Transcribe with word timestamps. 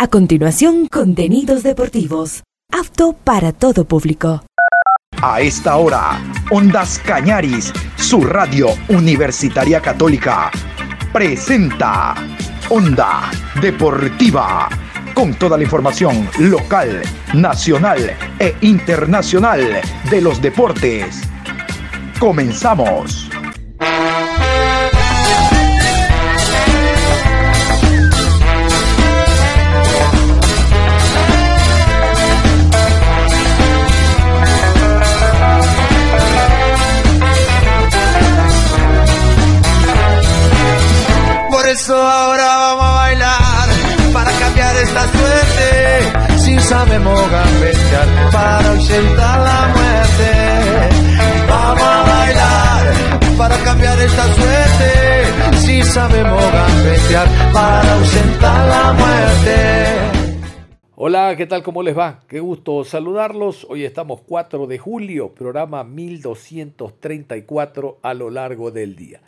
A 0.00 0.06
continuación, 0.06 0.86
contenidos 0.86 1.64
deportivos. 1.64 2.44
Apto 2.72 3.14
para 3.14 3.52
todo 3.52 3.84
público. 3.84 4.44
A 5.20 5.40
esta 5.40 5.76
hora, 5.76 6.22
Ondas 6.52 7.00
Cañaris, 7.04 7.72
su 7.96 8.20
radio 8.20 8.68
universitaria 8.88 9.80
católica, 9.80 10.52
presenta 11.12 12.14
Onda 12.70 13.28
Deportiva, 13.60 14.68
con 15.14 15.34
toda 15.34 15.56
la 15.56 15.64
información 15.64 16.28
local, 16.38 17.02
nacional 17.34 17.98
e 18.38 18.54
internacional 18.60 19.80
de 20.08 20.20
los 20.20 20.40
deportes. 20.40 21.22
Comenzamos. 22.20 23.28
Eso 41.88 41.96
ahora 41.96 42.44
vamos 42.44 42.84
a 42.84 42.92
bailar 42.96 43.68
para 44.12 44.30
cambiar 44.32 44.76
esta 44.76 45.08
suerte. 45.08 46.02
Si 46.36 46.60
sabemos 46.60 47.30
gambetear 47.30 48.30
para 48.30 48.72
ausentar 48.72 49.40
la 49.40 49.68
muerte. 49.74 50.30
Vamos 51.48 51.82
a 51.82 52.02
bailar 52.02 52.92
para 53.38 53.56
cambiar 53.64 53.98
esta 54.00 54.34
suerte. 54.34 54.90
Si 55.64 55.82
sabemos 55.82 56.52
gambetear 56.52 57.26
para 57.54 57.94
ausentar 57.94 58.68
la 58.68 58.92
muerte. 58.92 59.56
Hola, 60.94 61.36
¿qué 61.38 61.46
tal? 61.46 61.62
¿Cómo 61.62 61.82
les 61.82 61.96
va? 61.96 62.20
Qué 62.28 62.40
gusto 62.40 62.84
saludarlos. 62.84 63.66
Hoy 63.70 63.86
estamos 63.86 64.20
4 64.26 64.66
de 64.66 64.76
julio, 64.76 65.32
programa 65.32 65.84
1234 65.84 68.00
a 68.02 68.12
lo 68.12 68.28
largo 68.28 68.70
del 68.70 68.94
día. 68.94 69.22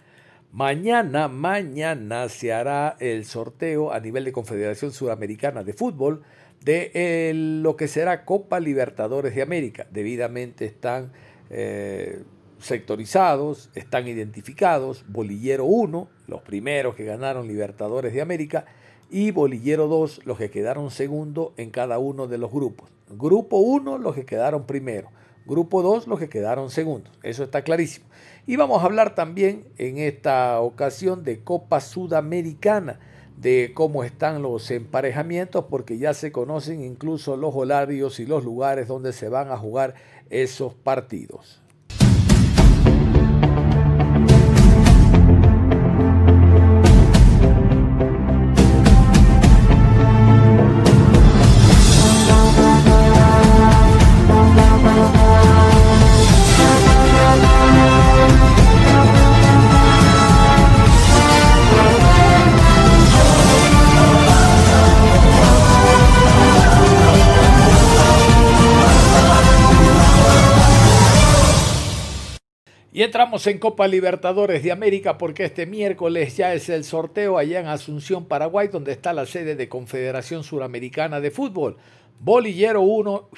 Mañana, 0.52 1.28
mañana 1.28 2.28
se 2.28 2.52
hará 2.52 2.96
el 2.98 3.24
sorteo 3.24 3.92
a 3.92 4.00
nivel 4.00 4.24
de 4.24 4.32
Confederación 4.32 4.90
Sudamericana 4.90 5.62
de 5.62 5.74
Fútbol 5.74 6.22
de 6.64 6.90
eh, 6.92 7.32
lo 7.34 7.76
que 7.76 7.86
será 7.86 8.24
Copa 8.24 8.58
Libertadores 8.58 9.32
de 9.36 9.42
América. 9.42 9.86
Debidamente 9.92 10.64
están 10.64 11.12
eh, 11.50 12.24
sectorizados, 12.58 13.70
están 13.76 14.08
identificados. 14.08 15.04
Bolillero 15.06 15.66
1, 15.66 16.08
los 16.26 16.42
primeros 16.42 16.96
que 16.96 17.04
ganaron 17.04 17.46
Libertadores 17.46 18.12
de 18.12 18.20
América, 18.20 18.64
y 19.08 19.30
Bolillero 19.30 19.86
2, 19.86 20.26
los 20.26 20.36
que 20.36 20.50
quedaron 20.50 20.90
segundo 20.90 21.54
en 21.58 21.70
cada 21.70 22.00
uno 22.00 22.26
de 22.26 22.38
los 22.38 22.50
grupos. 22.50 22.90
Grupo 23.08 23.58
1, 23.58 23.98
los 23.98 24.16
que 24.16 24.24
quedaron 24.24 24.66
primero. 24.66 25.10
Grupo 25.50 25.82
2, 25.82 26.06
los 26.06 26.20
que 26.20 26.28
quedaron 26.28 26.70
segundos. 26.70 27.12
Eso 27.24 27.42
está 27.42 27.62
clarísimo. 27.62 28.06
Y 28.46 28.54
vamos 28.54 28.82
a 28.82 28.86
hablar 28.86 29.16
también 29.16 29.64
en 29.78 29.98
esta 29.98 30.60
ocasión 30.60 31.24
de 31.24 31.40
Copa 31.40 31.80
Sudamericana, 31.80 33.00
de 33.36 33.72
cómo 33.74 34.04
están 34.04 34.42
los 34.42 34.70
emparejamientos, 34.70 35.64
porque 35.68 35.98
ya 35.98 36.14
se 36.14 36.30
conocen 36.30 36.84
incluso 36.84 37.36
los 37.36 37.52
horarios 37.56 38.20
y 38.20 38.26
los 38.26 38.44
lugares 38.44 38.86
donde 38.86 39.12
se 39.12 39.28
van 39.28 39.50
a 39.50 39.56
jugar 39.56 39.96
esos 40.30 40.74
partidos. 40.74 41.59
Entramos 73.02 73.46
en 73.46 73.58
Copa 73.58 73.88
Libertadores 73.88 74.62
de 74.62 74.72
América 74.72 75.16
porque 75.16 75.46
este 75.46 75.64
miércoles 75.64 76.36
ya 76.36 76.52
es 76.52 76.68
el 76.68 76.84
sorteo 76.84 77.38
allá 77.38 77.60
en 77.60 77.66
Asunción, 77.66 78.26
Paraguay, 78.26 78.68
donde 78.68 78.92
está 78.92 79.14
la 79.14 79.24
sede 79.24 79.54
de 79.54 79.70
Confederación 79.70 80.44
Suramericana 80.44 81.18
de 81.18 81.30
Fútbol. 81.30 81.78
Bolillero 82.18 82.82
1 82.82 83.30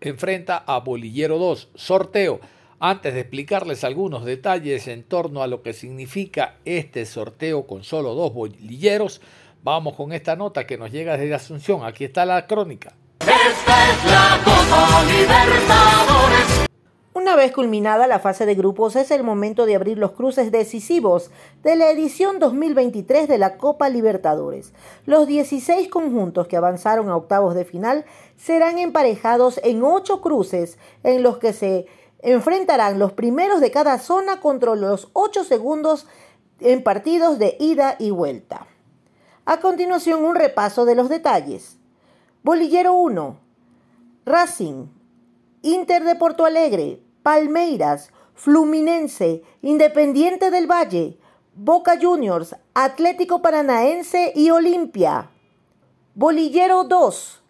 enfrenta 0.00 0.58
a 0.58 0.78
Bolillero 0.78 1.38
2. 1.38 1.70
Sorteo. 1.74 2.38
Antes 2.78 3.14
de 3.14 3.20
explicarles 3.20 3.82
algunos 3.82 4.24
detalles 4.24 4.86
en 4.86 5.02
torno 5.02 5.42
a 5.42 5.48
lo 5.48 5.62
que 5.62 5.72
significa 5.72 6.58
este 6.64 7.04
sorteo 7.04 7.66
con 7.66 7.82
solo 7.82 8.14
dos 8.14 8.32
bolilleros, 8.32 9.20
vamos 9.64 9.96
con 9.96 10.12
esta 10.12 10.36
nota 10.36 10.68
que 10.68 10.78
nos 10.78 10.92
llega 10.92 11.16
desde 11.16 11.34
Asunción. 11.34 11.84
Aquí 11.84 12.04
está 12.04 12.24
la 12.24 12.46
crónica. 12.46 12.94
Esta 13.18 13.90
es 13.90 14.04
la 14.04 14.40
Copa 14.44 15.04
Libertadores. 15.04 16.41
Una 17.14 17.36
vez 17.36 17.52
culminada 17.52 18.06
la 18.06 18.20
fase 18.20 18.46
de 18.46 18.54
grupos 18.54 18.96
es 18.96 19.10
el 19.10 19.22
momento 19.22 19.66
de 19.66 19.74
abrir 19.74 19.98
los 19.98 20.12
cruces 20.12 20.50
decisivos 20.50 21.30
de 21.62 21.76
la 21.76 21.90
edición 21.90 22.38
2023 22.38 23.28
de 23.28 23.36
la 23.36 23.58
Copa 23.58 23.90
Libertadores. 23.90 24.72
Los 25.04 25.26
16 25.26 25.90
conjuntos 25.90 26.48
que 26.48 26.56
avanzaron 26.56 27.10
a 27.10 27.16
octavos 27.16 27.54
de 27.54 27.66
final 27.66 28.06
serán 28.38 28.78
emparejados 28.78 29.60
en 29.62 29.84
8 29.84 30.22
cruces 30.22 30.78
en 31.04 31.22
los 31.22 31.36
que 31.36 31.52
se 31.52 31.84
enfrentarán 32.20 32.98
los 32.98 33.12
primeros 33.12 33.60
de 33.60 33.70
cada 33.70 33.98
zona 33.98 34.40
contra 34.40 34.74
los 34.74 35.10
8 35.12 35.44
segundos 35.44 36.06
en 36.60 36.82
partidos 36.82 37.38
de 37.38 37.58
ida 37.60 37.96
y 37.98 38.10
vuelta. 38.10 38.66
A 39.44 39.60
continuación 39.60 40.24
un 40.24 40.34
repaso 40.34 40.86
de 40.86 40.94
los 40.94 41.10
detalles. 41.10 41.76
Bolillero 42.42 42.94
1, 42.94 43.36
Racing, 44.24 44.86
Inter 45.62 46.02
de 46.02 46.16
Porto 46.16 46.44
Alegre, 46.44 47.00
Palmeiras, 47.22 48.10
Fluminense, 48.34 49.42
Independiente 49.62 50.50
del 50.50 50.66
Valle, 50.68 51.16
Boca 51.54 51.98
Juniors, 52.00 52.56
Atlético 52.74 53.42
Paranaense 53.42 54.32
y 54.34 54.50
Olimpia. 54.50 55.30
Bolillero 56.16 56.82
2, 56.82 57.42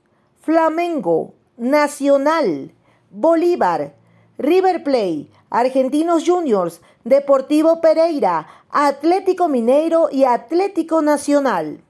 Flamengo, 0.42 1.32
Nacional, 1.56 2.72
Bolívar, 3.10 3.94
River 4.36 4.84
Play, 4.84 5.30
Argentinos 5.48 6.24
Juniors, 6.26 6.82
Deportivo 7.04 7.80
Pereira, 7.80 8.46
Atlético 8.70 9.48
Mineiro 9.48 10.08
y 10.12 10.24
Atlético 10.24 11.00
Nacional. 11.00 11.82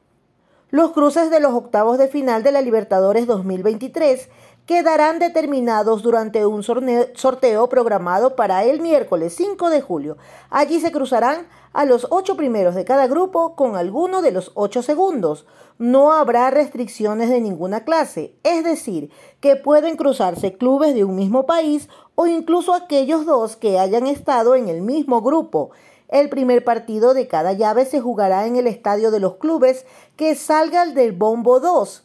Los 0.71 0.93
cruces 0.93 1.31
de 1.31 1.41
los 1.41 1.53
octavos 1.53 1.99
de 1.99 2.09
final 2.09 2.43
de 2.43 2.53
la 2.53 2.63
Libertadores 2.63 3.27
2023 3.27 4.31
quedarán 4.67 5.19
determinados 5.19 6.03
durante 6.03 6.47
un 6.47 6.63
sorteo 6.63 7.69
programado 7.69 8.37
para 8.37 8.65
el 8.65 8.81
miércoles 8.81 9.35
5 9.37 9.71
de 9.71 9.81
julio. 9.81 10.17
Allí 10.51 10.81
se 10.81 10.93
cruzarán 10.93 11.49
a 11.73 11.85
los 11.85 12.07
ocho 12.11 12.37
primeros 12.37 12.75
de 12.75 12.85
cada 12.85 13.07
grupo 13.07 13.57
con 13.57 13.77
alguno 13.77 14.23
de 14.23 14.31
los 14.31 14.53
ocho 14.55 14.83
segundos. 14.83 15.47
No 15.79 16.13
habrá 16.13 16.51
restricciones 16.51 17.29
de 17.29 17.41
ninguna 17.41 17.85
clase, 17.85 18.35
es 18.45 18.63
decir, 18.63 19.11
que 19.41 19.57
pueden 19.57 19.97
cruzarse 19.97 20.55
clubes 20.55 20.95
de 20.95 21.05
un 21.05 21.17
mismo 21.17 21.45
país 21.45 21.89
o 22.15 22.27
incluso 22.27 22.75
aquellos 22.75 23.27
dos 23.27 23.57
que 23.57 23.79
hayan 23.79 24.07
estado 24.07 24.55
en 24.55 24.69
el 24.69 24.83
mismo 24.83 25.23
grupo. 25.23 25.71
El 26.09 26.29
primer 26.29 26.63
partido 26.63 27.15
de 27.15 27.27
cada 27.27 27.55
llave 27.55 27.87
se 27.87 28.01
jugará 28.01 28.47
en 28.47 28.57
el 28.57 28.67
estadio 28.67 29.11
de 29.11 29.19
los 29.19 29.37
clubes 29.37 29.87
que 30.17 30.35
salgan 30.35 30.95
del 30.95 31.13
bombo 31.13 31.59
2 31.59 32.05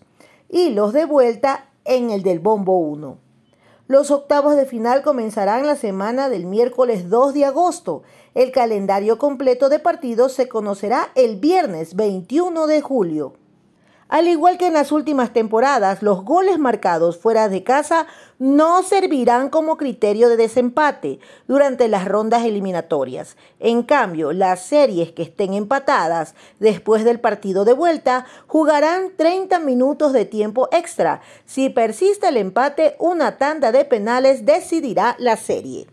y 0.49 0.69
los 0.69 0.93
de 0.93 1.05
vuelta 1.05 1.66
en 1.87 2.11
el 2.11 2.21
del 2.21 2.39
Bombo 2.39 2.77
1. 2.77 3.17
Los 3.87 4.11
octavos 4.11 4.55
de 4.55 4.65
final 4.65 5.01
comenzarán 5.01 5.65
la 5.65 5.77
semana 5.77 6.27
del 6.27 6.45
miércoles 6.45 7.09
2 7.09 7.33
de 7.33 7.45
agosto. 7.45 8.03
El 8.35 8.51
calendario 8.51 9.17
completo 9.17 9.69
de 9.69 9.79
partidos 9.79 10.33
se 10.33 10.49
conocerá 10.49 11.09
el 11.15 11.37
viernes 11.37 11.95
21 11.95 12.67
de 12.67 12.81
julio. 12.81 13.33
Al 14.09 14.29
igual 14.29 14.57
que 14.57 14.67
en 14.67 14.73
las 14.73 14.93
últimas 14.93 15.33
temporadas, 15.33 16.01
los 16.01 16.23
goles 16.23 16.59
marcados 16.59 17.17
fuera 17.17 17.49
de 17.49 17.63
casa 17.63 18.07
no 18.39 18.81
servirán 18.81 19.49
como 19.49 19.75
criterio 19.75 20.29
de 20.29 20.37
desempate 20.37 21.19
durante 21.47 21.89
las 21.89 22.05
rondas 22.05 22.45
eliminatorias. 22.45 23.35
En 23.59 23.83
cambio, 23.83 24.31
las 24.31 24.61
series 24.61 25.11
que 25.11 25.23
estén 25.23 25.53
empatadas 25.53 26.35
después 26.59 27.03
del 27.03 27.19
partido 27.19 27.65
de 27.65 27.73
vuelta 27.73 28.25
jugarán 28.47 29.11
30 29.17 29.59
minutos 29.59 30.13
de 30.13 30.23
tiempo 30.23 30.69
extra. 30.71 31.19
Si 31.45 31.69
persiste 31.69 32.29
el 32.29 32.37
empate, 32.37 32.95
una 32.99 33.37
tanda 33.37 33.73
de 33.73 33.83
penales 33.83 34.45
decidirá 34.45 35.17
la 35.19 35.35
serie. 35.35 35.87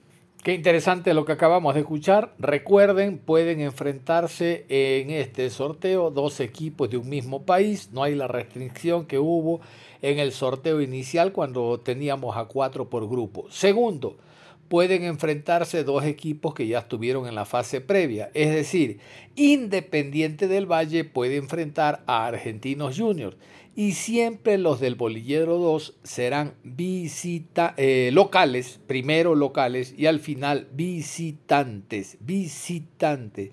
Qué 0.45 0.53
interesante 0.53 1.15
lo 1.15 1.25
que 1.25 1.33
acabamos 1.33 1.73
de 1.73 1.81
escuchar. 1.81 2.35
Recuerden, 2.39 3.17
pueden 3.17 3.63
enfrentarse 3.63 4.67
en 4.69 5.09
este 5.09 5.49
sorteo 5.49 6.11
dos 6.11 6.39
equipos 6.39 6.91
de 6.91 6.99
un 6.99 7.09
mismo 7.09 7.47
país. 7.47 7.89
No 7.95 8.03
hay 8.03 8.15
la 8.15 8.29
restricción 8.29 9.07
que 9.07 9.19
hubo 9.19 9.63
en 10.03 10.19
el 10.19 10.33
sorteo 10.33 10.83
inicial 10.83 11.33
cuando 11.33 11.81
teníamos 11.81 12.37
a 12.37 12.45
cuatro 12.45 12.91
por 12.91 13.09
grupo. 13.09 13.47
Segundo, 13.49 14.19
pueden 14.69 15.05
enfrentarse 15.05 15.83
dos 15.83 16.05
equipos 16.05 16.53
que 16.53 16.67
ya 16.67 16.81
estuvieron 16.81 17.27
en 17.27 17.37
la 17.37 17.47
fase 17.47 17.81
previa. 17.81 18.31
Es 18.35 18.53
decir, 18.53 18.99
Independiente 19.37 20.47
del 20.47 20.71
Valle 20.71 21.05
puede 21.05 21.37
enfrentar 21.37 22.03
a 22.07 22.27
Argentinos 22.27 22.99
Juniors 22.99 23.39
y 23.77 23.93
siempre 23.93 24.59
los 24.59 24.81
del 24.81 24.95
Bolillero 24.95 25.59
2 25.59 25.95
serán 26.03 26.55
visita, 26.63 27.75
eh, 27.77 28.11
locales, 28.13 28.81
primero 28.87 29.35
locales 29.35 29.95
y 29.97 30.07
al 30.07 30.21
final 30.21 30.69
visitantes, 30.73 32.19
visitantes. 32.21 33.51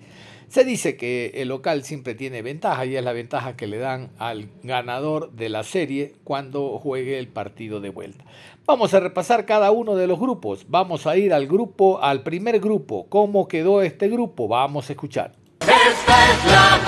Se 0.48 0.64
dice 0.64 0.98
que 0.98 1.32
el 1.36 1.48
local 1.48 1.82
siempre 1.82 2.14
tiene 2.14 2.42
ventaja 2.42 2.84
y 2.84 2.94
es 2.94 3.02
la 3.02 3.14
ventaja 3.14 3.56
que 3.56 3.66
le 3.66 3.78
dan 3.78 4.10
al 4.18 4.50
ganador 4.62 5.32
de 5.32 5.48
la 5.48 5.62
serie 5.62 6.12
cuando 6.24 6.78
juegue 6.78 7.18
el 7.18 7.28
partido 7.28 7.80
de 7.80 7.88
vuelta. 7.88 8.24
Vamos 8.66 8.92
a 8.92 9.00
repasar 9.00 9.46
cada 9.46 9.70
uno 9.70 9.96
de 9.96 10.06
los 10.06 10.20
grupos. 10.20 10.66
Vamos 10.68 11.06
a 11.06 11.16
ir 11.16 11.32
al 11.32 11.46
grupo, 11.46 12.02
al 12.02 12.22
primer 12.22 12.60
grupo. 12.60 13.06
¿Cómo 13.08 13.48
quedó 13.48 13.80
este 13.80 14.08
grupo? 14.08 14.46
Vamos 14.46 14.90
a 14.90 14.92
escuchar. 14.92 15.32
Esta 15.60 16.30
es 16.30 16.44
la 16.44 16.78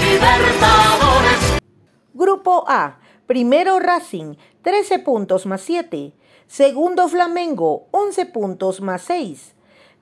Libertadores. 0.00 1.63
Grupo 2.24 2.64
A. 2.66 3.00
Primero 3.26 3.78
Racing, 3.80 4.36
13 4.62 5.00
puntos 5.00 5.44
más 5.44 5.60
7. 5.60 6.14
Segundo 6.46 7.06
Flamengo, 7.06 7.86
11 7.90 8.24
puntos 8.24 8.80
más 8.80 9.02
6. 9.02 9.52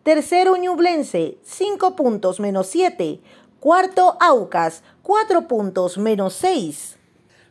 Tercero 0.04 0.56
Ñublense, 0.56 1.38
5 1.42 1.96
puntos 1.96 2.38
menos 2.38 2.68
7. 2.68 3.18
Cuarto 3.58 4.16
Aucas, 4.20 4.84
4 5.02 5.48
puntos 5.48 5.98
menos 5.98 6.34
6. 6.34 6.96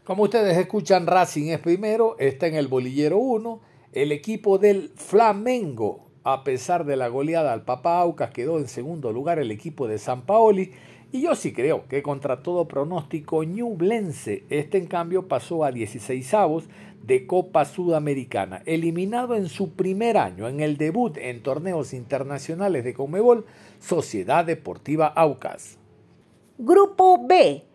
Como 0.06 0.24
ustedes 0.24 0.58
escuchan, 0.58 1.06
Racing 1.06 1.50
es 1.50 1.60
primero, 1.60 2.16
está 2.18 2.48
en 2.48 2.56
el 2.56 2.70
bolillero 2.70 3.18
1. 3.18 3.60
El 3.92 4.14
equipo 4.14 4.58
del 4.58 4.94
Flamengo, 4.96 6.06
a 6.24 6.46
pesar 6.46 6.86
de 6.86 6.96
la 6.96 7.10
goleada 7.10 7.52
al 7.52 7.66
Papa 7.66 8.00
Aucas, 8.00 8.32
quedó 8.32 8.58
en 8.58 8.70
segundo 8.70 9.12
lugar 9.12 9.38
el 9.38 9.52
equipo 9.52 9.90
de 9.90 9.98
San 9.98 10.22
Paoli. 10.22 10.72
Y 11.14 11.22
yo 11.22 11.36
sí 11.36 11.52
creo 11.52 11.88
que 11.90 12.02
contra 12.02 12.42
todo 12.42 12.70
pronóstico, 12.70 13.44
Ñublense, 13.44 14.46
este 14.50 14.78
en 14.78 14.88
cambio 14.88 15.28
pasó 15.28 15.66
a 15.66 15.72
16 15.72 16.34
avos 16.34 16.64
de 17.04 17.28
Copa 17.28 17.66
Sudamericana, 17.66 18.62
eliminado 18.66 19.36
en 19.36 19.50
su 19.50 19.72
primer 19.72 20.18
año 20.18 20.48
en 20.48 20.62
el 20.62 20.78
debut 20.78 21.18
en 21.18 21.44
torneos 21.44 21.94
internacionales 21.94 22.86
de 22.86 22.94
Comebol, 22.94 23.46
Sociedad 23.80 24.46
Deportiva 24.46 25.08
Aucas. 25.08 25.78
Grupo 26.58 27.26
B. 27.26 27.66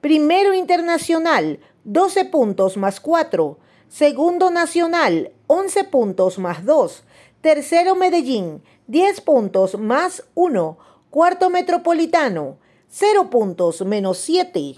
Primero 0.00 0.54
Internacional, 0.54 1.58
12 1.84 2.26
puntos 2.26 2.76
más 2.76 3.00
4. 3.00 3.58
Segundo 3.88 4.50
Nacional, 4.50 5.32
11 5.48 5.84
puntos 5.84 6.38
más 6.38 6.64
2. 6.64 7.04
Tercero 7.40 7.96
Medellín, 7.96 8.62
10 8.86 9.20
puntos 9.22 9.78
más 9.78 10.24
1. 10.34 10.78
Cuarto 11.10 11.48
Metropolitano, 11.48 12.58
0 12.96 13.28
puntos 13.28 13.84
menos 13.84 14.18
7. 14.18 14.76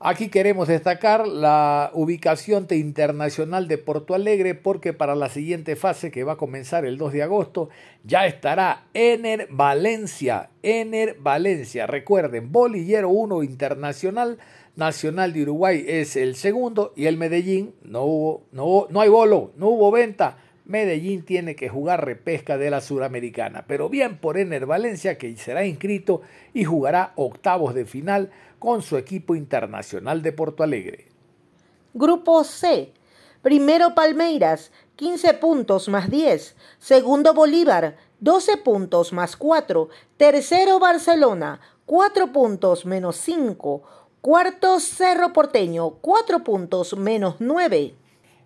Aquí 0.00 0.30
queremos 0.30 0.66
destacar 0.66 1.28
la 1.28 1.92
ubicación 1.94 2.66
de 2.66 2.76
Internacional 2.76 3.68
de 3.68 3.78
Porto 3.78 4.16
Alegre 4.16 4.56
porque 4.56 4.92
para 4.92 5.14
la 5.14 5.28
siguiente 5.28 5.76
fase 5.76 6.10
que 6.10 6.24
va 6.24 6.32
a 6.32 6.36
comenzar 6.38 6.84
el 6.84 6.98
2 6.98 7.12
de 7.12 7.22
agosto 7.22 7.68
ya 8.02 8.26
estará 8.26 8.86
Ener 8.94 9.46
Valencia. 9.48 10.50
Ener 10.64 11.18
Valencia. 11.20 11.86
Recuerden, 11.86 12.50
Bolillero 12.50 13.10
1 13.10 13.44
Internacional, 13.44 14.38
Nacional 14.74 15.32
de 15.32 15.42
Uruguay 15.42 15.84
es 15.86 16.16
el 16.16 16.34
segundo 16.34 16.92
y 16.96 17.06
el 17.06 17.16
Medellín 17.16 17.76
no 17.84 18.02
hubo, 18.02 18.42
no, 18.50 18.88
no 18.90 19.00
hay 19.00 19.08
bolo, 19.08 19.52
no 19.56 19.68
hubo 19.68 19.92
venta. 19.92 20.36
Medellín 20.66 21.24
tiene 21.24 21.54
que 21.54 21.68
jugar 21.68 22.04
repesca 22.04 22.58
de 22.58 22.70
la 22.70 22.80
Suramericana, 22.80 23.64
pero 23.68 23.88
bien 23.88 24.18
por 24.18 24.36
Ener 24.36 24.66
Valencia 24.66 25.16
que 25.16 25.36
será 25.36 25.64
inscrito 25.64 26.22
y 26.52 26.64
jugará 26.64 27.12
octavos 27.14 27.72
de 27.72 27.84
final 27.84 28.30
con 28.58 28.82
su 28.82 28.96
equipo 28.96 29.36
internacional 29.36 30.22
de 30.22 30.32
Porto 30.32 30.64
Alegre. 30.64 31.06
Grupo 31.94 32.42
C. 32.42 32.92
Primero 33.42 33.94
Palmeiras, 33.94 34.72
15 34.96 35.34
puntos 35.34 35.88
más 35.88 36.10
10. 36.10 36.56
Segundo 36.80 37.32
Bolívar, 37.32 37.96
12 38.18 38.56
puntos 38.56 39.12
más 39.12 39.36
4. 39.36 39.88
Tercero 40.16 40.80
Barcelona, 40.80 41.60
4 41.86 42.32
puntos 42.32 42.84
menos 42.86 43.16
5. 43.18 43.82
Cuarto 44.20 44.80
Cerro 44.80 45.32
Porteño, 45.32 45.90
4 46.00 46.42
puntos 46.42 46.96
menos 46.96 47.36
9. 47.38 47.94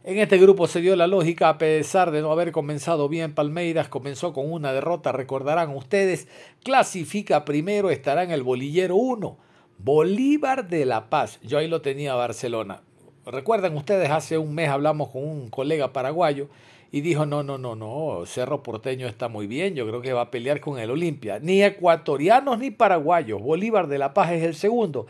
En 0.03 0.19
este 0.19 0.39
grupo 0.39 0.67
se 0.67 0.81
dio 0.81 0.97
la 0.97 1.07
lógica, 1.07 1.51
a 1.51 1.59
pesar 1.59 2.11
de 2.11 2.23
no 2.23 2.33
haber 2.33 2.53
comenzado 2.53 3.07
bien 3.11 3.35
Palmeiras, 3.35 3.91
comenzó 3.91 4.33
con 4.33 4.51
una 4.51 4.73
derrota, 4.73 5.13
recordarán 5.13 5.77
ustedes, 5.77 6.27
clasifica 6.65 7.45
primero, 7.45 7.91
estará 7.91 8.23
en 8.23 8.31
el 8.31 8.43
bolillero 8.43 8.97
1, 8.97 9.37
Bolívar 9.77 10.71
de 10.71 10.87
La 10.87 11.11
Paz, 11.11 11.39
yo 11.43 11.59
ahí 11.59 11.69
lo 11.69 11.83
tenía 11.83 12.15
Barcelona. 12.15 12.81
Recuerdan 13.27 13.77
ustedes, 13.77 14.09
hace 14.09 14.39
un 14.39 14.55
mes 14.55 14.71
hablamos 14.71 15.11
con 15.11 15.23
un 15.23 15.51
colega 15.51 15.93
paraguayo 15.93 16.49
y 16.91 17.03
dijo, 17.03 17.27
no, 17.27 17.43
no, 17.43 17.59
no, 17.59 17.77
no, 17.77 18.25
Cerro 18.25 18.63
Porteño 18.63 19.07
está 19.07 19.29
muy 19.29 19.47
bien, 19.47 19.75
yo 19.75 19.87
creo 19.87 20.01
que 20.01 20.15
va 20.15 20.23
a 20.23 20.31
pelear 20.31 20.61
con 20.61 20.79
el 20.79 20.91
Olimpia. 20.91 21.41
Ni 21.41 21.63
ecuatorianos 21.63 22.59
ni 22.59 22.71
paraguayos, 22.71 23.43
Bolívar 23.43 23.87
de 23.87 23.99
La 23.99 24.15
Paz 24.15 24.33
es 24.33 24.45
el 24.45 24.55
segundo. 24.55 25.09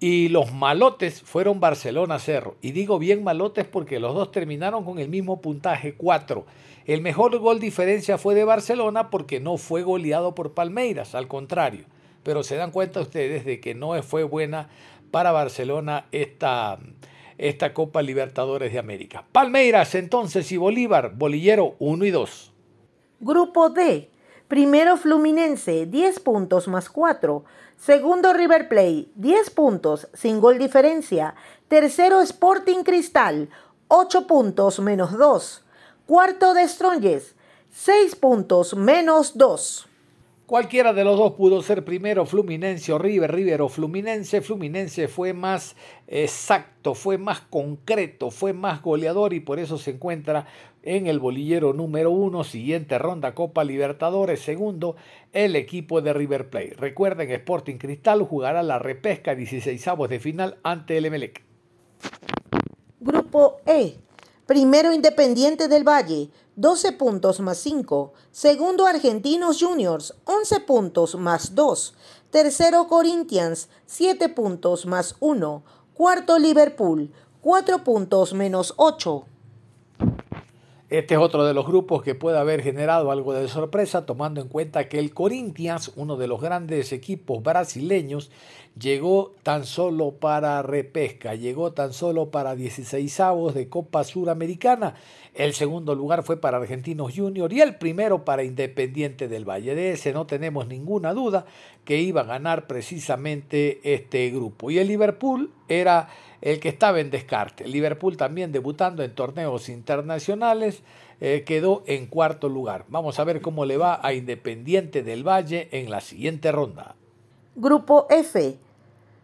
Y 0.00 0.28
los 0.28 0.52
malotes 0.52 1.22
fueron 1.22 1.60
Barcelona 1.60 2.18
Cerro. 2.18 2.56
Y 2.62 2.72
digo 2.72 2.98
bien 2.98 3.24
malotes 3.24 3.66
porque 3.66 3.98
los 3.98 4.14
dos 4.14 4.30
terminaron 4.30 4.84
con 4.84 4.98
el 4.98 5.08
mismo 5.08 5.40
puntaje, 5.40 5.94
4. 5.94 6.46
El 6.86 7.02
mejor 7.02 7.36
gol 7.38 7.58
diferencia 7.58 8.16
fue 8.16 8.34
de 8.34 8.44
Barcelona 8.44 9.10
porque 9.10 9.40
no 9.40 9.56
fue 9.56 9.82
goleado 9.82 10.34
por 10.34 10.54
Palmeiras, 10.54 11.14
al 11.14 11.26
contrario. 11.26 11.84
Pero 12.22 12.42
se 12.42 12.56
dan 12.56 12.70
cuenta 12.70 13.00
ustedes 13.00 13.44
de 13.44 13.60
que 13.60 13.74
no 13.74 14.00
fue 14.02 14.22
buena 14.22 14.68
para 15.10 15.32
Barcelona 15.32 16.06
esta, 16.12 16.78
esta 17.36 17.74
Copa 17.74 18.00
Libertadores 18.02 18.72
de 18.72 18.78
América. 18.78 19.24
Palmeiras 19.32 19.94
entonces 19.94 20.50
y 20.52 20.56
Bolívar, 20.56 21.14
bolillero 21.16 21.74
1 21.78 22.04
y 22.04 22.10
2. 22.10 22.52
Grupo 23.20 23.70
D. 23.70 24.08
Primero 24.48 24.96
Fluminense, 24.96 25.84
10 25.84 26.20
puntos 26.20 26.68
más 26.68 26.88
4. 26.88 27.44
Segundo 27.76 28.32
River 28.32 28.66
Plate, 28.70 29.08
10 29.14 29.50
puntos, 29.50 30.08
sin 30.14 30.40
gol 30.40 30.56
diferencia. 30.56 31.34
Tercero 31.68 32.22
Sporting 32.22 32.82
Cristal, 32.82 33.50
8 33.88 34.26
puntos 34.26 34.80
menos 34.80 35.18
2. 35.18 35.64
Cuarto 36.06 36.54
de 36.54 36.66
Strongest, 36.66 37.36
6 37.70 38.16
puntos 38.16 38.74
menos 38.74 39.36
2. 39.36 39.86
Cualquiera 40.46 40.94
de 40.94 41.04
los 41.04 41.18
dos 41.18 41.34
pudo 41.34 41.60
ser 41.60 41.84
primero 41.84 42.24
Fluminense 42.24 42.90
o 42.90 42.96
River, 42.96 43.30
River 43.30 43.60
o 43.60 43.68
Fluminense. 43.68 44.40
Fluminense 44.40 45.06
fue 45.06 45.34
más 45.34 45.76
exacto, 46.06 46.94
fue 46.94 47.18
más 47.18 47.42
concreto, 47.42 48.30
fue 48.30 48.54
más 48.54 48.80
goleador 48.80 49.34
y 49.34 49.40
por 49.40 49.58
eso 49.58 49.76
se 49.76 49.90
encuentra 49.90 50.46
en 50.88 51.06
el 51.06 51.18
bolillero 51.18 51.74
número 51.74 52.10
uno, 52.10 52.44
siguiente 52.44 52.96
ronda 52.96 53.34
Copa 53.34 53.62
Libertadores, 53.62 54.40
segundo 54.40 54.96
el 55.34 55.54
equipo 55.54 56.00
de 56.00 56.14
River 56.14 56.48
Plate. 56.48 56.76
Recuerden, 56.78 57.30
Sporting 57.30 57.76
Cristal 57.76 58.22
jugará 58.22 58.62
la 58.62 58.78
repesca 58.78 59.34
16 59.34 59.86
avos 59.86 60.08
de 60.08 60.18
final 60.18 60.56
ante 60.62 60.96
el 60.96 61.04
Emelec. 61.04 61.44
Grupo 63.00 63.58
E. 63.66 63.98
Primero 64.46 64.94
Independiente 64.94 65.68
del 65.68 65.86
Valle, 65.86 66.30
12 66.56 66.92
puntos 66.92 67.40
más 67.40 67.58
5. 67.58 68.14
Segundo 68.30 68.86
Argentinos 68.86 69.62
Juniors, 69.62 70.14
11 70.24 70.60
puntos 70.60 71.16
más 71.16 71.54
2. 71.54 71.94
Tercero 72.30 72.88
Corinthians, 72.88 73.68
7 73.84 74.30
puntos 74.30 74.86
más 74.86 75.16
1. 75.20 75.62
Cuarto 75.92 76.38
Liverpool, 76.38 77.12
4 77.42 77.84
puntos 77.84 78.32
menos 78.32 78.72
8. 78.78 79.26
Este 80.90 81.14
es 81.14 81.20
otro 81.20 81.44
de 81.44 81.52
los 81.52 81.66
grupos 81.66 82.02
que 82.02 82.14
puede 82.14 82.38
haber 82.38 82.62
generado 82.62 83.10
algo 83.10 83.34
de 83.34 83.46
sorpresa, 83.48 84.06
tomando 84.06 84.40
en 84.40 84.48
cuenta 84.48 84.88
que 84.88 84.98
el 84.98 85.12
Corinthians, 85.12 85.92
uno 85.96 86.16
de 86.16 86.28
los 86.28 86.40
grandes 86.40 86.92
equipos 86.92 87.42
brasileños, 87.42 88.30
llegó 88.78 89.34
tan 89.42 89.64
solo 89.64 90.12
para 90.12 90.62
repesca, 90.62 91.34
llegó 91.34 91.72
tan 91.72 91.92
solo 91.92 92.30
para 92.30 92.54
16 92.54 93.20
avos 93.20 93.54
de 93.54 93.68
Copa 93.68 94.04
Suramericana. 94.04 94.94
El 95.34 95.54
segundo 95.54 95.94
lugar 95.94 96.22
fue 96.22 96.36
para 96.36 96.58
Argentinos 96.58 97.14
Junior 97.14 97.52
y 97.52 97.60
el 97.60 97.76
primero 97.76 98.24
para 98.24 98.44
Independiente 98.44 99.28
del 99.28 99.48
Valle. 99.48 99.74
De 99.74 99.92
ese 99.92 100.12
no 100.12 100.26
tenemos 100.26 100.66
ninguna 100.68 101.12
duda 101.12 101.46
que 101.84 102.00
iba 102.00 102.22
a 102.22 102.24
ganar 102.24 102.66
precisamente 102.66 103.80
este 103.82 104.30
grupo. 104.30 104.70
Y 104.70 104.78
el 104.78 104.88
Liverpool 104.88 105.50
era 105.68 106.08
el 106.40 106.60
que 106.60 106.68
estaba 106.68 107.00
en 107.00 107.10
descarte. 107.10 107.64
El 107.64 107.72
Liverpool 107.72 108.16
también 108.16 108.52
debutando 108.52 109.02
en 109.02 109.14
torneos 109.14 109.68
internacionales 109.68 110.82
eh, 111.20 111.42
quedó 111.44 111.82
en 111.86 112.06
cuarto 112.06 112.48
lugar. 112.48 112.84
Vamos 112.88 113.18
a 113.18 113.24
ver 113.24 113.40
cómo 113.40 113.64
le 113.64 113.76
va 113.76 114.00
a 114.02 114.12
Independiente 114.12 115.02
del 115.02 115.26
Valle 115.26 115.68
en 115.72 115.90
la 115.90 116.00
siguiente 116.00 116.52
ronda. 116.52 116.94
Grupo 117.56 118.06
F. 118.08 118.56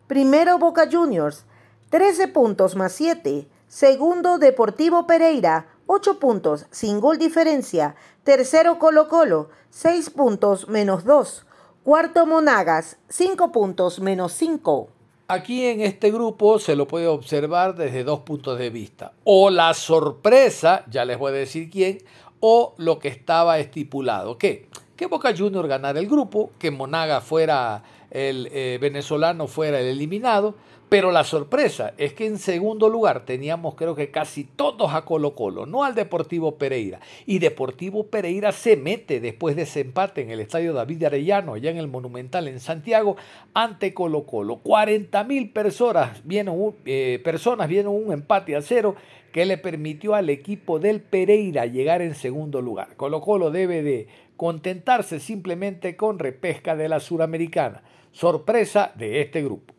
Primero 0.07 0.59
Boca 0.59 0.87
Juniors, 0.91 1.47
13 1.89 2.29
puntos 2.29 2.77
más 2.77 2.93
7. 2.93 3.49
Segundo 3.69 4.37
Deportivo 4.37 5.07
Pereira, 5.07 5.67
8 5.87 6.19
puntos 6.19 6.67
sin 6.71 7.01
gol 7.01 7.17
diferencia. 7.17 7.97
Tercero 8.23 8.79
Colo 8.79 9.09
Colo, 9.09 9.49
6 9.71 10.11
puntos 10.11 10.69
menos 10.69 11.05
2. 11.05 11.47
Cuarto 11.83 12.27
Monagas, 12.27 12.99
5 13.09 13.51
puntos 13.51 13.99
menos 13.99 14.33
5. 14.35 14.89
Aquí 15.29 15.65
en 15.65 15.81
este 15.81 16.11
grupo 16.11 16.59
se 16.59 16.77
lo 16.77 16.87
puede 16.87 17.07
observar 17.07 17.75
desde 17.75 18.05
dos 18.05 18.21
puntos 18.21 18.59
de 18.59 18.69
vista. 18.69 19.15
O 19.25 19.49
la 19.49 19.73
sorpresa, 19.73 20.85
ya 20.91 21.07
les 21.07 21.19
voy 21.19 21.33
a 21.33 21.37
decir 21.37 21.71
quién, 21.71 22.05
o 22.41 22.75
lo 22.77 22.99
que 22.99 23.09
estaba 23.09 23.59
estipulado. 23.59 24.37
¿Qué? 24.37 24.69
Que 24.97 25.07
Boca 25.07 25.35
Junior 25.37 25.67
ganara 25.67 25.99
el 25.99 26.07
grupo, 26.07 26.51
que 26.59 26.71
Monagas 26.71 27.25
fuera 27.25 27.83
el 28.15 28.49
eh, 28.53 28.79
venezolano 28.81 29.49
fuera 29.49 29.81
el 29.81 29.87
eliminado, 29.87 30.55
pero 30.89 31.11
la 31.11 31.25
sorpresa 31.25 31.95
es 31.99 32.13
que 32.13 32.27
en 32.27 32.39
segundo 32.39 32.89
lugar 32.89 33.25
teníamos 33.25 33.75
creo 33.75 33.97
que 33.97 34.13
casi 34.13 34.45
todos 34.45 34.95
a 34.95 35.05
Colo 35.05 35.35
Colo, 35.35 35.67
no 35.67 35.83
al 35.83 35.97
Deportivo 35.97 36.57
Pereira. 36.57 37.01
Y 37.27 37.41
Deportivo 37.41 38.07
Pereira 38.07 38.53
se 38.53 38.77
mete 38.77 39.19
después 39.19 39.57
de 39.57 39.63
ese 39.63 39.81
empate 39.81 40.23
en 40.23 40.31
el 40.31 40.39
Estadio 40.39 40.73
David 40.73 41.03
Arellano, 41.03 41.55
allá 41.55 41.73
en 41.73 41.79
el 41.79 41.89
Monumental 41.89 42.47
en 42.47 42.61
Santiago, 42.61 43.17
ante 43.55 43.93
Colo 43.93 44.25
Colo. 44.25 44.59
40 44.59 45.25
mil 45.25 45.51
personas 45.51 46.21
vieron, 46.23 46.77
eh, 46.85 47.21
personas 47.25 47.67
vieron 47.67 47.95
un 47.95 48.13
empate 48.13 48.55
a 48.55 48.63
cero 48.63 48.95
que 49.33 49.47
le 49.47 49.59
permitió 49.59 50.15
al 50.15 50.31
equipo 50.31 50.79
del 50.79 51.01
Pereira 51.01 51.67
llegar 51.67 52.03
en 52.03 52.15
segundo 52.15 52.63
lugar. 52.63 52.95
Colo 52.95 53.21
Colo 53.21 53.51
debe 53.51 53.83
de 53.83 54.07
contentarse 54.37 55.21
simplemente 55.21 55.97
con 55.97 56.19
repesca 56.19 56.77
de 56.77 56.89
la 56.89 57.01
Suramericana 57.01 57.83
sorpresa 58.15 58.93
de 58.95 59.21
este 59.21 59.43
grupo. 59.43 59.75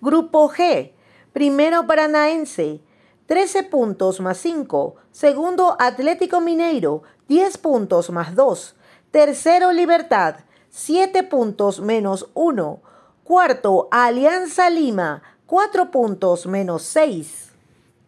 Grupo 0.00 0.48
G, 0.48 0.92
primero 1.32 1.86
Paranaense, 1.86 2.80
13 3.26 3.64
puntos 3.64 4.20
más 4.20 4.38
5. 4.38 4.96
Segundo 5.10 5.76
Atlético 5.78 6.40
Mineiro, 6.40 7.02
10 7.28 7.58
puntos 7.58 8.10
más 8.10 8.34
2. 8.34 8.76
Tercero 9.10 9.72
Libertad, 9.72 10.36
7 10.70 11.22
puntos 11.24 11.80
menos 11.80 12.30
1. 12.34 12.80
Cuarto 13.24 13.88
Alianza 13.90 14.70
Lima, 14.70 15.22
4 15.46 15.90
puntos 15.90 16.46
menos 16.46 16.82
6. 16.82 17.45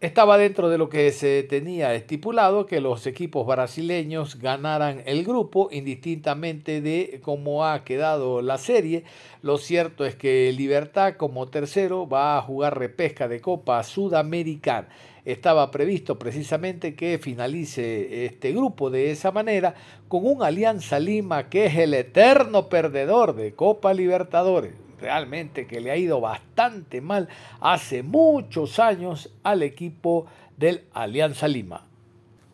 Estaba 0.01 0.39
dentro 0.39 0.69
de 0.69 0.79
lo 0.79 0.89
que 0.89 1.11
se 1.11 1.43
tenía 1.43 1.93
estipulado 1.93 2.67
que 2.67 2.81
los 2.81 3.05
equipos 3.09 3.45
brasileños 3.45 4.39
ganaran 4.39 5.03
el 5.07 5.25
grupo 5.25 5.71
indistintamente 5.73 6.81
de 6.81 7.19
cómo 7.21 7.67
ha 7.67 7.83
quedado 7.83 8.41
la 8.41 8.59
serie. 8.59 9.03
Lo 9.43 9.59
cierto 9.59 10.05
es 10.05 10.15
que 10.15 10.55
Libertad 10.57 11.15
como 11.17 11.49
tercero 11.49 12.09
va 12.09 12.39
a 12.39 12.43
jugar 12.43 12.79
repesca 12.79 13.27
de 13.27 13.41
Copa 13.41 13.83
Sudamericana. 13.83 14.87
Estaba 15.25 15.69
previsto 15.73 16.17
precisamente 16.17 16.95
que 16.95 17.19
finalice 17.19 18.25
este 18.25 18.53
grupo 18.53 18.91
de 18.91 19.11
esa 19.11 19.33
manera 19.33 19.75
con 20.07 20.25
un 20.25 20.45
Alianza 20.45 21.01
Lima 21.01 21.49
que 21.49 21.67
es 21.67 21.77
el 21.77 21.93
eterno 21.93 22.69
perdedor 22.69 23.35
de 23.35 23.53
Copa 23.53 23.93
Libertadores 23.95 24.88
realmente 25.01 25.67
que 25.67 25.81
le 25.81 25.91
ha 25.91 25.97
ido 25.97 26.21
bastante 26.21 27.01
mal 27.01 27.29
hace 27.61 28.03
muchos 28.03 28.79
años 28.79 29.31
al 29.43 29.63
equipo 29.63 30.27
del 30.57 30.85
Alianza 30.93 31.49
Lima. 31.49 31.87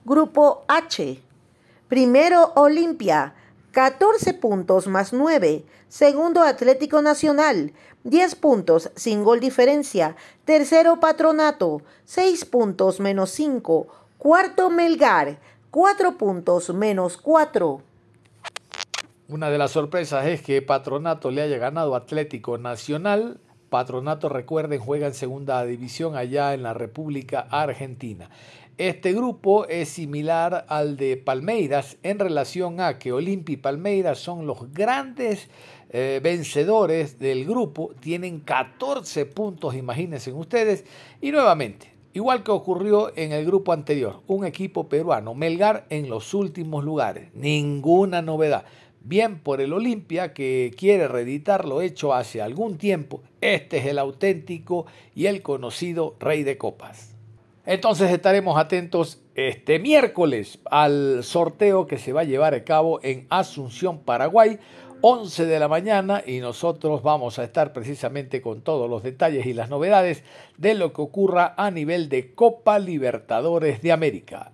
Grupo 0.05 0.65
H. 0.69 1.21
Primero 1.89 2.53
Olimpia, 2.57 3.35
14 3.73 4.35
puntos 4.35 4.87
más 4.87 5.13
9. 5.13 5.65
Segundo 5.89 6.43
Atlético 6.43 7.03
Nacional, 7.03 7.73
10 8.05 8.35
puntos 8.37 8.91
sin 8.97 9.25
gol 9.25 9.41
diferencia. 9.41 10.17
Tercero 10.45 11.01
Patronato, 11.01 11.83
6 12.05 12.45
puntos 12.47 13.01
menos 13.01 13.31
5. 13.31 13.87
Cuarto 14.19 14.71
Melgar, 14.71 15.39
4 15.71 16.19
puntos 16.19 16.75
menos 16.75 17.17
4. 17.17 17.94
Una 19.27 19.49
de 19.49 19.57
las 19.57 19.71
sorpresas 19.71 20.27
es 20.27 20.43
que 20.43 20.61
Patronato 20.61 21.31
le 21.31 21.41
haya 21.41 21.57
ganado 21.57 21.95
Atlético 21.95 22.59
Nacional. 22.59 23.41
Patronato, 23.71 24.29
recuerden, 24.29 24.79
juega 24.79 25.07
en 25.07 25.15
segunda 25.15 25.65
división 25.65 26.15
allá 26.15 26.53
en 26.53 26.63
la 26.63 26.75
República 26.75 27.41
Argentina. 27.51 28.29
Este 28.77 29.15
grupo 29.15 29.67
es 29.67 29.89
similar 29.89 30.67
al 30.69 30.99
de 30.99 31.17
Palmeiras 31.17 31.97
en 32.03 32.19
relación 32.19 32.83
a 32.83 32.99
que 32.99 33.15
Olimpia 33.15 33.55
y 33.55 33.57
Palmeiras 33.57 34.19
son 34.19 34.47
los 34.47 34.71
grandes 34.75 35.49
eh, 35.89 36.21
vencedores 36.23 37.19
del 37.19 37.47
grupo. 37.47 37.93
Tienen 38.01 38.41
14 38.41 39.25
puntos, 39.25 39.75
imagínense 39.75 40.35
ustedes. 40.35 40.85
Y 41.23 41.33
nuevamente, 41.33 41.95
Igual 42.17 42.45
que 42.45 42.53
ocurrió 42.53 43.11
en 43.17 43.33
el 43.33 43.45
grupo 43.45 43.73
anterior, 43.73 44.21
un 44.29 44.45
equipo 44.45 44.89
peruano, 44.89 45.35
Melgar 45.35 45.85
en 45.91 46.09
los 46.09 46.33
últimos 46.33 46.85
lugares. 46.85 47.35
Ninguna 47.35 48.23
novedad 48.23 48.65
bien 49.05 49.39
por 49.39 49.61
el 49.61 49.73
Olimpia 49.73 50.33
que 50.33 50.75
quiere 50.77 51.07
reeditar 51.07 51.67
lo 51.67 51.81
hecho 51.83 52.15
hace 52.15 52.43
algún 52.43 52.79
tiempo. 52.79 53.23
Este 53.41 53.79
es 53.79 53.87
el 53.87 53.99
auténtico 53.99 54.87
y 55.15 55.27
el 55.27 55.43
conocido 55.43 56.17
Rey 56.19 56.43
de 56.43 56.59
Copas. 56.59 57.15
Entonces 57.67 58.11
estaremos 58.11 58.59
atentos 58.59 59.21
este 59.35 59.79
miércoles 59.79 60.59
al 60.71 61.23
sorteo 61.23 61.87
que 61.87 61.99
se 61.99 62.13
va 62.13 62.23
a 62.23 62.25
llevar 62.25 62.55
a 62.55 62.65
cabo 62.65 63.01
en 63.03 63.27
Asunción, 63.31 64.01
Paraguay, 64.01 64.59
11 65.01 65.47
de 65.47 65.59
la 65.59 65.69
mañana 65.69 66.23
y 66.27 66.41
nosotros 66.41 67.03
vamos 67.03 67.39
a 67.39 67.45
estar 67.45 67.75
precisamente 67.75 68.41
con 68.41 68.63
todos 68.63 68.89
los 68.89 69.03
detalles 69.03 69.45
y 69.45 69.53
las 69.53 69.69
novedades 69.69 70.25
de 70.57 70.75
lo 70.75 70.95
que 70.95 71.03
ocurra 71.03 71.55
a 71.59 71.71
nivel 71.71 72.09
de 72.09 72.35
Copa 72.35 72.79
Libertadores 72.79 73.83
de 73.83 73.93
América. 73.93 74.54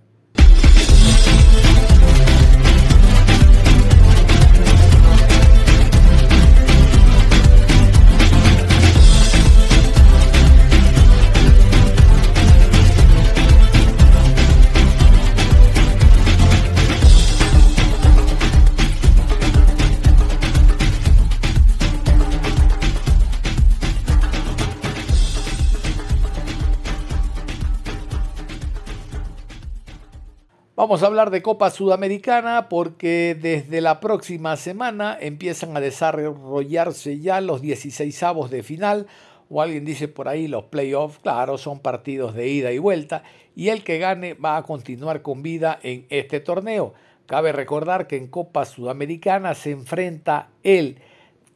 Vamos 30.91 31.05
a 31.05 31.07
hablar 31.07 31.31
de 31.31 31.41
Copa 31.41 31.71
Sudamericana 31.71 32.69
porque 32.69 33.39
desde 33.41 33.81
la 33.81 34.01
próxima 34.01 34.57
semana 34.57 35.17
empiezan 35.21 35.77
a 35.77 35.81
desarrollarse 35.81 37.21
ya 37.21 37.41
los 37.41 37.63
16 37.63 38.21
avos 38.25 38.51
de 38.51 38.65
final 38.65 39.07
o 39.49 39.63
alguien 39.63 39.85
dice 39.85 40.09
por 40.09 40.27
ahí 40.27 40.49
los 40.49 40.65
playoffs, 40.65 41.21
claro, 41.21 41.59
son 41.59 41.79
partidos 41.79 42.35
de 42.35 42.49
ida 42.49 42.73
y 42.73 42.79
vuelta 42.79 43.23
y 43.55 43.69
el 43.69 43.85
que 43.85 43.99
gane 43.99 44.35
va 44.35 44.57
a 44.57 44.65
continuar 44.65 45.23
con 45.23 45.45
vida 45.45 45.79
en 45.85 46.07
este 46.09 46.41
torneo. 46.41 46.93
Cabe 47.27 47.53
recordar 47.53 48.09
que 48.09 48.17
en 48.17 48.27
Copa 48.27 48.65
Sudamericana 48.65 49.55
se 49.55 49.71
enfrenta 49.71 50.49
el 50.65 50.99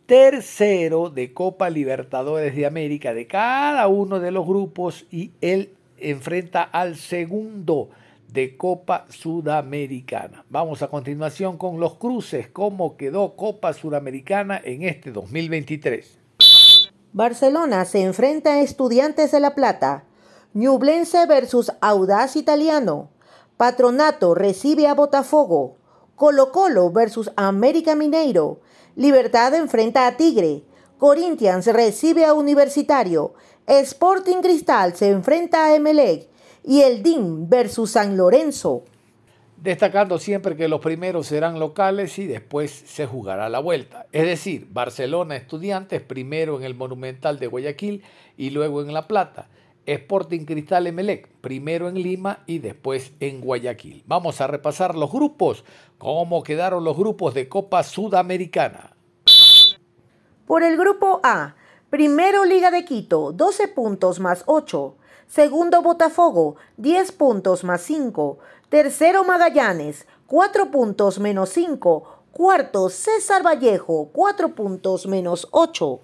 tercero 0.06 1.10
de 1.10 1.32
Copa 1.32 1.70
Libertadores 1.70 2.54
de 2.54 2.66
América 2.66 3.12
de 3.12 3.26
cada 3.26 3.88
uno 3.88 4.20
de 4.20 4.30
los 4.30 4.46
grupos 4.46 5.06
y 5.10 5.32
él 5.40 5.70
enfrenta 5.98 6.62
al 6.62 6.94
segundo 6.94 7.90
de 8.34 8.56
Copa 8.56 9.06
Sudamericana. 9.10 10.44
Vamos 10.50 10.82
a 10.82 10.88
continuación 10.88 11.56
con 11.56 11.78
los 11.78 11.94
cruces, 11.98 12.48
cómo 12.48 12.96
quedó 12.96 13.36
Copa 13.36 13.72
Sudamericana 13.72 14.60
en 14.62 14.82
este 14.82 15.12
2023. 15.12 16.18
Barcelona 17.12 17.84
se 17.84 18.02
enfrenta 18.02 18.54
a 18.54 18.60
Estudiantes 18.60 19.30
de 19.30 19.38
La 19.38 19.54
Plata. 19.54 20.02
Ñublense 20.52 21.26
versus 21.26 21.70
Audaz 21.80 22.34
Italiano. 22.34 23.10
Patronato 23.56 24.34
recibe 24.34 24.88
a 24.88 24.94
Botafogo. 24.94 25.76
Colo 26.16 26.50
Colo 26.50 26.90
versus 26.90 27.30
América 27.36 27.94
Mineiro. 27.94 28.58
Libertad 28.96 29.54
enfrenta 29.54 30.08
a 30.08 30.16
Tigre. 30.16 30.64
Corinthians 30.98 31.66
recibe 31.68 32.24
a 32.24 32.34
Universitario. 32.34 33.34
Sporting 33.68 34.42
Cristal 34.42 34.96
se 34.96 35.10
enfrenta 35.10 35.66
a 35.66 35.74
Emelec. 35.76 36.33
Y 36.66 36.80
el 36.80 37.02
DIN 37.02 37.49
versus 37.49 37.90
San 37.90 38.16
Lorenzo. 38.16 38.85
Destacando 39.56 40.18
siempre 40.18 40.56
que 40.56 40.68
los 40.68 40.80
primeros 40.80 41.26
serán 41.26 41.59
locales 41.59 42.18
y 42.18 42.26
después 42.26 42.71
se 42.71 43.06
jugará 43.06 43.49
la 43.49 43.61
vuelta. 43.61 44.06
Es 44.12 44.25
decir, 44.25 44.68
Barcelona 44.71 45.37
Estudiantes 45.37 46.00
primero 46.00 46.59
en 46.59 46.64
el 46.64 46.75
Monumental 46.75 47.38
de 47.38 47.47
Guayaquil 47.47 48.02
y 48.37 48.50
luego 48.50 48.83
en 48.83 48.92
La 48.92 49.06
Plata. 49.06 49.49
Sporting 49.87 50.47
Cristal 50.47 50.87
Emelec, 50.87 51.28
primero 51.40 51.88
en 51.88 51.94
Lima 52.02 52.40
y 52.47 52.59
después 52.59 53.12
en 53.21 53.40
Guayaquil. 53.40 54.02
Vamos 54.06 54.40
a 54.40 54.47
repasar 54.47 54.94
los 54.94 55.12
grupos, 55.12 55.64
cómo 55.99 56.42
quedaron 56.42 56.85
los 56.85 56.97
grupos 56.97 57.35
de 57.35 57.49
Copa 57.49 57.83
Sudamericana. 57.83 58.97
Por 60.47 60.62
el 60.62 60.76
grupo 60.76 61.21
A, 61.23 61.56
primero 61.90 62.44
Liga 62.44 62.71
de 62.71 62.85
Quito, 62.85 63.33
12 63.33 63.68
puntos 63.68 64.21
más 64.21 64.42
8. 64.47 64.97
Segundo 65.26 65.83
Botafogo, 65.83 66.57
10 66.76 67.12
puntos 67.12 67.64
más 67.64 67.83
5. 67.83 68.38
Tercero 68.69 69.25
Magallanes, 69.25 70.07
4 70.26 70.71
puntos 70.71 71.19
menos 71.19 71.50
5. 71.50 72.23
Cuarto 72.31 72.88
César 72.88 73.45
Vallejo, 73.45 74.11
4 74.12 74.54
puntos 74.54 75.07
menos 75.07 75.49
8. 75.52 76.00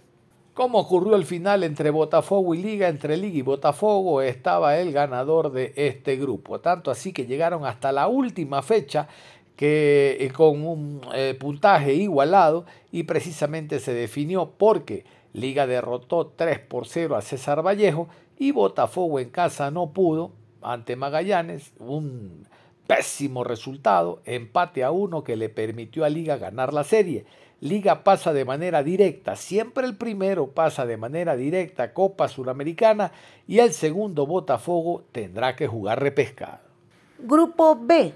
Como 0.55 0.79
ocurrió 0.79 1.17
el 1.17 1.25
final 1.25 1.65
entre 1.65 1.91
Botafogo 1.91 2.55
y 2.55 2.63
Liga, 2.63 2.89
entre 2.89 3.17
Liga 3.17 3.39
y 3.39 3.43
Botafogo 3.43 4.21
estaba 4.21 4.79
el 4.79 4.93
ganador 4.93 5.53
de 5.53 5.73
este 5.77 6.17
grupo. 6.17 6.61
Tanto 6.61 6.91
así 6.91 7.13
que 7.13 7.27
llegaron 7.27 7.65
hasta 7.65 7.93
la 7.93 8.09
última 8.09 8.63
fecha 8.63 9.09
que 9.57 10.17
eh, 10.21 10.33
con 10.33 10.65
un 10.65 11.01
eh, 11.15 11.37
puntaje 11.39 11.95
igualado 11.95 12.65
y 12.91 13.03
precisamente 13.03 13.79
se 13.79 13.93
definió 13.93 14.53
porque 14.57 15.05
Liga 15.33 15.67
derrotó 15.67 16.33
3 16.35 16.61
por 16.61 16.87
0 16.87 17.17
a 17.17 17.23
César 17.23 17.65
Vallejo 17.65 18.09
y 18.41 18.53
Botafogo 18.53 19.21
en 19.21 19.29
casa 19.29 19.71
no 19.71 19.93
pudo 19.93 20.33
ante 20.63 20.97
Magallanes, 20.97 21.73
un 21.79 22.47
pésimo 22.87 23.45
resultado, 23.45 24.23
empate 24.25 24.83
a 24.83 24.91
uno 24.91 25.23
que 25.23 25.37
le 25.37 25.51
permitió 25.51 26.07
a 26.07 26.09
Liga 26.09 26.39
ganar 26.39 26.73
la 26.73 26.83
serie. 26.83 27.27
Liga 27.61 28.03
pasa 28.03 28.33
de 28.33 28.47
manera 28.47 28.83
directa, 28.83 29.37
siempre 29.37 29.87
el 29.87 29.95
primero 29.95 30.53
pasa 30.53 30.87
de 30.87 30.97
manera 30.97 31.37
directa 31.37 31.93
Copa 31.93 32.29
Suramericana 32.29 33.13
y 33.47 33.59
el 33.59 33.75
segundo 33.75 34.27
Botafogo 34.27 35.05
tendrá 35.13 35.55
que 35.55 35.67
jugar 35.67 36.01
repescado. 36.01 36.61
Grupo 37.19 37.77
B, 37.79 38.15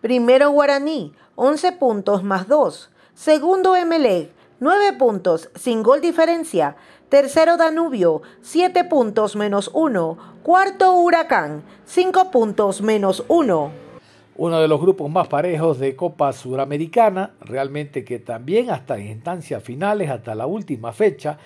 Primero 0.00 0.52
Guaraní, 0.52 1.12
11 1.34 1.72
puntos 1.72 2.24
más 2.24 2.48
2. 2.48 2.90
Segundo 3.12 3.76
Emelec, 3.76 4.30
9 4.58 4.94
puntos, 4.94 5.50
sin 5.54 5.82
gol 5.82 6.00
diferencia. 6.00 6.76
Tercero 7.08 7.56
Danubio, 7.56 8.22
7 8.42 8.82
puntos 8.82 9.36
menos 9.36 9.70
1. 9.72 10.18
Cuarto 10.42 10.92
Huracán, 10.94 11.62
5 11.84 12.32
puntos 12.32 12.82
menos 12.82 13.24
1. 13.28 13.70
Uno 14.34 14.60
de 14.60 14.66
los 14.66 14.80
grupos 14.80 15.08
más 15.08 15.28
parejos 15.28 15.78
de 15.78 15.94
Copa 15.94 16.32
Suramericana, 16.32 17.30
realmente 17.40 18.04
que 18.04 18.18
también 18.18 18.70
hasta 18.70 18.98
en 18.98 19.06
instancias 19.06 19.62
finales, 19.62 20.10
hasta 20.10 20.34
la 20.34 20.46
última 20.46 20.92
fecha, 20.92 21.38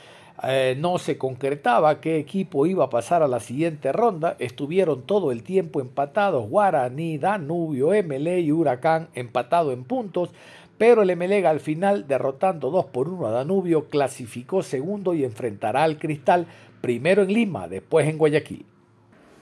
eh, 0.43 0.75
no 0.79 0.97
se 0.97 1.19
concretaba 1.19 2.01
qué 2.01 2.17
equipo 2.17 2.65
iba 2.65 2.85
a 2.87 2.91
pasar 2.91 3.23
a 3.23 3.29
la 3.29 3.41
siguiente 3.41 3.93
ronda. 3.93 4.37
Estuvieron 4.39 5.03
todo 5.03 5.31
el 5.31 5.43
tiempo 5.43 5.83
empatados 5.83 6.49
Guaraní, 6.49 7.19
Danubio, 7.19 7.89
MLE 8.03 8.41
y 8.41 8.51
Huracán 8.51 9.09
empatado 9.15 9.73
en 9.73 9.85
puntos. 9.85 10.31
Pero 10.81 11.03
el 11.03 11.15
MLE 11.15 11.47
al 11.47 11.61
final, 11.61 12.09
derrotando 12.09 12.71
2 12.71 12.87
por 12.87 13.11
1 13.11 13.27
a 13.27 13.31
Danubio, 13.33 13.91
clasificó 13.91 14.63
segundo 14.63 15.13
y 15.13 15.25
enfrentará 15.25 15.83
al 15.83 15.99
Cristal 15.99 16.47
primero 16.81 17.21
en 17.23 17.35
Lima, 17.35 17.69
después 17.69 18.09
en 18.09 18.17
Guayaquil. 18.17 18.65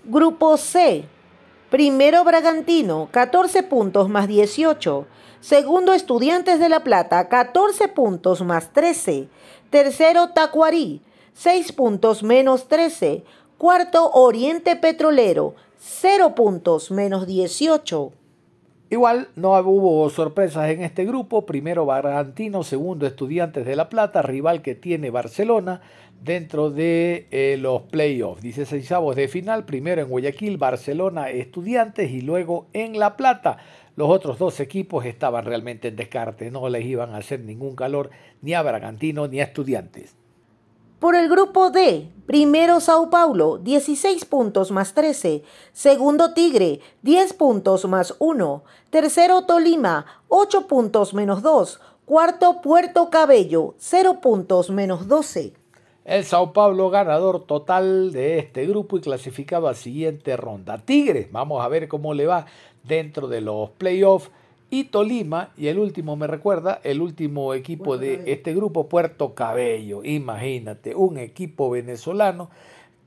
Grupo 0.04 0.56
C. 0.56 1.04
Primero 1.70 2.24
Bragantino, 2.24 3.08
14 3.12 3.62
puntos 3.62 4.08
más 4.08 4.26
18. 4.26 5.06
Segundo 5.38 5.92
Estudiantes 5.92 6.58
de 6.58 6.68
La 6.68 6.82
Plata, 6.82 7.28
14 7.28 7.86
puntos 7.86 8.42
más 8.42 8.72
13. 8.72 9.28
Tercero, 9.70 10.30
Tacuarí, 10.30 11.02
6 11.34 11.70
puntos 11.70 12.24
menos 12.24 12.66
13. 12.66 13.22
Cuarto, 13.58 14.10
Oriente 14.10 14.74
Petrolero, 14.74 15.54
0 15.78 16.34
puntos 16.34 16.90
menos 16.90 17.28
18. 17.28 18.10
Igual 18.90 19.28
no 19.36 19.58
hubo 19.60 20.08
sorpresas 20.08 20.70
en 20.70 20.82
este 20.82 21.04
grupo. 21.04 21.44
Primero 21.44 21.84
Barantino, 21.84 22.62
segundo 22.62 23.06
Estudiantes 23.06 23.66
de 23.66 23.76
La 23.76 23.90
Plata, 23.90 24.22
rival 24.22 24.62
que 24.62 24.74
tiene 24.74 25.10
Barcelona 25.10 25.82
dentro 26.24 26.70
de 26.70 27.26
eh, 27.30 27.58
los 27.60 27.82
playoffs. 27.82 28.40
16 28.40 28.88
de 29.14 29.28
final, 29.28 29.66
primero 29.66 30.00
en 30.00 30.08
Guayaquil, 30.08 30.56
Barcelona, 30.56 31.28
Estudiantes 31.28 32.10
y 32.10 32.22
luego 32.22 32.68
en 32.72 32.98
La 32.98 33.18
Plata. 33.18 33.58
Los 33.94 34.08
otros 34.08 34.38
dos 34.38 34.58
equipos 34.58 35.04
estaban 35.04 35.44
realmente 35.44 35.88
en 35.88 35.96
descarte, 35.96 36.50
no 36.50 36.66
les 36.70 36.86
iban 36.86 37.14
a 37.14 37.18
hacer 37.18 37.40
ningún 37.40 37.76
calor 37.76 38.08
ni 38.40 38.54
a 38.54 38.62
Bragantino 38.62 39.28
ni 39.28 39.40
a 39.40 39.44
Estudiantes. 39.44 40.17
Por 40.98 41.14
el 41.14 41.28
grupo 41.28 41.70
D, 41.70 42.10
primero 42.26 42.80
Sao 42.80 43.08
Paulo, 43.08 43.58
16 43.58 44.24
puntos 44.24 44.72
más 44.72 44.94
13. 44.94 45.44
Segundo 45.72 46.34
Tigre, 46.34 46.80
10 47.02 47.34
puntos 47.34 47.84
más 47.84 48.16
1. 48.18 48.64
Tercero 48.90 49.42
Tolima, 49.42 50.06
8 50.26 50.66
puntos 50.66 51.14
menos 51.14 51.40
2. 51.42 51.80
Cuarto 52.04 52.60
Puerto 52.62 53.10
Cabello, 53.10 53.76
0 53.78 54.18
puntos 54.20 54.70
menos 54.70 55.06
12. 55.06 55.52
El 56.04 56.24
Sao 56.24 56.52
Paulo 56.52 56.90
ganador 56.90 57.46
total 57.46 58.10
de 58.10 58.40
este 58.40 58.66
grupo 58.66 58.96
y 58.96 59.00
clasificado 59.00 59.68
a 59.68 59.74
siguiente 59.74 60.36
ronda. 60.36 60.78
Tigre, 60.78 61.28
vamos 61.30 61.64
a 61.64 61.68
ver 61.68 61.86
cómo 61.86 62.12
le 62.12 62.26
va 62.26 62.46
dentro 62.82 63.28
de 63.28 63.40
los 63.40 63.70
playoffs. 63.70 64.32
Y 64.70 64.84
Tolima, 64.84 65.52
y 65.56 65.68
el 65.68 65.78
último 65.78 66.16
me 66.16 66.26
recuerda, 66.26 66.80
el 66.84 67.00
último 67.00 67.54
equipo 67.54 67.96
de 67.96 68.22
este 68.26 68.54
grupo, 68.54 68.88
Puerto 68.88 69.34
Cabello. 69.34 70.04
Imagínate, 70.04 70.94
un 70.94 71.16
equipo 71.16 71.70
venezolano 71.70 72.50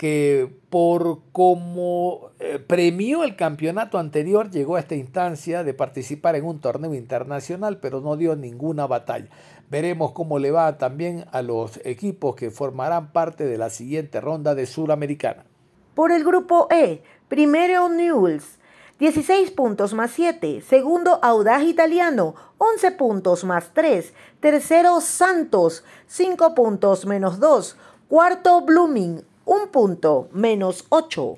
que 0.01 0.51
por 0.71 1.19
como 1.31 2.31
eh, 2.39 2.57
premió 2.57 3.23
el 3.23 3.35
campeonato 3.35 3.99
anterior 3.99 4.49
llegó 4.49 4.75
a 4.75 4.79
esta 4.79 4.95
instancia 4.95 5.63
de 5.63 5.75
participar 5.75 6.35
en 6.35 6.45
un 6.45 6.59
torneo 6.59 6.95
internacional, 6.95 7.77
pero 7.77 8.01
no 8.01 8.17
dio 8.17 8.35
ninguna 8.35 8.87
batalla. 8.87 9.29
Veremos 9.69 10.13
cómo 10.13 10.39
le 10.39 10.49
va 10.49 10.79
también 10.79 11.25
a 11.31 11.43
los 11.43 11.79
equipos 11.85 12.35
que 12.35 12.49
formarán 12.49 13.11
parte 13.11 13.45
de 13.45 13.59
la 13.59 13.69
siguiente 13.69 14.19
ronda 14.19 14.55
de 14.55 14.65
Suramericana. 14.65 15.45
Por 15.93 16.11
el 16.11 16.23
grupo 16.23 16.67
E, 16.71 17.03
primero 17.27 17.87
Newells, 17.87 18.57
16 19.01 19.49
puntos 19.49 19.95
más 19.95 20.11
7. 20.11 20.61
Segundo, 20.61 21.17
Audaz 21.23 21.63
Italiano, 21.63 22.35
11 22.59 22.91
puntos 22.91 23.43
más 23.43 23.73
3. 23.73 24.13
Tercero, 24.39 25.01
Santos, 25.01 25.83
5 26.05 26.53
puntos 26.53 27.07
menos 27.07 27.39
2. 27.39 27.77
Cuarto, 28.07 28.61
Blooming, 28.61 29.23
1 29.45 29.71
punto 29.71 30.29
menos 30.33 30.85
8 30.89 31.37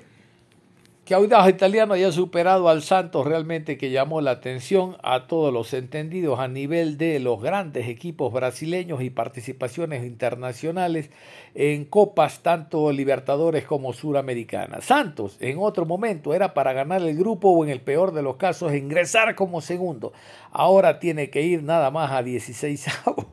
que 1.04 1.12
Audaz 1.12 1.50
Italiano 1.50 1.92
haya 1.92 2.10
superado 2.12 2.70
al 2.70 2.82
Santos 2.82 3.26
realmente 3.26 3.76
que 3.76 3.90
llamó 3.90 4.22
la 4.22 4.30
atención 4.30 4.96
a 5.02 5.26
todos 5.26 5.52
los 5.52 5.74
entendidos 5.74 6.38
a 6.38 6.48
nivel 6.48 6.96
de 6.96 7.20
los 7.20 7.42
grandes 7.42 7.88
equipos 7.88 8.32
brasileños 8.32 9.02
y 9.02 9.10
participaciones 9.10 10.02
internacionales 10.04 11.10
en 11.54 11.84
copas 11.84 12.42
tanto 12.42 12.90
Libertadores 12.90 13.64
como 13.64 13.92
Suramericanas. 13.92 14.84
Santos 14.84 15.36
en 15.40 15.58
otro 15.58 15.84
momento 15.84 16.32
era 16.32 16.54
para 16.54 16.72
ganar 16.72 17.02
el 17.02 17.18
grupo 17.18 17.50
o 17.50 17.64
en 17.64 17.70
el 17.70 17.82
peor 17.82 18.14
de 18.14 18.22
los 18.22 18.36
casos 18.36 18.74
ingresar 18.74 19.34
como 19.34 19.60
segundo. 19.60 20.14
Ahora 20.52 21.00
tiene 21.00 21.28
que 21.28 21.42
ir 21.42 21.62
nada 21.62 21.90
más 21.90 22.12
a 22.12 22.22
16 22.22 22.86
avos. 23.06 23.26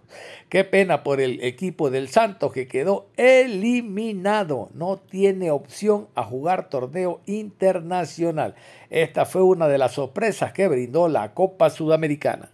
Qué 0.51 0.65
pena 0.65 1.01
por 1.01 1.21
el 1.21 1.41
equipo 1.45 1.89
del 1.89 2.09
Santos 2.09 2.51
que 2.51 2.67
quedó 2.67 3.05
eliminado. 3.15 4.67
No 4.73 4.97
tiene 4.97 5.49
opción 5.49 6.09
a 6.13 6.25
jugar 6.25 6.67
torneo 6.67 7.21
internacional. 7.25 8.55
Esta 8.89 9.25
fue 9.25 9.43
una 9.43 9.69
de 9.69 9.77
las 9.77 9.93
sorpresas 9.93 10.51
que 10.51 10.67
brindó 10.67 11.07
la 11.07 11.33
Copa 11.33 11.69
Sudamericana. 11.69 12.51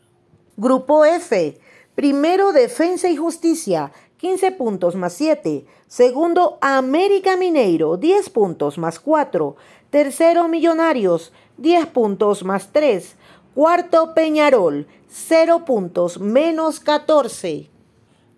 Grupo 0.57 1.05
F. 1.05 1.57
Primero 1.95 2.51
Defensa 2.51 3.09
y 3.09 3.15
Justicia, 3.15 3.91
15 4.17 4.51
puntos 4.51 4.95
más 4.95 5.13
7. 5.13 5.65
Segundo 5.87 6.59
América 6.61 7.35
Mineiro, 7.35 7.97
10 7.97 8.29
puntos 8.29 8.77
más 8.77 8.99
4. 8.99 9.55
Tercero 9.89 10.47
Millonarios, 10.47 11.33
10 11.57 11.87
puntos 11.87 12.43
más 12.43 12.71
3. 12.71 13.15
Cuarto 13.55 14.13
Peñarol, 14.13 14.85
0 15.07 15.65
puntos 15.65 16.19
menos 16.19 16.79
14. 16.79 17.71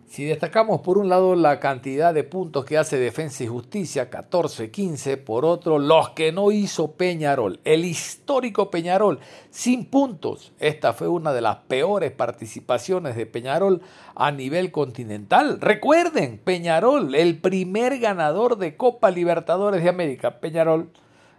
Si 0.09 0.25
destacamos 0.25 0.81
por 0.81 0.97
un 0.97 1.07
lado 1.07 1.35
la 1.35 1.59
cantidad 1.59 2.15
de 2.15 2.23
puntos 2.23 2.65
que 2.65 2.79
hace 2.79 2.97
Defensa 2.97 3.43
y 3.43 3.47
Justicia, 3.47 4.09
14-15, 4.09 5.23
por 5.23 5.45
otro 5.45 5.77
los 5.77 6.09
que 6.09 6.31
no 6.31 6.51
hizo 6.51 6.93
Peñarol, 6.93 7.59
el 7.63 7.85
histórico 7.85 8.71
Peñarol, 8.71 9.19
sin 9.51 9.85
puntos. 9.85 10.51
Esta 10.57 10.93
fue 10.93 11.07
una 11.07 11.31
de 11.31 11.41
las 11.41 11.57
peores 11.57 12.11
participaciones 12.11 13.15
de 13.15 13.27
Peñarol 13.27 13.83
a 14.15 14.31
nivel 14.31 14.71
continental. 14.71 15.61
Recuerden, 15.61 16.39
Peñarol, 16.43 17.13
el 17.13 17.37
primer 17.37 17.99
ganador 17.99 18.57
de 18.57 18.75
Copa 18.75 19.11
Libertadores 19.11 19.83
de 19.83 19.89
América, 19.89 20.39
Peñarol, 20.39 20.89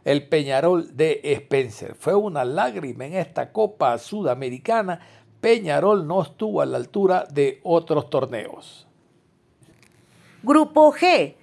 el 0.05 0.29
Peñarol 0.29 0.97
de 0.97 1.21
Spencer. 1.25 1.97
Fue 1.99 2.15
una 2.15 2.45
lágrima 2.45 3.05
en 3.07 3.15
esta 3.15 3.53
Copa 3.53 3.99
Sudamericana 3.99 5.01
Peñarol 5.41 6.07
no 6.07 6.23
estuvo 6.23 6.61
a 6.61 6.67
la 6.67 6.77
altura 6.77 7.27
de 7.31 7.61
otros 7.63 8.11
torneos. 8.11 8.87
Grupo 10.43 10.93
G. 10.93 11.35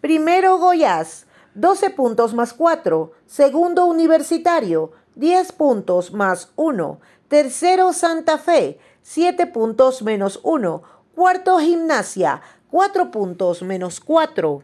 Primero 0.00 0.58
Goiás, 0.58 1.26
12 1.54 1.90
puntos 1.90 2.34
más 2.34 2.52
4. 2.52 3.12
Segundo 3.26 3.86
Universitario, 3.86 4.92
10 5.14 5.52
puntos 5.52 6.12
más 6.12 6.52
1. 6.56 7.00
Tercero 7.28 7.92
Santa 7.92 8.38
Fe, 8.38 8.78
7 9.02 9.46
puntos 9.46 10.02
menos 10.02 10.40
1. 10.42 10.82
Cuarto 11.14 11.58
Gimnasia, 11.58 12.42
4 12.70 13.10
puntos 13.10 13.62
menos 13.62 14.00
4. 14.00 14.62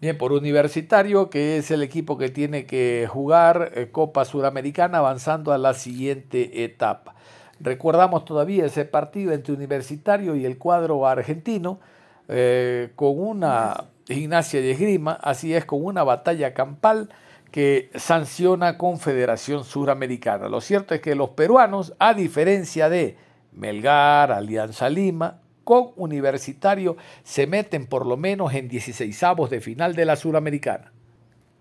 Bien, 0.00 0.18
por 0.18 0.32
Universitario, 0.32 1.30
que 1.30 1.58
es 1.58 1.70
el 1.70 1.82
equipo 1.82 2.18
que 2.18 2.28
tiene 2.28 2.66
que 2.66 3.06
jugar 3.08 3.70
eh, 3.76 3.90
Copa 3.92 4.24
Sudamericana 4.24 4.98
avanzando 4.98 5.52
a 5.52 5.58
la 5.58 5.74
siguiente 5.74 6.64
etapa. 6.64 7.14
Recordamos 7.62 8.24
todavía 8.24 8.66
ese 8.66 8.84
partido 8.84 9.32
entre 9.32 9.54
Universitario 9.54 10.34
y 10.34 10.44
el 10.44 10.58
cuadro 10.58 11.06
argentino, 11.06 11.78
eh, 12.26 12.90
con 12.96 13.20
una 13.20 13.84
gimnasia 14.08 14.60
de 14.60 14.72
esgrima, 14.72 15.12
así 15.12 15.54
es, 15.54 15.64
con 15.64 15.84
una 15.84 16.02
batalla 16.02 16.54
campal 16.54 17.08
que 17.52 17.90
sanciona 17.94 18.78
Confederación 18.78 19.62
Suramericana. 19.62 20.48
Lo 20.48 20.60
cierto 20.60 20.94
es 20.94 21.00
que 21.00 21.14
los 21.14 21.30
peruanos, 21.30 21.94
a 22.00 22.14
diferencia 22.14 22.88
de 22.88 23.16
Melgar, 23.52 24.32
Alianza 24.32 24.88
Lima, 24.88 25.38
con 25.62 25.92
Universitario, 25.94 26.96
se 27.22 27.46
meten 27.46 27.86
por 27.86 28.06
lo 28.06 28.16
menos 28.16 28.54
en 28.54 28.68
16 28.68 29.22
avos 29.22 29.50
de 29.50 29.60
final 29.60 29.94
de 29.94 30.04
la 30.04 30.16
Suramericana. 30.16 30.92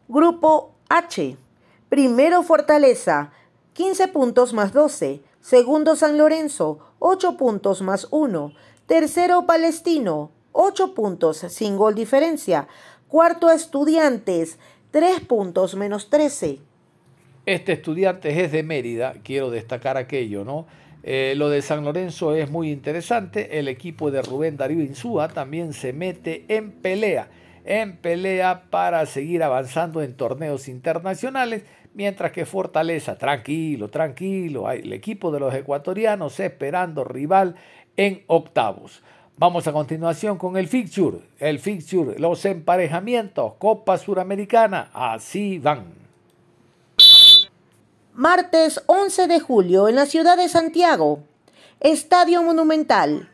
Grupo 0.08 0.74
H. 0.90 1.38
Primero 1.90 2.42
Fortaleza, 2.42 3.32
15 3.74 4.08
puntos 4.08 4.54
más 4.54 4.74
12. 4.74 5.22
Segundo 5.42 5.96
San 5.96 6.20
Lorenzo, 6.20 6.78
8 7.00 7.36
puntos 7.36 7.82
más 7.82 8.08
1. 8.12 8.54
Tercero 8.86 9.48
Palestino, 9.48 10.32
8 10.52 10.94
puntos 10.94 11.38
sin 11.38 11.78
gol 11.78 11.96
diferencia. 11.96 12.68
Cuarto 13.08 13.50
Estudiantes, 13.50 14.60
3 14.92 15.22
puntos 15.22 15.76
menos 15.76 16.12
13. 16.12 16.60
Este 17.48 17.74
Estudiantes 17.74 18.38
es 18.38 18.52
de 18.52 18.62
Mérida, 18.62 19.16
quiero 19.24 19.50
destacar 19.50 19.98
aquello, 19.98 20.46
¿no? 20.46 20.68
Eh, 21.02 21.34
lo 21.36 21.50
de 21.50 21.64
San 21.64 21.84
Lorenzo 21.84 22.36
es 22.36 22.52
muy 22.52 22.70
interesante. 22.70 23.58
El 23.58 23.68
equipo 23.68 24.12
de 24.12 24.22
Rubén 24.22 24.58
Darío 24.58 24.84
Insúa 24.84 25.28
también 25.28 25.74
se 25.74 25.92
mete 25.92 26.46
en 26.50 26.72
pelea, 26.72 27.30
en 27.66 27.98
pelea 27.98 28.66
para 28.70 29.04
seguir 29.08 29.42
avanzando 29.42 30.04
en 30.04 30.16
torneos 30.16 30.68
internacionales 30.68 31.64
Mientras 31.94 32.32
que 32.32 32.46
Fortaleza, 32.46 33.18
tranquilo, 33.18 33.90
tranquilo, 33.90 34.72
el 34.72 34.94
equipo 34.94 35.30
de 35.30 35.42
los 35.42 35.54
ecuatorianos 35.54 36.40
esperando 36.40 37.04
rival 37.04 37.56
en 37.98 38.24
octavos. 38.28 39.02
Vamos 39.36 39.68
a 39.68 39.74
continuación 39.74 40.38
con 40.38 40.56
el 40.56 40.70
fixture, 40.70 41.18
el 41.40 41.60
fixture, 41.60 42.18
los 42.18 42.46
emparejamientos, 42.46 43.54
Copa 43.60 43.98
Suramericana, 43.98 44.90
así 44.94 45.60
van. 45.60 45.94
Martes 48.14 48.84
11 48.86 49.28
de 49.28 49.40
julio 49.40 49.90
en 49.90 49.96
la 49.96 50.06
ciudad 50.06 50.38
de 50.38 50.48
Santiago, 50.48 51.24
Estadio 51.82 52.42
Monumental. 52.42 53.30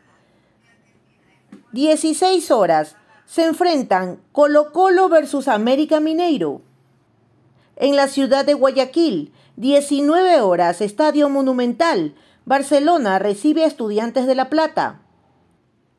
16 1.72 2.50
horas 2.50 2.96
se 3.24 3.44
enfrentan 3.44 4.18
Colo 4.32 4.72
Colo 4.72 5.08
versus 5.08 5.46
América 5.46 6.00
Mineiro 6.00 6.62
en 7.78 7.96
la 7.96 8.08
ciudad 8.08 8.44
de 8.44 8.54
Guayaquil. 8.54 9.32
19 9.56 10.40
horas, 10.40 10.80
Estadio 10.80 11.28
Monumental. 11.28 12.14
Barcelona 12.44 13.18
recibe 13.18 13.64
a 13.64 13.66
Estudiantes 13.66 14.26
de 14.26 14.34
La 14.34 14.50
Plata. 14.50 15.00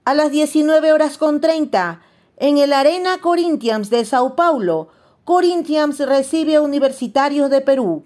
A 0.05 0.13
las 0.13 0.31
19 0.31 0.93
horas 0.93 1.17
con 1.17 1.41
30, 1.41 2.01
en 2.37 2.57
el 2.57 2.73
Arena 2.73 3.19
Corinthians 3.21 3.89
de 3.89 4.05
Sao 4.05 4.35
Paulo, 4.35 4.89
Corinthians 5.23 5.99
recibe 5.99 6.55
a 6.55 6.61
Universitarios 6.61 7.49
de 7.49 7.61
Perú. 7.61 8.03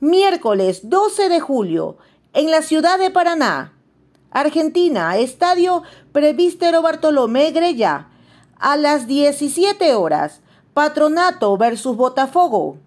Miércoles 0.00 0.88
12 0.88 1.28
de 1.28 1.40
julio, 1.40 1.96
en 2.32 2.50
la 2.50 2.62
ciudad 2.62 2.98
de 2.98 3.10
Paraná, 3.10 3.74
Argentina, 4.30 5.16
Estadio 5.18 5.82
Prevístero 6.12 6.80
Bartolomé 6.80 7.50
Grella. 7.50 8.08
A 8.58 8.76
las 8.76 9.06
17 9.06 9.94
horas, 9.94 10.40
Patronato 10.72 11.56
versus 11.58 11.96
Botafogo. 11.96 12.78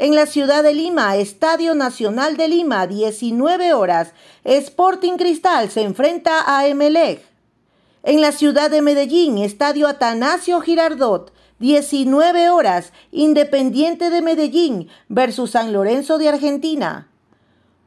En 0.00 0.14
la 0.14 0.26
ciudad 0.26 0.62
de 0.62 0.74
Lima, 0.74 1.16
Estadio 1.16 1.74
Nacional 1.74 2.36
de 2.36 2.46
Lima, 2.46 2.86
19 2.86 3.74
horas, 3.74 4.12
Sporting 4.44 5.16
Cristal 5.16 5.70
se 5.70 5.82
enfrenta 5.82 6.44
a 6.46 6.68
Emelec. 6.68 7.20
En 8.04 8.20
la 8.20 8.30
ciudad 8.30 8.70
de 8.70 8.80
Medellín, 8.80 9.38
Estadio 9.38 9.88
Atanasio 9.88 10.60
Girardot, 10.60 11.32
19 11.58 12.48
horas, 12.48 12.92
Independiente 13.10 14.08
de 14.10 14.22
Medellín 14.22 14.88
versus 15.08 15.50
San 15.50 15.72
Lorenzo 15.72 16.16
de 16.16 16.28
Argentina. 16.28 17.08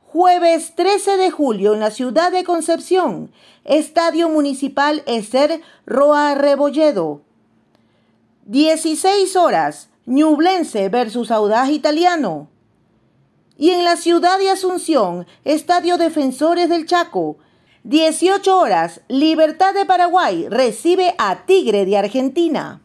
Jueves 0.04 0.76
13 0.76 1.16
de 1.16 1.32
julio 1.32 1.74
en 1.74 1.80
la 1.80 1.92
ciudad 1.92 2.34
de 2.34 2.44
Concepción, 2.44 3.32
Estadio 3.64 4.28
Municipal 4.28 5.02
Eser 5.06 5.62
Roa 5.86 6.36
Rebolledo. 6.36 7.22
16 8.48 9.38
horas, 9.38 9.91
Ñublense 10.08 10.90
versus 10.90 11.30
Audaz 11.30 11.70
Italiano. 11.70 12.50
Y 13.56 13.70
en 13.70 13.84
la 13.84 13.98
ciudad 13.98 14.40
de 14.40 14.50
Asunción, 14.50 15.28
Estadio 15.46 16.00
Defensores 16.00 16.70
del 16.70 16.88
Chaco, 16.88 17.38
18 17.84 18.58
horas, 18.58 19.02
Libertad 19.08 19.76
de 19.76 19.86
Paraguay 19.86 20.48
recibe 20.50 21.14
a 21.20 21.46
Tigre 21.46 21.86
de 21.86 21.98
Argentina. 21.98 22.82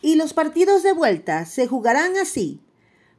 Y 0.00 0.14
los 0.14 0.32
partidos 0.32 0.84
de 0.84 0.92
vuelta 0.92 1.44
se 1.44 1.66
jugarán 1.66 2.16
así. 2.16 2.60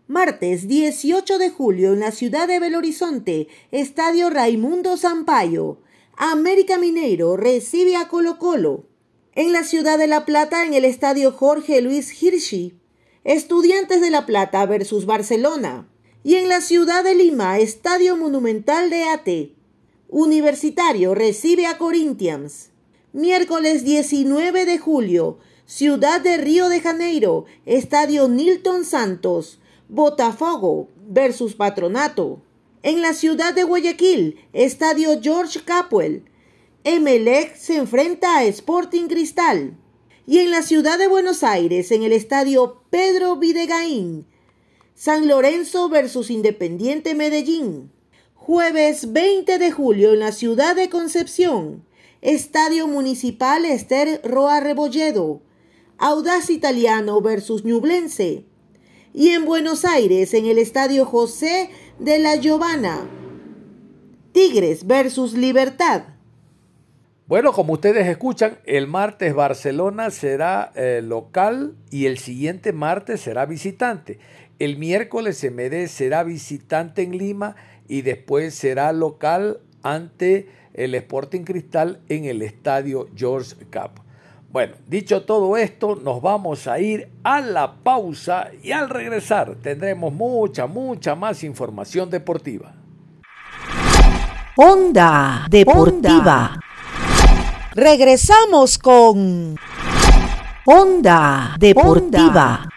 Martes 0.07 0.69
18 0.69 1.37
de 1.37 1.49
julio 1.49 1.91
en 1.91 1.99
la 1.99 2.11
ciudad 2.11 2.47
de 2.47 2.59
Belo 2.61 2.77
Horizonte, 2.77 3.49
Estadio 3.71 4.29
Raimundo 4.29 4.95
Sampaio. 4.95 5.79
América 6.15 6.77
Mineiro 6.77 7.35
recibe 7.35 7.97
a 7.97 8.07
Colo 8.07 8.37
Colo. 8.37 8.85
En 9.35 9.51
la 9.51 9.63
ciudad 9.63 9.97
de 9.97 10.07
La 10.07 10.25
Plata, 10.25 10.65
en 10.65 10.73
el 10.73 10.85
Estadio 10.85 11.33
Jorge 11.33 11.81
Luis 11.81 12.21
Hirschi, 12.21 12.80
Estudiantes 13.23 14.01
de 14.01 14.09
La 14.09 14.25
Plata 14.25 14.65
versus 14.65 15.05
Barcelona. 15.05 15.87
Y 16.23 16.35
en 16.37 16.49
la 16.49 16.59
ciudad 16.59 17.03
de 17.03 17.13
Lima, 17.13 17.59
Estadio 17.59 18.17
Monumental 18.17 18.89
de 18.89 19.03
Ate. 19.03 19.53
Universitario 20.09 21.13
recibe 21.13 21.67
a 21.67 21.77
Corinthians. 21.77 22.71
Miércoles 23.13 23.83
19 23.83 24.65
de 24.65 24.79
julio, 24.79 25.37
Ciudad 25.67 26.19
de 26.19 26.37
Río 26.37 26.67
de 26.67 26.81
Janeiro, 26.81 27.45
Estadio 27.67 28.27
Nilton 28.27 28.85
Santos. 28.85 29.59
Botafogo 29.87 30.89
versus 31.07 31.53
Patronato. 31.53 32.41
En 32.81 33.03
la 33.03 33.13
ciudad 33.13 33.53
de 33.53 33.65
Guayaquil, 33.65 34.39
Estadio 34.51 35.21
George 35.21 35.59
Capwell. 35.63 36.23
Emelec 36.83 37.55
se 37.55 37.75
enfrenta 37.75 38.37
a 38.37 38.45
Sporting 38.45 39.07
Cristal 39.07 39.77
y 40.27 40.39
en 40.39 40.51
la 40.51 40.61
ciudad 40.61 40.97
de 40.97 41.07
Buenos 41.07 41.43
Aires, 41.43 41.91
en 41.91 42.03
el 42.03 42.13
estadio 42.13 42.83
Pedro 42.89 43.37
Videgaín, 43.37 44.25
San 44.95 45.27
Lorenzo 45.27 45.89
versus 45.89 46.29
Independiente 46.29 47.15
Medellín. 47.15 47.91
Jueves 48.35 49.13
20 49.13 49.59
de 49.59 49.71
julio 49.71 50.13
en 50.13 50.19
la 50.19 50.31
ciudad 50.31 50.75
de 50.75 50.89
Concepción, 50.89 51.85
Estadio 52.21 52.87
Municipal 52.87 53.65
Esther 53.65 54.19
Roa 54.23 54.59
Rebolledo, 54.59 55.41
Audaz 55.99 56.49
Italiano 56.49 57.21
versus 57.21 57.63
Ñublense. 57.63 58.45
Y 59.13 59.29
en 59.29 59.45
Buenos 59.45 59.85
Aires, 59.85 60.33
en 60.33 60.47
el 60.47 60.57
Estadio 60.57 61.05
José 61.05 61.69
de 61.99 62.17
la 62.17 62.37
Giovana, 62.37 63.07
Tigres 64.31 64.87
versus 64.87 65.33
Libertad. 65.33 66.10
Bueno, 67.31 67.53
como 67.53 67.71
ustedes 67.71 68.07
escuchan, 68.07 68.57
el 68.65 68.87
martes 68.87 69.33
Barcelona 69.33 70.09
será 70.09 70.73
eh, 70.75 70.99
local 71.01 71.75
y 71.89 72.07
el 72.07 72.17
siguiente 72.17 72.73
martes 72.73 73.21
será 73.21 73.45
visitante. 73.45 74.19
El 74.59 74.75
miércoles 74.75 75.41
MD 75.41 75.87
será 75.87 76.23
visitante 76.23 77.03
en 77.03 77.17
Lima 77.17 77.55
y 77.87 78.01
después 78.01 78.53
será 78.53 78.91
local 78.91 79.61
ante 79.81 80.49
el 80.73 80.93
Sporting 80.93 81.43
Cristal 81.43 82.01
en 82.09 82.25
el 82.25 82.41
estadio 82.41 83.07
George 83.15 83.55
Cup. 83.71 84.01
Bueno, 84.51 84.73
dicho 84.89 85.23
todo 85.23 85.55
esto, 85.55 85.95
nos 85.95 86.21
vamos 86.21 86.67
a 86.67 86.81
ir 86.81 87.07
a 87.23 87.39
la 87.39 87.75
pausa 87.75 88.49
y 88.61 88.73
al 88.73 88.89
regresar 88.89 89.55
tendremos 89.55 90.11
mucha, 90.11 90.67
mucha 90.67 91.15
más 91.15 91.45
información 91.45 92.09
deportiva. 92.09 92.75
Onda 94.57 95.45
Deportiva. 95.49 96.59
Regresamos 97.73 98.77
con 98.77 99.55
Onda 100.65 101.55
Deportiva. 101.57 102.67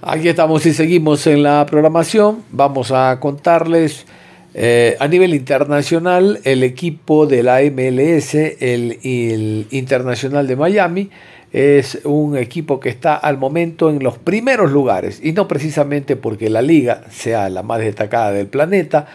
Aquí 0.00 0.28
estamos 0.28 0.64
y 0.64 0.72
seguimos 0.72 1.26
en 1.26 1.42
la 1.42 1.66
programación. 1.66 2.44
Vamos 2.52 2.92
a 2.92 3.18
contarles 3.18 4.06
eh, 4.54 4.96
a 5.00 5.08
nivel 5.08 5.34
internacional 5.34 6.38
el 6.44 6.62
equipo 6.62 7.26
de 7.26 7.42
la 7.42 7.58
MLS, 7.62 8.34
el, 8.34 9.00
el 9.02 9.66
Internacional 9.72 10.46
de 10.46 10.54
Miami, 10.54 11.10
es 11.52 12.00
un 12.04 12.36
equipo 12.36 12.78
que 12.78 12.90
está 12.90 13.16
al 13.16 13.38
momento 13.38 13.88
en 13.88 14.02
los 14.02 14.18
primeros 14.18 14.70
lugares 14.70 15.20
y 15.22 15.32
no 15.32 15.48
precisamente 15.48 16.14
porque 16.16 16.50
la 16.50 16.60
liga 16.60 17.04
sea 17.10 17.48
la 17.48 17.62
más 17.62 17.80
destacada 17.80 18.32
del 18.32 18.48
planeta 18.48 19.06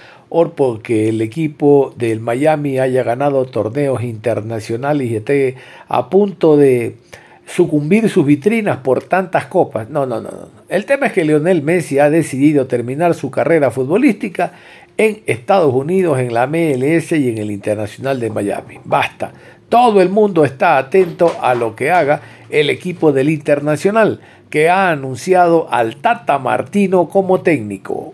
porque 0.55 1.09
el 1.09 1.21
equipo 1.21 1.93
del 1.95 2.19
Miami 2.19 2.79
haya 2.79 3.03
ganado 3.03 3.45
torneos 3.45 4.01
internacionales 4.01 5.11
y 5.11 5.15
esté 5.17 5.55
a 5.87 6.09
punto 6.09 6.57
de 6.57 6.95
sucumbir 7.45 8.09
sus 8.09 8.25
vitrinas 8.25 8.77
por 8.77 9.03
tantas 9.03 9.45
copas. 9.45 9.91
No, 9.91 10.07
no, 10.07 10.19
no, 10.21 10.31
no. 10.31 10.49
El 10.69 10.85
tema 10.85 11.07
es 11.07 11.13
que 11.13 11.23
Lionel 11.23 11.61
Messi 11.61 11.99
ha 11.99 12.09
decidido 12.09 12.65
terminar 12.65 13.13
su 13.13 13.29
carrera 13.29 13.69
futbolística 13.69 14.53
en 14.97 15.21
Estados 15.27 15.71
Unidos, 15.71 16.19
en 16.19 16.33
la 16.33 16.47
MLS 16.47 17.11
y 17.11 17.29
en 17.29 17.37
el 17.37 17.51
Internacional 17.51 18.19
de 18.19 18.31
Miami. 18.31 18.79
Basta. 18.85 19.33
Todo 19.69 20.01
el 20.01 20.09
mundo 20.09 20.45
está 20.45 20.79
atento 20.79 21.35
a 21.41 21.53
lo 21.53 21.75
que 21.75 21.91
haga 21.91 22.21
el 22.49 22.71
equipo 22.71 23.11
del 23.11 23.29
Internacional, 23.29 24.19
que 24.49 24.69
ha 24.69 24.89
anunciado 24.89 25.67
al 25.71 25.97
Tata 25.97 26.39
Martino 26.39 27.07
como 27.07 27.41
técnico. 27.41 28.13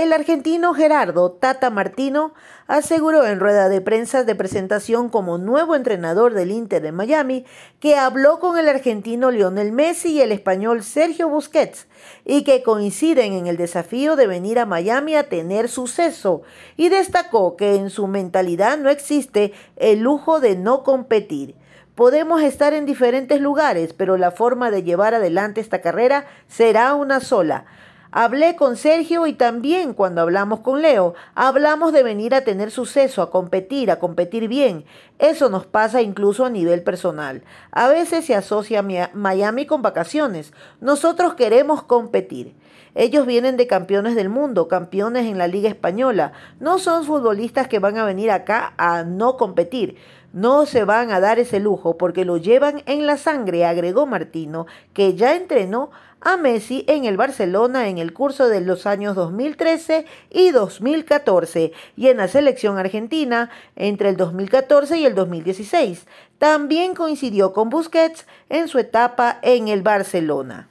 El 0.00 0.14
argentino 0.14 0.72
Gerardo 0.72 1.30
Tata 1.30 1.68
Martino 1.68 2.32
aseguró 2.66 3.26
en 3.26 3.38
rueda 3.38 3.68
de 3.68 3.82
prensa 3.82 4.24
de 4.24 4.34
presentación 4.34 5.10
como 5.10 5.36
nuevo 5.36 5.74
entrenador 5.76 6.32
del 6.32 6.52
Inter 6.52 6.80
de 6.80 6.90
Miami 6.90 7.44
que 7.80 7.96
habló 7.96 8.40
con 8.40 8.56
el 8.56 8.66
argentino 8.66 9.30
Lionel 9.30 9.72
Messi 9.72 10.12
y 10.12 10.22
el 10.22 10.32
español 10.32 10.84
Sergio 10.84 11.28
Busquets 11.28 11.86
y 12.24 12.44
que 12.44 12.62
coinciden 12.62 13.34
en 13.34 13.46
el 13.46 13.58
desafío 13.58 14.16
de 14.16 14.26
venir 14.26 14.58
a 14.58 14.64
Miami 14.64 15.16
a 15.16 15.28
tener 15.28 15.68
suceso 15.68 16.40
y 16.78 16.88
destacó 16.88 17.56
que 17.56 17.74
en 17.74 17.90
su 17.90 18.06
mentalidad 18.06 18.78
no 18.78 18.88
existe 18.88 19.52
el 19.76 19.98
lujo 19.98 20.40
de 20.40 20.56
no 20.56 20.82
competir. 20.82 21.56
Podemos 21.94 22.40
estar 22.40 22.72
en 22.72 22.86
diferentes 22.86 23.42
lugares, 23.42 23.92
pero 23.92 24.16
la 24.16 24.30
forma 24.30 24.70
de 24.70 24.82
llevar 24.82 25.12
adelante 25.12 25.60
esta 25.60 25.82
carrera 25.82 26.24
será 26.48 26.94
una 26.94 27.20
sola 27.20 27.66
Hablé 28.12 28.56
con 28.56 28.76
Sergio 28.76 29.28
y 29.28 29.34
también 29.34 29.94
cuando 29.94 30.20
hablamos 30.22 30.60
con 30.60 30.82
Leo, 30.82 31.14
hablamos 31.36 31.92
de 31.92 32.02
venir 32.02 32.34
a 32.34 32.40
tener 32.40 32.72
suceso, 32.72 33.22
a 33.22 33.30
competir, 33.30 33.90
a 33.90 34.00
competir 34.00 34.48
bien. 34.48 34.84
Eso 35.20 35.48
nos 35.48 35.64
pasa 35.66 36.02
incluso 36.02 36.44
a 36.44 36.50
nivel 36.50 36.82
personal. 36.82 37.44
A 37.70 37.88
veces 37.88 38.24
se 38.24 38.34
asocia 38.34 38.84
Miami 39.14 39.66
con 39.66 39.82
vacaciones. 39.82 40.52
Nosotros 40.80 41.34
queremos 41.34 41.84
competir. 41.84 42.56
Ellos 42.96 43.26
vienen 43.26 43.56
de 43.56 43.68
campeones 43.68 44.16
del 44.16 44.28
mundo, 44.28 44.66
campeones 44.66 45.26
en 45.26 45.38
la 45.38 45.46
Liga 45.46 45.68
Española. 45.68 46.32
No 46.58 46.80
son 46.80 47.04
futbolistas 47.04 47.68
que 47.68 47.78
van 47.78 47.96
a 47.96 48.04
venir 48.04 48.32
acá 48.32 48.74
a 48.76 49.04
no 49.04 49.36
competir. 49.36 49.96
No 50.32 50.66
se 50.66 50.84
van 50.84 51.10
a 51.10 51.20
dar 51.20 51.38
ese 51.38 51.60
lujo 51.60 51.96
porque 51.96 52.24
lo 52.24 52.36
llevan 52.36 52.82
en 52.86 53.06
la 53.06 53.16
sangre, 53.16 53.66
agregó 53.66 54.06
Martino, 54.06 54.66
que 54.92 55.14
ya 55.14 55.34
entrenó 55.34 55.90
a 56.20 56.36
Messi 56.36 56.84
en 56.86 57.04
el 57.04 57.16
Barcelona 57.16 57.88
en 57.88 57.98
el 57.98 58.12
curso 58.12 58.48
de 58.48 58.60
los 58.60 58.86
años 58.86 59.14
2013 59.16 60.04
y 60.30 60.50
2014 60.50 61.72
y 61.96 62.08
en 62.08 62.18
la 62.18 62.28
selección 62.28 62.78
argentina 62.78 63.50
entre 63.76 64.10
el 64.10 64.16
2014 64.16 64.98
y 64.98 65.06
el 65.06 65.14
2016. 65.14 66.06
También 66.38 66.94
coincidió 66.94 67.52
con 67.52 67.70
Busquets 67.70 68.26
en 68.48 68.68
su 68.68 68.78
etapa 68.78 69.38
en 69.42 69.68
el 69.68 69.82
Barcelona. 69.82 70.68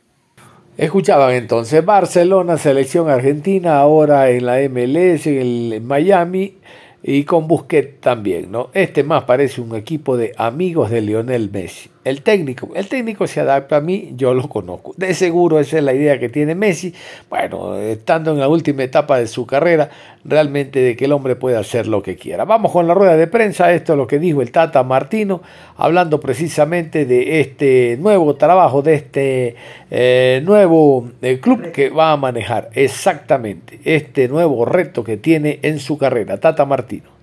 Escuchaban 0.77 1.31
entonces 1.31 1.83
Barcelona, 1.83 2.57
selección 2.57 3.09
argentina, 3.09 3.79
ahora 3.79 4.29
en 4.29 4.45
la 4.45 4.59
MLS, 4.69 5.27
en 5.27 5.73
el 5.73 5.81
Miami 5.81 6.55
y 7.03 7.23
con 7.25 7.47
Busquets 7.47 7.99
también, 7.99 8.51
¿no? 8.51 8.69
Este 8.73 9.03
más 9.03 9.23
parece 9.25 9.61
un 9.61 9.75
equipo 9.75 10.15
de 10.15 10.33
amigos 10.37 10.89
de 10.89 11.01
Lionel 11.01 11.49
Messi. 11.51 11.89
El 12.05 12.21
técnico, 12.21 12.69
el 12.75 12.87
técnico 12.87 13.27
se 13.27 13.41
adapta 13.41 13.75
a 13.75 13.81
mí, 13.81 14.13
yo 14.15 14.33
lo 14.33 14.47
conozco. 14.47 14.93
De 14.95 15.13
seguro 15.13 15.59
esa 15.59 15.79
es 15.79 15.83
la 15.83 15.93
idea 15.93 16.17
que 16.17 16.29
tiene 16.29 16.55
Messi. 16.55 16.93
Bueno, 17.29 17.75
estando 17.75 18.31
en 18.31 18.39
la 18.39 18.47
última 18.47 18.83
etapa 18.83 19.19
de 19.19 19.27
su 19.27 19.45
carrera, 19.45 19.89
realmente 20.23 20.79
de 20.79 20.95
que 20.95 21.05
el 21.05 21.11
hombre 21.11 21.35
puede 21.35 21.57
hacer 21.57 21.87
lo 21.87 22.01
que 22.01 22.15
quiera. 22.15 22.45
Vamos 22.45 22.71
con 22.71 22.87
la 22.87 22.93
rueda 22.93 23.17
de 23.17 23.27
prensa, 23.27 23.73
esto 23.73 23.93
es 23.93 23.97
lo 23.97 24.07
que 24.07 24.17
dijo 24.17 24.41
el 24.41 24.53
Tata 24.53 24.81
Martino, 24.83 25.41
hablando 25.75 26.21
precisamente 26.21 27.05
de 27.05 27.41
este 27.41 27.97
nuevo 27.99 28.35
trabajo, 28.35 28.81
de 28.81 28.93
este 28.93 29.55
eh, 29.91 30.41
nuevo 30.45 31.09
eh, 31.21 31.41
club 31.41 31.73
que 31.73 31.89
va 31.89 32.13
a 32.13 32.17
manejar 32.17 32.69
exactamente 32.75 33.81
este 33.83 34.29
nuevo 34.29 34.63
reto 34.63 35.03
que 35.03 35.17
tiene 35.17 35.59
en 35.63 35.79
su 35.79 35.97
carrera. 35.97 36.39
Tata 36.39 36.63
Martino. 36.63 37.18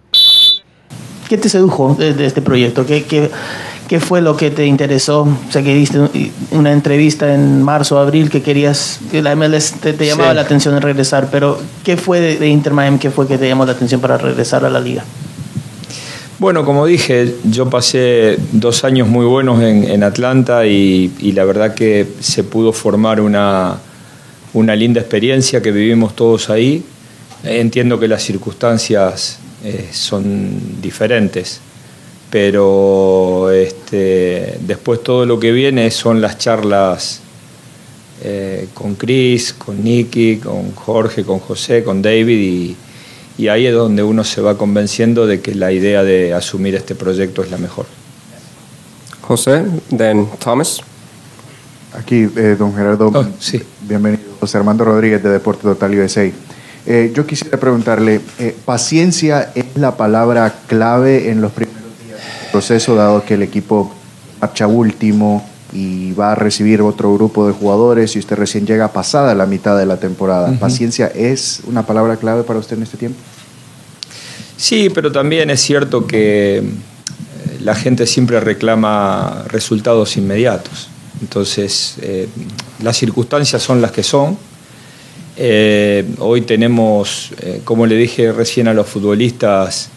¿Qué 1.29 1.39
te 1.39 1.49
sedujo 1.49 1.97
de, 1.99 2.25
este 2.25 2.43
proyecto? 2.43 2.87
¿Qué, 2.87 3.05
qué 3.05 3.31
¿Qué 3.89 4.01
fue 4.01 4.21
lo 4.21 4.37
que 4.37 4.51
te 4.51 4.67
interesó? 4.67 5.23
O 5.23 5.53
sea, 5.53 5.62
que 5.62 5.73
diste 5.73 6.01
una 6.51 6.73
entrevista 6.73 7.33
en 7.33 7.62
marzo, 7.62 8.01
abril, 8.01 8.31
que 8.31 8.43
querías, 8.43 8.99
que 9.12 9.23
la 9.23 9.37
MLS 9.37 9.75
te, 9.75 9.95
llamaba 10.05 10.35
la 10.35 10.41
atención 10.41 10.75
de 10.75 10.81
regresar, 10.81 11.29
pero 11.31 11.59
¿qué 11.85 11.97
fue 11.97 12.21
de, 12.21 12.49
Inter 12.49 12.73
Miami? 12.73 12.99
¿Qué 12.99 13.11
fue 13.11 13.29
que 13.29 13.39
te 13.39 13.47
llamó 13.47 13.65
la 13.65 13.73
atención 13.73 14.01
para 14.01 14.19
regresar 14.19 14.65
a 14.65 14.71
la 14.71 14.81
liga? 14.81 15.05
Bueno, 16.41 16.65
como 16.65 16.85
dije, 16.85 17.37
yo 17.45 17.71
pasé 17.71 18.39
dos 18.51 18.83
años 18.83 19.07
muy 19.07 19.25
buenos 19.25 19.62
en, 19.62 20.03
Atlanta 20.03 20.67
y, 20.67 21.09
la 21.33 21.45
verdad 21.45 21.75
que 21.75 22.09
se 22.19 22.43
pudo 22.43 22.73
formar 22.73 23.21
una, 23.21 23.77
una 24.53 24.75
linda 24.75 25.01
experiencia 25.01 25.62
que 25.62 25.71
vivimos 25.71 26.17
todos 26.17 26.51
ahí. 26.51 26.83
Entiendo 27.45 28.01
que 28.01 28.09
las 28.09 28.25
circunstancias 28.25 29.39
eh, 29.67 29.89
son 29.93 30.81
diferentes 30.81 31.61
pero 32.31 33.51
este, 33.51 34.59
después 34.61 35.03
todo 35.03 35.27
lo 35.27 35.39
que 35.39 35.53
viene 35.53 35.91
son 35.91 36.21
las 36.21 36.39
charlas 36.39 37.21
eh, 38.23 38.69
con 38.75 38.95
Chris, 38.95 39.53
con 39.53 39.83
Nicky, 39.83 40.39
con 40.39 40.75
Jorge, 40.75 41.25
con 41.25 41.39
José, 41.39 41.85
con 41.85 42.03
David 42.03 42.77
y, 43.39 43.49
ahí 43.49 43.67
es 43.67 43.75
donde 43.75 44.03
uno 44.03 44.25
se 44.25 44.41
va 44.41 44.57
convenciendo 44.57 45.27
de 45.27 45.41
que 45.41 45.55
la 45.55 45.71
idea 45.71 46.03
de 46.03 46.33
asumir 46.33 46.75
este 46.75 46.95
proyecto 46.95 47.43
es 47.43 47.51
la 47.51 47.59
mejor. 47.59 47.85
José, 49.21 49.65
then 49.95 50.29
Thomas. 50.39 50.81
Aquí, 51.93 52.29
eh, 52.37 52.57
don 52.59 52.75
Gerardo, 52.75 53.13
oh, 53.15 53.27
sí. 53.39 53.63
bienvenido. 53.83 54.23
José 54.41 54.59
Armando 54.59 54.85
Rodríguez 54.85 55.23
de 55.23 55.31
Deporte 55.31 55.63
Total 55.63 55.91
USA. 55.99 56.31
Eh, 56.87 57.12
yo 57.14 57.27
quisiera 57.27 57.59
preguntarle, 57.59 58.20
¿paciencia 58.64 59.51
es 59.55 59.64
la 59.75 59.96
palabra 59.96 60.55
clave 60.68 61.31
en 61.31 61.40
los 61.40 61.53
primeros 61.53 61.77
proceso, 62.57 62.94
dado 62.94 63.22
que 63.22 63.35
el 63.35 63.42
equipo 63.42 63.92
marcha 64.40 64.66
último 64.66 65.46
y 65.75 66.12
va 66.12 66.33
a 66.33 66.35
recibir 66.35 66.81
otro 66.81 67.12
grupo 67.12 67.46
de 67.46 67.53
jugadores 67.53 68.16
y 68.16 68.18
usted 68.18 68.37
recién 68.37 68.66
llega 68.66 68.92
pasada 68.92 69.35
la 69.35 69.44
mitad 69.44 69.77
de 69.77 69.85
la 69.85 69.99
temporada. 69.99 70.51
¿Paciencia 70.59 71.09
es 71.09 71.61
una 71.66 71.85
palabra 71.85 72.16
clave 72.16 72.44
para 72.44 72.59
usted 72.59 72.79
en 72.79 72.85
este 72.85 72.96
tiempo? 72.96 73.18
Sí, 74.57 74.88
pero 74.88 75.12
también 75.12 75.51
es 75.51 75.61
cierto 75.61 76.07
que 76.07 76.59
eh, 76.59 76.64
la 77.61 77.75
gente 77.75 78.07
siempre 78.07 78.40
reclama 78.40 79.44
resultados 79.49 80.16
inmediatos. 80.16 80.88
Entonces, 81.20 81.96
eh, 82.01 82.27
las 82.83 82.96
circunstancias 82.96 83.62
son 83.62 83.83
las 83.83 83.90
que 83.90 84.03
son. 84.03 84.38
Eh, 85.37 86.05
hoy 86.18 86.42
tenemos, 86.42 87.33
como 87.64 87.87
le 87.87 87.96
dije 87.96 88.33
recién 88.33 88.68
a 88.68 88.75
los 88.75 88.87
futbolistas, 88.87 89.90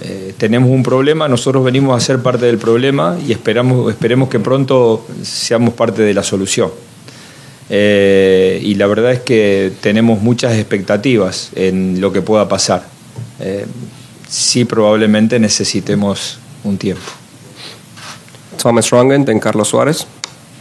eh, 0.00 0.32
tenemos 0.36 0.70
un 0.70 0.82
problema, 0.82 1.26
nosotros 1.26 1.64
venimos 1.64 1.96
a 1.96 2.04
ser 2.04 2.20
parte 2.20 2.46
del 2.46 2.58
problema 2.58 3.18
y 3.26 3.32
esperamos, 3.32 3.90
esperemos 3.90 4.28
que 4.28 4.38
pronto 4.38 5.04
seamos 5.22 5.74
parte 5.74 6.02
de 6.02 6.14
la 6.14 6.22
solución. 6.22 6.70
Eh, 7.70 8.60
y 8.62 8.74
la 8.76 8.86
verdad 8.86 9.12
es 9.12 9.20
que 9.20 9.72
tenemos 9.80 10.22
muchas 10.22 10.54
expectativas 10.54 11.50
en 11.54 12.00
lo 12.00 12.12
que 12.12 12.22
pueda 12.22 12.48
pasar. 12.48 12.84
Eh, 13.40 13.66
sí, 14.28 14.64
probablemente 14.64 15.38
necesitemos 15.38 16.38
un 16.62 16.78
tiempo. 16.78 17.02
Thomas 18.62 18.88
Rongen, 18.90 19.24
de 19.24 19.38
Carlos 19.40 19.68
Suárez. 19.68 20.06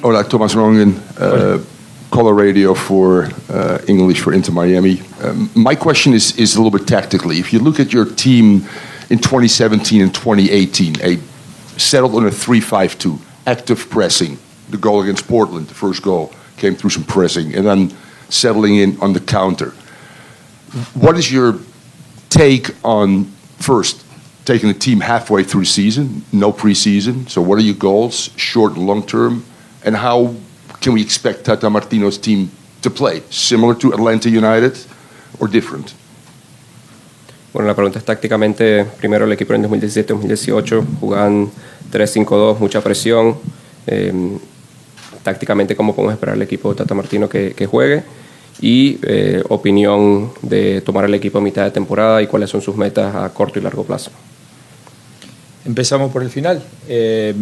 Hola, 0.02 0.24
Thomas 0.24 0.54
Rongen, 0.54 0.96
uh, 1.20 1.60
Color 2.12 2.34
Radio 2.34 2.74
for 2.74 3.30
uh, 3.50 3.80
English 3.88 4.22
for 4.22 4.34
Inter 4.34 4.54
Miami. 4.54 5.02
Um, 5.22 5.50
my 5.56 5.76
question 5.76 6.14
is, 6.14 6.38
is 6.38 6.56
a 6.56 6.62
little 6.62 6.78
bit 6.78 6.88
tactically. 6.88 7.38
If 7.38 7.52
you 7.52 7.60
look 7.60 7.80
at 7.80 7.92
your 7.92 8.06
team 8.06 8.66
in 9.10 9.20
2017 9.20 10.02
and 10.02 10.14
2018, 10.14 11.02
a 11.02 11.18
settled 11.78 12.16
on 12.16 12.26
a 12.26 12.30
3-5-2, 12.30 13.20
active 13.46 13.90
pressing. 13.90 14.38
The 14.70 14.78
goal 14.78 15.02
against 15.02 15.28
Portland, 15.28 15.68
the 15.68 15.74
first 15.74 16.02
goal, 16.02 16.34
came 16.58 16.76
through 16.76 16.90
some 16.92 17.04
pressing, 17.04 17.54
and 17.56 17.66
then 17.66 17.96
settling 18.30 18.76
in 18.76 19.00
on 19.00 19.14
the 19.14 19.20
counter. 19.20 19.72
What 20.94 21.18
is 21.18 21.32
your 21.32 21.60
take 22.30 22.72
on 22.84 23.26
first 23.60 24.04
taking 24.46 24.70
the 24.70 24.78
team 24.78 25.02
halfway 25.02 25.44
through 25.44 25.66
season, 25.66 26.24
no 26.32 26.52
preseason? 26.52 27.30
So, 27.30 27.42
what 27.42 27.58
are 27.58 27.62
your 27.62 27.76
goals, 27.76 28.30
short 28.38 28.74
and 28.76 28.86
long 28.86 29.06
term, 29.06 29.46
and 29.84 29.96
how 29.96 30.36
can 30.82 30.94
we 30.94 31.02
expect 31.02 31.46
Tata 31.46 31.70
Martino's 31.70 32.20
team 32.20 32.50
to 32.82 32.90
play? 32.90 33.22
Similar 33.30 33.78
to 33.80 33.94
Atlanta 33.94 34.30
United 34.30 34.78
or 35.40 35.50
different? 35.50 35.92
Bueno, 37.54 37.68
la 37.70 37.76
pregunta 37.76 37.98
es 37.98 38.06
tácticamente, 38.06 38.86
primero 39.00 39.26
el 39.26 39.32
equipo 39.32 39.54
en 39.54 39.64
2017-2018 39.64 40.86
jugaban 41.00 41.50
3-5-2, 41.92 42.60
mucha 42.60 42.82
presión. 42.82 43.38
Eh, 43.88 44.38
tácticamente, 45.24 45.76
¿cómo 45.76 45.96
podemos 45.96 46.14
esperar 46.14 46.36
el 46.36 46.42
equipo 46.42 46.70
de 46.70 46.76
Tata 46.76 46.94
Martino 46.94 47.28
que, 47.28 47.54
que 47.54 47.66
juegue? 47.66 48.04
Y 48.62 49.00
eh, 49.04 49.44
opinión 49.50 50.32
de 50.42 50.82
tomar 50.82 51.06
el 51.06 51.14
equipo 51.14 51.38
a 51.38 51.42
mitad 51.42 51.64
de 51.64 51.72
temporada 51.72 52.22
y 52.22 52.28
cuáles 52.28 52.50
son 52.50 52.62
sus 52.62 52.76
metas 52.76 53.16
a 53.16 53.30
corto 53.34 53.60
y 53.60 53.62
largo 53.62 53.84
plazo. 53.84 54.12
Empezamos 55.66 56.12
por 56.12 56.24
el 56.24 56.30
final. 56.30 56.62
Eh, 56.88 57.34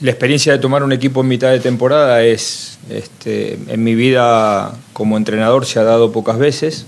la 0.00 0.10
experiencia 0.10 0.52
de 0.52 0.58
tomar 0.58 0.82
un 0.82 0.92
equipo 0.92 1.22
en 1.22 1.28
mitad 1.28 1.50
de 1.50 1.60
temporada 1.60 2.22
es, 2.22 2.78
este, 2.90 3.58
en 3.68 3.82
mi 3.82 3.94
vida 3.94 4.74
como 4.92 5.16
entrenador 5.16 5.64
se 5.64 5.78
ha 5.78 5.84
dado 5.84 6.12
pocas 6.12 6.38
veces. 6.38 6.86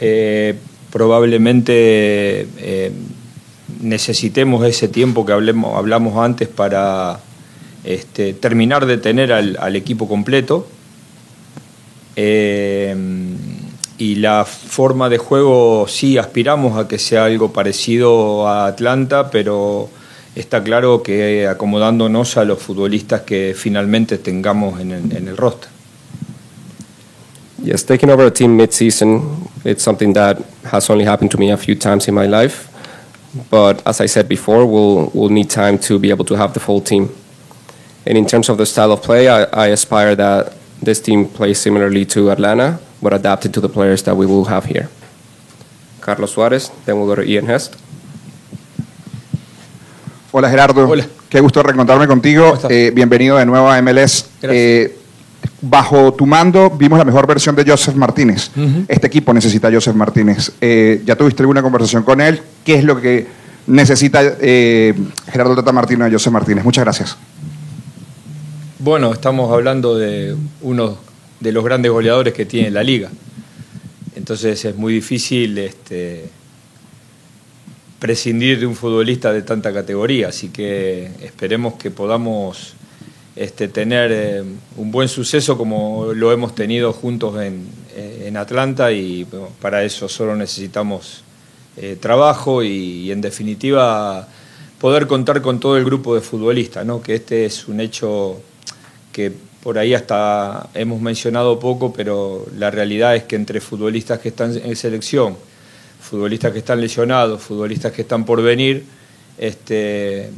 Eh, 0.00 0.56
probablemente 0.90 2.48
eh, 2.58 2.92
necesitemos 3.80 4.66
ese 4.66 4.88
tiempo 4.88 5.24
que 5.24 5.32
hablamos 5.32 6.16
antes 6.16 6.48
para 6.48 7.20
este, 7.84 8.34
terminar 8.34 8.86
de 8.86 8.98
tener 8.98 9.32
al, 9.32 9.56
al 9.60 9.76
equipo 9.76 10.08
completo. 10.08 10.66
Eh, 12.16 12.96
y 13.96 14.16
la 14.16 14.44
forma 14.44 15.08
de 15.08 15.18
juego 15.18 15.86
sí 15.86 16.18
aspiramos 16.18 16.76
a 16.76 16.88
que 16.88 16.98
sea 16.98 17.26
algo 17.26 17.52
parecido 17.52 18.48
a 18.48 18.66
Atlanta, 18.66 19.30
pero 19.30 19.88
está 20.34 20.62
claro 20.62 21.02
que 21.02 21.46
acomodándonos 21.46 22.36
a 22.36 22.44
los 22.44 22.62
futbolistas 22.62 23.22
que 23.22 23.54
finalmente 23.56 24.18
tengamos 24.18 24.80
en 24.80 24.92
el, 24.92 25.16
en 25.16 25.28
el 25.28 25.36
roster. 25.36 25.68
Yes, 27.62 27.84
taking 27.84 28.10
over 28.10 28.26
a 28.26 28.30
team 28.30 28.56
mid-season, 28.56 29.48
it's 29.64 29.84
something 29.84 30.12
that 30.14 30.38
has 30.64 30.90
only 30.90 31.04
happened 31.04 31.30
to 31.30 31.38
me 31.38 31.52
a 31.52 31.56
few 31.56 31.76
times 31.76 32.08
in 32.08 32.14
my 32.14 32.26
life. 32.26 32.68
But 33.50 33.86
as 33.86 34.00
I 34.00 34.06
said 34.06 34.28
before, 34.28 34.66
we'll, 34.66 35.10
we'll 35.14 35.28
need 35.28 35.48
time 35.48 35.78
to 35.86 35.98
be 35.98 36.10
able 36.10 36.24
to 36.24 36.34
have 36.36 36.54
the 36.54 36.60
full 36.60 36.80
team. 36.80 37.10
And 38.04 38.18
in 38.18 38.26
terms 38.26 38.48
of 38.48 38.58
the 38.58 38.66
style 38.66 38.90
of 38.90 39.02
play, 39.02 39.28
I, 39.28 39.44
I 39.44 39.66
aspire 39.68 40.16
that 40.16 40.54
this 40.82 41.00
team 41.00 41.28
plays 41.28 41.60
similarly 41.60 42.04
to 42.06 42.30
Atlanta, 42.32 42.80
but 43.00 43.14
adapted 43.14 43.54
to 43.54 43.60
the 43.60 43.68
players 43.68 44.02
that 44.02 44.16
we 44.16 44.26
will 44.26 44.46
have 44.46 44.64
here. 44.64 44.88
Carlos 46.00 46.32
Suarez, 46.32 46.70
then 46.84 46.96
we'll 46.96 47.06
go 47.06 47.14
to 47.14 47.22
Ian 47.22 47.46
Hest. 47.46 47.76
Hola 50.34 50.48
Gerardo, 50.48 50.88
Hola. 50.88 51.06
qué 51.28 51.40
gusto 51.40 51.62
reencontrarme 51.62 52.06
contigo. 52.06 52.58
Eh, 52.70 52.90
bienvenido 52.94 53.36
de 53.36 53.44
nuevo 53.44 53.68
a 53.70 53.80
MLS. 53.82 54.24
Eh, 54.40 54.96
bajo 55.60 56.14
tu 56.14 56.24
mando 56.26 56.70
vimos 56.70 56.98
la 56.98 57.04
mejor 57.04 57.26
versión 57.26 57.54
de 57.54 57.64
Joseph 57.66 57.94
Martínez. 57.94 58.50
Este 58.88 59.08
equipo 59.08 59.34
necesita 59.34 59.68
a 59.68 59.72
Joseph 59.72 59.94
Martínez. 59.94 60.52
Eh, 60.60 61.02
¿Ya 61.04 61.16
tuviste 61.16 61.42
alguna 61.42 61.60
conversación 61.60 62.02
con 62.02 62.22
él? 62.22 62.40
¿Qué 62.64 62.76
es 62.76 62.84
lo 62.84 62.98
que 62.98 63.26
necesita 63.66 64.22
Gerardo 64.40 65.54
Tata 65.54 65.70
Martino 65.72 66.06
de 66.06 66.10
Joseph 66.12 66.32
Martínez? 66.32 66.64
Muchas 66.64 66.84
gracias. 66.84 67.18
Bueno, 68.78 69.12
estamos 69.12 69.52
hablando 69.52 69.98
de 69.98 70.34
uno 70.62 70.96
de 71.40 71.52
los 71.52 71.62
grandes 71.62 71.92
goleadores 71.92 72.32
que 72.32 72.46
tiene 72.46 72.70
la 72.70 72.82
liga. 72.82 73.10
Entonces 74.16 74.64
es 74.64 74.76
muy 74.76 74.94
difícil 74.94 75.58
este, 75.58 76.30
prescindir 78.02 78.58
de 78.58 78.66
un 78.66 78.74
futbolista 78.74 79.32
de 79.32 79.42
tanta 79.42 79.72
categoría. 79.72 80.26
Así 80.26 80.48
que 80.48 81.08
esperemos 81.22 81.74
que 81.74 81.92
podamos 81.92 82.74
este, 83.36 83.68
tener 83.68 84.10
eh, 84.12 84.42
un 84.76 84.90
buen 84.90 85.08
suceso 85.08 85.56
como 85.56 86.12
lo 86.12 86.32
hemos 86.32 86.52
tenido 86.52 86.92
juntos 86.92 87.40
en, 87.40 87.64
eh, 87.94 88.24
en 88.26 88.36
Atlanta 88.36 88.90
y 88.90 89.24
para 89.60 89.84
eso 89.84 90.08
solo 90.08 90.34
necesitamos 90.34 91.22
eh, 91.76 91.96
trabajo 92.00 92.64
y, 92.64 92.70
y, 93.06 93.12
en 93.12 93.20
definitiva 93.20 94.26
poder 94.80 95.06
contar 95.06 95.40
con 95.40 95.60
todo 95.60 95.76
el 95.76 95.84
grupo 95.84 96.16
de 96.16 96.22
futbolistas, 96.22 96.84
¿no? 96.84 97.00
que 97.00 97.14
este 97.14 97.44
es 97.44 97.68
un 97.68 97.78
hecho 97.78 98.42
que 99.12 99.32
por 99.62 99.78
ahí 99.78 99.94
hasta 99.94 100.70
hemos 100.74 101.00
mencionado 101.00 101.60
poco, 101.60 101.92
pero 101.92 102.46
la 102.58 102.72
realidad 102.72 103.14
es 103.14 103.22
que 103.22 103.36
entre 103.36 103.60
futbolistas 103.60 104.18
que 104.18 104.30
están 104.30 104.56
en 104.56 104.74
selección, 104.74 105.36
futbolistas 106.12 106.52
que 106.52 106.58
están 106.58 106.78
lesionados, 106.78 107.40
futbolistas 107.40 107.90
que 107.90 108.02
están 108.02 108.26
por 108.26 108.42
venir, 108.42 108.84
este, 109.38 110.24
eh, 110.24 110.30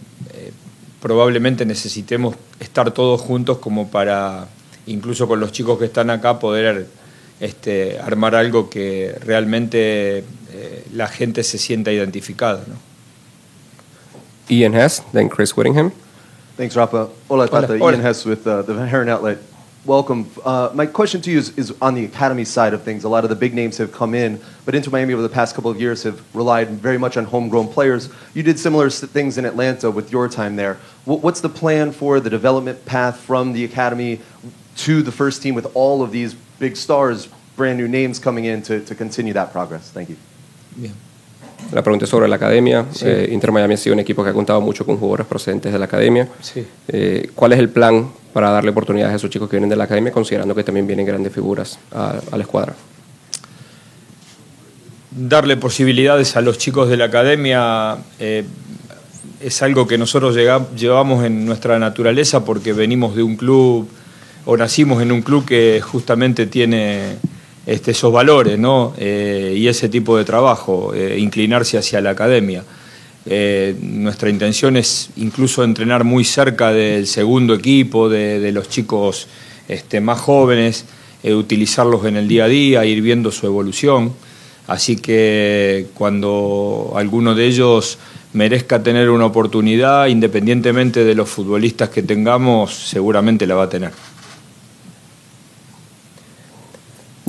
probablemente 1.02 1.66
necesitemos 1.66 2.36
estar 2.60 2.92
todos 2.92 3.20
juntos 3.20 3.58
como 3.58 3.88
para, 3.88 4.46
incluso 4.86 5.26
con 5.26 5.40
los 5.40 5.50
chicos 5.50 5.76
que 5.80 5.86
están 5.86 6.10
acá, 6.10 6.38
poder 6.38 6.86
este, 7.40 7.98
armar 7.98 8.36
algo 8.36 8.70
que 8.70 9.16
realmente 9.20 10.18
eh, 10.52 10.84
la 10.92 11.08
gente 11.08 11.42
se 11.42 11.58
sienta 11.58 11.90
identificada. 11.90 12.62
¿no? 12.68 12.76
Ian 14.48 14.76
Hess, 14.76 15.02
then 15.12 15.28
Chris 15.28 15.56
Whittingham. 15.56 15.90
Thanks, 16.56 16.76
Rafa. 16.76 17.08
Hola, 17.26 17.46
Hola. 17.46 17.48
Tata. 17.48 17.72
Hola. 17.80 17.96
Ian 17.96 18.06
Hess 18.06 18.24
with 18.24 18.46
uh, 18.46 18.62
the 18.62 18.74
Van 18.74 18.88
Haren 18.88 19.08
Outlet. 19.08 19.38
Welcome. 19.86 20.30
Uh, 20.42 20.70
my 20.72 20.86
question 20.86 21.20
to 21.20 21.30
you 21.30 21.36
is, 21.36 21.58
is 21.58 21.74
on 21.82 21.94
the 21.94 22.06
academy 22.06 22.46
side 22.46 22.72
of 22.72 22.82
things. 22.84 23.04
A 23.04 23.08
lot 23.08 23.24
of 23.24 23.28
the 23.28 23.36
big 23.36 23.52
names 23.52 23.76
have 23.76 23.92
come 23.92 24.14
in, 24.14 24.40
but 24.64 24.74
Inter 24.74 24.90
Miami 24.90 25.12
over 25.12 25.20
the 25.22 25.28
past 25.28 25.54
couple 25.54 25.70
of 25.70 25.78
years 25.78 26.04
have 26.04 26.22
relied 26.34 26.70
very 26.70 26.96
much 26.96 27.18
on 27.18 27.24
homegrown 27.26 27.68
players. 27.68 28.08
You 28.32 28.42
did 28.42 28.58
similar 28.58 28.88
things 28.88 29.36
in 29.36 29.44
Atlanta 29.44 29.90
with 29.90 30.10
your 30.10 30.26
time 30.30 30.56
there. 30.56 30.76
Wh- 31.04 31.22
What's 31.22 31.42
the 31.42 31.50
plan 31.50 31.92
for 31.92 32.18
the 32.18 32.30
development 32.30 32.86
path 32.86 33.20
from 33.20 33.52
the 33.52 33.62
academy 33.64 34.20
to 34.76 35.02
the 35.02 35.12
first 35.12 35.42
team 35.42 35.54
with 35.54 35.70
all 35.76 36.02
of 36.02 36.12
these 36.12 36.32
big 36.32 36.76
stars, 36.76 37.28
brand 37.54 37.76
new 37.76 37.86
names 37.86 38.18
coming 38.18 38.46
in 38.46 38.62
to, 38.62 38.82
to 38.86 38.94
continue 38.94 39.34
that 39.34 39.52
progress? 39.52 39.90
Thank 39.90 40.08
you. 40.08 40.16
La 41.72 41.82
pregunta 41.82 42.04
es 42.04 42.10
sobre 42.10 42.28
la 42.28 42.36
academia. 42.36 42.84
Sí. 42.92 43.04
Eh, 43.06 43.28
Inter 43.32 43.50
Miami 43.52 43.74
ha 43.74 43.76
sido 43.76 43.94
un 43.94 44.00
equipo 44.00 44.22
que 44.22 44.30
ha 44.30 44.32
contado 44.32 44.60
mucho 44.60 44.84
con 44.86 44.96
jugadores 44.96 45.26
procedentes 45.26 45.72
de 45.72 45.78
la 45.78 45.86
academia. 45.86 46.28
Sí. 46.40 46.64
Eh, 46.88 47.30
¿Cuál 47.34 47.52
es 47.54 47.58
el 47.58 47.68
plan 47.68 48.08
para 48.32 48.50
darle 48.50 48.70
oportunidades 48.70 49.12
a 49.12 49.16
esos 49.16 49.30
chicos 49.30 49.48
que 49.48 49.56
vienen 49.56 49.70
de 49.70 49.76
la 49.76 49.84
academia, 49.84 50.12
considerando 50.12 50.54
que 50.54 50.62
también 50.64 50.86
vienen 50.86 51.06
grandes 51.06 51.32
figuras 51.32 51.78
a, 51.92 52.14
a 52.30 52.36
la 52.36 52.42
escuadra? 52.42 52.74
darle 55.16 55.56
posibilidades 55.56 56.36
a 56.36 56.40
los 56.40 56.58
chicos 56.58 56.88
de 56.88 56.96
la 56.96 57.04
academia 57.04 57.96
eh, 58.18 58.44
es 59.40 59.62
algo 59.62 59.86
que 59.86 59.96
nosotros 59.96 60.34
llega- 60.34 60.66
llevamos 60.76 61.24
en 61.24 61.46
nuestra 61.46 61.78
naturaleza 61.78 62.44
porque 62.44 62.72
venimos 62.72 63.14
de 63.14 63.22
un 63.22 63.36
club 63.36 63.88
o 64.44 64.56
nacimos 64.56 65.00
en 65.02 65.12
un 65.12 65.22
club 65.22 65.44
que 65.44 65.80
justamente 65.82 66.46
tiene 66.46 67.16
este, 67.66 67.92
esos 67.92 68.12
valores. 68.12 68.58
Eh, 68.98 69.54
y 69.56 69.68
ese 69.68 69.88
tipo 69.88 70.16
de 70.16 70.24
trabajo, 70.24 70.92
eh, 70.94 71.18
inclinarse 71.18 71.78
hacia 71.78 72.00
la 72.00 72.10
academia. 72.10 72.64
Eh, 73.26 73.74
nuestra 73.80 74.28
intención 74.28 74.76
es 74.76 75.10
incluso 75.16 75.64
entrenar 75.64 76.04
muy 76.04 76.24
cerca 76.24 76.72
del 76.72 77.06
segundo 77.06 77.54
equipo, 77.54 78.08
de, 78.08 78.52
los 78.52 78.68
chicos 78.68 79.28
este, 79.68 80.00
más 80.00 80.20
jóvenes, 80.20 80.84
utilizarlos 81.24 82.04
en 82.04 82.16
el 82.16 82.28
día 82.28 82.44
a 82.44 82.48
día, 82.48 82.84
ir 82.84 83.00
viendo 83.00 83.32
su 83.32 83.46
evolución. 83.46 84.12
Así 84.66 84.96
que 84.96 85.86
cuando 85.94 86.92
alguno 86.96 87.34
de 87.34 87.46
ellos 87.46 87.98
merezca 88.34 88.82
tener 88.82 89.08
una 89.08 89.26
oportunidad, 89.26 90.06
independientemente 90.08 91.04
de 91.04 91.14
los 91.14 91.28
futbolistas 91.30 91.88
que 91.88 92.02
tengamos, 92.02 92.74
seguramente 92.74 93.46
la 93.46 93.54
va 93.54 93.64
a 93.64 93.68
tener. 93.68 93.92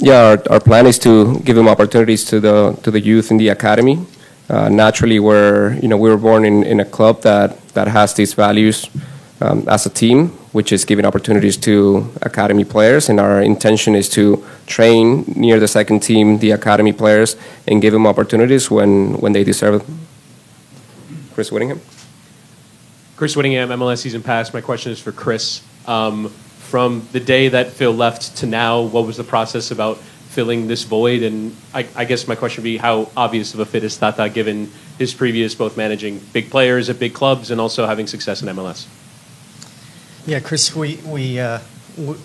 Yeah, 0.05 0.21
our, 0.21 0.43
our 0.51 0.59
plan 0.59 0.85
is 0.85 0.99
to 0.99 1.39
give 1.39 1.55
them 1.55 1.67
opportunities 1.67 2.25
to 2.25 2.39
the 2.39 2.77
to 2.83 2.91
the 2.91 2.99
youth 2.99 3.31
in 3.31 3.37
the 3.37 3.49
academy. 3.49 3.97
Uh, 4.47 4.69
naturally, 4.69 5.19
we're 5.19 5.79
you 5.81 5.87
know 5.87 5.97
we 5.97 6.11
were 6.11 6.21
born 6.21 6.45
in, 6.45 6.63
in 6.63 6.79
a 6.79 6.85
club 6.85 7.23
that 7.23 7.57
that 7.73 7.87
has 7.87 8.13
these 8.13 8.35
values 8.35 8.87
um, 9.41 9.67
as 9.67 9.87
a 9.87 9.89
team, 9.89 10.27
which 10.53 10.71
is 10.71 10.85
giving 10.85 11.05
opportunities 11.05 11.57
to 11.57 12.07
academy 12.21 12.63
players, 12.63 13.09
and 13.09 13.19
our 13.19 13.41
intention 13.41 13.95
is 13.95 14.07
to 14.09 14.45
train 14.67 15.25
near 15.35 15.59
the 15.59 15.67
second 15.67 16.01
team, 16.01 16.37
the 16.37 16.51
academy 16.51 16.93
players, 16.93 17.35
and 17.67 17.81
give 17.81 17.91
them 17.91 18.05
opportunities 18.05 18.69
when 18.69 19.17
when 19.21 19.33
they 19.33 19.43
deserve 19.43 19.81
it. 19.81 19.87
Chris 21.33 21.51
Whittingham. 21.51 21.81
Chris 23.15 23.35
Whittingham, 23.35 23.69
MLS 23.69 24.03
season 24.03 24.21
pass. 24.21 24.53
My 24.53 24.61
question 24.61 24.91
is 24.91 24.99
for 24.99 25.11
Chris. 25.11 25.63
Um, 25.87 26.31
from 26.65 27.07
the 27.11 27.19
day 27.19 27.47
that 27.47 27.71
Phil 27.71 27.93
left 27.93 28.37
to 28.37 28.45
now, 28.45 28.81
what 28.81 29.05
was 29.05 29.17
the 29.17 29.23
process 29.23 29.71
about 29.71 29.97
filling 30.29 30.67
this 30.67 30.83
void? 30.83 31.23
And 31.23 31.55
I, 31.73 31.87
I 31.95 32.05
guess 32.05 32.27
my 32.27 32.35
question 32.35 32.61
would 32.61 32.69
be 32.69 32.77
how 32.77 33.09
obvious 33.15 33.53
of 33.53 33.59
a 33.59 33.65
fit 33.65 33.83
is 33.83 33.95
Tata 33.97 34.29
given 34.29 34.71
his 34.97 35.13
previous 35.13 35.55
both 35.55 35.77
managing 35.77 36.19
big 36.33 36.49
players 36.49 36.89
at 36.89 36.99
big 36.99 37.13
clubs 37.13 37.51
and 37.51 37.61
also 37.61 37.85
having 37.85 38.07
success 38.07 38.41
in 38.41 38.49
MLS? 38.49 38.87
Yeah, 40.25 40.39
Chris, 40.39 40.75
we 40.75 40.97
we 41.05 41.39
uh, 41.39 41.59
w- 41.97 42.19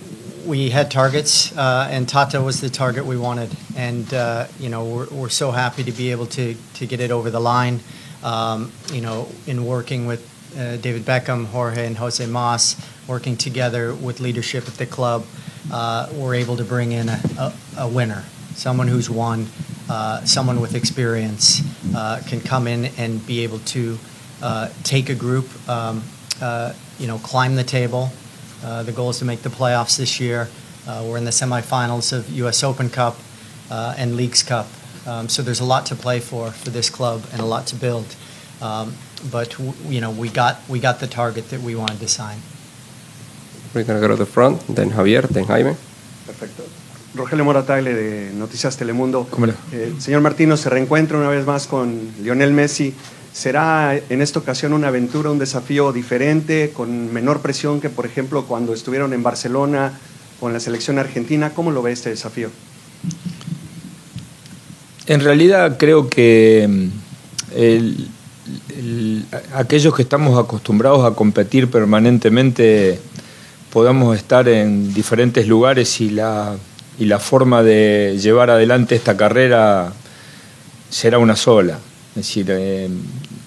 we 0.46 0.70
had 0.70 0.90
targets, 0.90 1.56
uh, 1.56 1.86
and 1.90 2.08
Tata 2.08 2.40
was 2.40 2.62
the 2.62 2.70
target 2.70 3.04
we 3.04 3.18
wanted, 3.18 3.54
and 3.76 4.12
uh, 4.14 4.46
you 4.58 4.70
know 4.70 4.84
we're, 4.86 5.08
we're 5.10 5.28
so 5.28 5.50
happy 5.50 5.84
to 5.84 5.92
be 5.92 6.10
able 6.10 6.26
to 6.26 6.56
to 6.74 6.86
get 6.86 7.00
it 7.00 7.10
over 7.10 7.30
the 7.30 7.40
line. 7.40 7.80
Um, 8.24 8.72
you 8.92 9.02
know, 9.02 9.28
in 9.46 9.66
working 9.66 10.06
with 10.06 10.26
uh, 10.58 10.76
David 10.78 11.02
Beckham, 11.02 11.46
Jorge, 11.46 11.86
and 11.86 11.96
Jose 11.98 12.24
Mas, 12.26 12.76
working 13.10 13.36
together 13.36 13.92
with 13.92 14.20
leadership 14.20 14.68
at 14.68 14.74
the 14.74 14.86
club, 14.86 15.26
uh, 15.72 16.08
we're 16.14 16.36
able 16.36 16.56
to 16.56 16.64
bring 16.64 16.92
in 16.92 17.08
a, 17.08 17.20
a, 17.38 17.52
a 17.78 17.88
winner, 17.88 18.24
someone 18.54 18.86
who's 18.86 19.10
won, 19.10 19.46
uh, 19.90 20.24
someone 20.24 20.60
with 20.60 20.76
experience, 20.76 21.60
uh, 21.96 22.22
can 22.28 22.40
come 22.40 22.68
in 22.68 22.84
and 22.96 23.26
be 23.26 23.40
able 23.40 23.58
to 23.58 23.98
uh, 24.42 24.68
take 24.84 25.08
a 25.08 25.14
group, 25.14 25.46
um, 25.68 26.02
uh, 26.40 26.72
you 27.00 27.08
know, 27.08 27.18
climb 27.18 27.56
the 27.56 27.64
table. 27.64 28.12
Uh, 28.64 28.84
the 28.84 28.92
goal 28.92 29.10
is 29.10 29.18
to 29.18 29.24
make 29.24 29.42
the 29.42 29.50
playoffs 29.50 29.98
this 29.98 30.20
year. 30.20 30.48
We're 30.86 31.18
in 31.18 31.24
the 31.24 31.30
semifinals 31.30 32.12
of 32.12 32.28
U.S. 32.30 32.64
Open 32.64 32.90
Cup 32.90 33.16
and 33.70 34.16
Leagues 34.16 34.42
Cup. 34.42 34.66
Um, 35.06 35.28
so 35.28 35.42
there's 35.42 35.60
a 35.60 35.64
lot 35.64 35.86
to 35.86 35.94
play 35.94 36.20
for 36.20 36.50
for 36.50 36.70
this 36.70 36.90
club 36.90 37.24
and 37.32 37.40
a 37.40 37.44
lot 37.44 37.66
to 37.68 37.76
build. 37.76 38.16
Um, 38.60 38.94
but 39.30 39.50
w- 39.52 39.72
you 39.86 40.00
know, 40.00 40.10
we 40.10 40.28
got 40.28 40.56
we 40.68 40.78
got 40.80 41.00
the 41.00 41.06
target 41.06 41.50
that 41.50 41.60
we 41.60 41.74
wanted 41.74 42.00
to 42.00 42.08
sign. 42.08 42.38
We're 43.74 43.84
to 43.84 44.00
go 44.00 44.08
to 44.08 44.16
the 44.16 44.26
front, 44.26 44.60
then 44.74 44.90
Javier, 44.90 45.28
then 45.28 45.44
Jaime. 45.46 45.74
Perfecto. 46.26 46.64
Rogelio 47.14 47.44
Morataglia 47.44 47.94
de 47.94 48.30
Noticias 48.34 48.76
Telemundo. 48.76 49.26
Eh, 49.72 49.94
señor 49.98 50.20
Martino, 50.22 50.56
se 50.56 50.70
reencuentra 50.70 51.18
una 51.18 51.28
vez 51.28 51.44
más 51.46 51.66
con 51.66 51.98
Lionel 52.22 52.52
Messi. 52.52 52.94
¿Será 53.32 53.96
en 53.96 54.22
esta 54.22 54.40
ocasión 54.40 54.72
una 54.72 54.88
aventura, 54.88 55.30
un 55.30 55.38
desafío 55.38 55.92
diferente, 55.92 56.72
con 56.74 57.12
menor 57.12 57.40
presión 57.40 57.80
que, 57.80 57.88
por 57.88 58.06
ejemplo, 58.06 58.44
cuando 58.46 58.74
estuvieron 58.74 59.12
en 59.12 59.22
Barcelona 59.22 59.98
con 60.40 60.52
la 60.52 60.58
selección 60.60 60.98
argentina? 60.98 61.50
¿Cómo 61.54 61.70
lo 61.70 61.80
ve 61.82 61.92
este 61.92 62.10
desafío? 62.10 62.50
En 65.06 65.20
realidad 65.20 65.76
creo 65.78 66.08
que 66.08 66.66
mm, 66.68 66.88
el- 67.56 68.08
el- 68.76 69.24
aquellos 69.54 69.94
que 69.94 70.02
estamos 70.02 70.38
acostumbrados 70.38 71.04
a 71.10 71.14
competir 71.14 71.68
permanentemente 71.70 73.00
podamos 73.72 74.16
estar 74.16 74.48
en 74.48 74.92
diferentes 74.94 75.46
lugares 75.46 76.00
y 76.00 76.10
la, 76.10 76.54
y 76.98 77.04
la 77.06 77.18
forma 77.18 77.62
de 77.62 78.18
llevar 78.20 78.50
adelante 78.50 78.94
esta 78.96 79.16
carrera 79.16 79.92
será 80.88 81.18
una 81.18 81.36
sola. 81.36 81.78
Es 82.10 82.16
decir, 82.26 82.46
eh, 82.50 82.88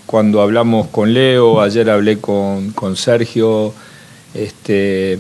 cuando 0.05 0.41
hablamos 0.41 0.87
con 0.87 1.13
Leo, 1.13 1.61
ayer 1.61 1.89
hablé 1.89 2.19
con, 2.19 2.71
con 2.71 2.95
Sergio, 2.95 3.73
este, 4.33 5.19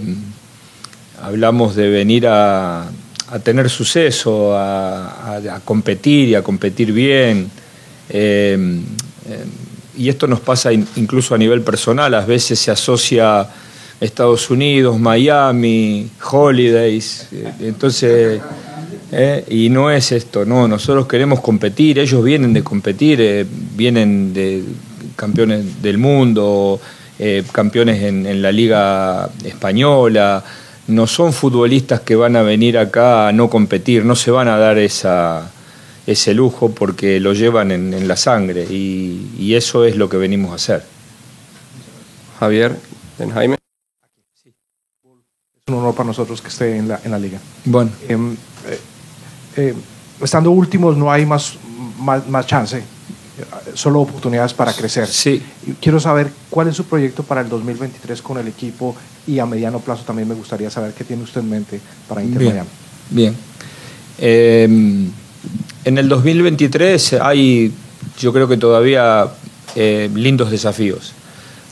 hablamos 1.21 1.75
de 1.75 1.89
venir 1.89 2.27
a, 2.27 2.83
a 3.29 3.39
tener 3.39 3.69
suceso, 3.69 4.55
a, 4.57 5.59
competir 5.65 6.29
y 6.29 6.35
a 6.35 6.41
competir 6.41 6.93
bien. 6.93 7.49
Eh, 8.09 8.57
eh, 9.27 9.45
y 9.97 10.09
esto 10.09 10.27
nos 10.27 10.39
pasa 10.39 10.71
in- 10.71 10.87
incluso 10.95 11.35
a 11.35 11.37
nivel 11.37 11.61
personal, 11.61 12.13
a 12.13 12.25
veces 12.25 12.57
se 12.59 12.71
asocia 12.71 13.47
Estados 14.03 14.49
Unidos, 14.49 14.99
Miami, 14.99 16.09
Holidays, 16.29 17.27
eh, 17.31 17.53
entonces, 17.61 18.41
eh, 19.11 19.45
y 19.49 19.69
no 19.69 19.89
es 19.89 20.11
esto, 20.11 20.43
no, 20.43 20.67
nosotros 20.67 21.07
queremos 21.07 21.39
competir, 21.39 21.99
ellos 21.99 22.21
vienen 22.23 22.53
de 22.53 22.63
competir, 22.63 23.21
eh, 23.21 23.45
vienen 23.75 24.33
de 24.33 24.63
campeones 25.15 25.81
del 25.81 25.97
mundo, 25.97 26.79
campeones 27.53 28.01
en, 28.01 28.41
la 28.41 28.51
liga 28.51 29.29
española, 29.45 30.43
no 30.87 31.07
son 31.07 31.31
futbolistas 31.31 32.01
que 32.01 32.15
van 32.15 32.35
a 32.35 32.41
venir 32.41 32.77
acá 32.77 33.29
a 33.29 33.31
no 33.31 33.49
competir, 33.49 34.03
no 34.03 34.15
se 34.17 34.31
van 34.31 34.49
a 34.49 34.57
dar 34.57 34.77
esa, 34.77 35.49
ese 36.05 36.33
lujo 36.33 36.71
porque 36.71 37.21
lo 37.21 37.31
llevan 37.31 37.71
en, 37.71 38.07
la 38.07 38.17
sangre 38.17 38.65
y, 38.69 39.53
eso 39.53 39.85
es 39.85 39.95
lo 39.95 40.09
que 40.09 40.17
venimos 40.17 40.51
a 40.51 40.55
hacer. 40.55 40.83
Javier, 42.39 42.75
Jaime. 43.33 43.62
Es 45.65 45.73
un 45.73 45.79
honor 45.79 45.95
para 45.95 46.07
nosotros 46.07 46.41
que 46.41 46.49
esté 46.49 46.75
en 46.75 46.89
la, 46.89 46.99
en 47.05 47.11
la 47.11 47.17
liga. 47.17 47.39
Bueno. 47.63 47.89
Em, 48.09 48.33
eh, 48.33 48.79
eh, 49.55 49.73
estando 50.21 50.51
últimos 50.51 50.97
no 50.97 51.09
hay 51.09 51.25
más, 51.25 51.53
más, 51.99 52.27
más 52.27 52.45
chance, 52.45 52.79
eh, 52.79 52.83
solo 53.73 54.01
oportunidades 54.01 54.53
para 54.53 54.73
crecer. 54.73 55.07
Sí. 55.07 55.41
Quiero 55.79 56.01
saber 56.01 56.29
cuál 56.49 56.67
es 56.67 56.75
su 56.75 56.83
proyecto 56.83 57.23
para 57.23 57.39
el 57.39 57.47
2023 57.47 58.21
con 58.21 58.39
el 58.39 58.49
equipo 58.49 58.93
y 59.25 59.39
a 59.39 59.45
mediano 59.45 59.79
plazo 59.79 60.03
también 60.03 60.27
me 60.27 60.35
gustaría 60.35 60.69
saber 60.69 60.91
qué 60.93 61.05
tiene 61.05 61.23
usted 61.23 61.39
en 61.39 61.49
mente 61.49 61.79
para 62.09 62.21
Inter 62.21 62.39
Bien. 62.39 62.51
Miami. 62.51 62.69
Bien. 63.09 63.35
Eh, 64.17 64.63
en 64.65 65.97
el 65.97 66.09
2023 66.09 67.13
hay, 67.21 67.71
yo 68.19 68.33
creo 68.33 68.49
que 68.49 68.57
todavía 68.57 69.29
lindos 69.77 70.51
desafíos. 70.51 71.13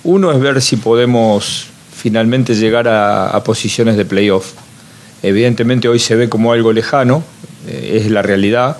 Uno 0.05 0.31
es 0.31 0.39
ver 0.39 0.61
si 0.61 0.77
podemos 0.77 1.70
finalmente 2.01 2.55
llegar 2.55 2.87
a, 2.87 3.39
posiciones 3.43 3.95
de 3.95 4.05
playoff. 4.05 4.53
Evidentemente 5.21 5.87
hoy 5.87 5.99
se 5.99 6.15
ve 6.15 6.29
como 6.29 6.51
algo 6.51 6.73
lejano, 6.73 7.23
eh, 7.67 7.99
es 8.01 8.09
la 8.09 8.23
realidad, 8.23 8.77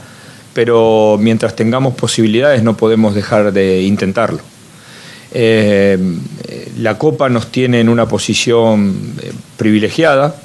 pero 0.55 1.19
mientras 1.19 1.55
tengamos 1.55 1.93
posibilidades 1.93 2.63
no 2.63 2.75
podemos 2.75 3.13
dejar 3.13 3.53
de 3.53 3.83
intentarlo. 3.83 4.39
Eh, 5.33 5.99
la 6.79 6.97
Copa 6.97 7.29
nos 7.29 7.51
tiene 7.51 7.79
en 7.79 7.89
una 7.89 8.07
posición 8.07 8.95
eh, 9.21 9.31
privilegiada 9.55 10.35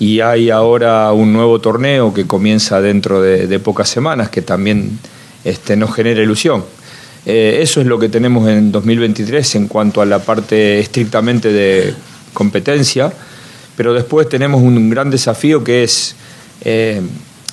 y 0.00 0.18
hay 0.18 0.50
ahora 0.50 1.12
un 1.12 1.32
nuevo 1.32 1.60
torneo 1.60 2.12
que 2.12 2.26
comienza 2.26 2.80
dentro 2.80 3.22
de, 3.22 3.58
pocas 3.60 3.88
semanas 3.88 4.30
que 4.30 4.42
también 4.42 4.98
este, 5.44 5.76
nos 5.76 5.94
genera 5.94 6.20
ilusión. 6.20 6.64
Eso 7.24 7.80
es 7.80 7.86
lo 7.88 7.98
que 7.98 8.08
tenemos 8.08 8.48
en 8.48 8.70
2023 8.70 9.56
en 9.56 9.66
cuanto 9.66 10.00
a 10.00 10.06
la 10.06 10.20
parte 10.20 10.78
estrictamente 10.78 11.52
de 11.52 11.92
competencia, 12.36 13.10
pero 13.76 13.94
después 13.94 14.28
tenemos 14.28 14.60
un 14.62 14.90
gran 14.90 15.10
desafío 15.10 15.64
que 15.64 15.82
es 15.82 16.14
eh, 16.60 17.00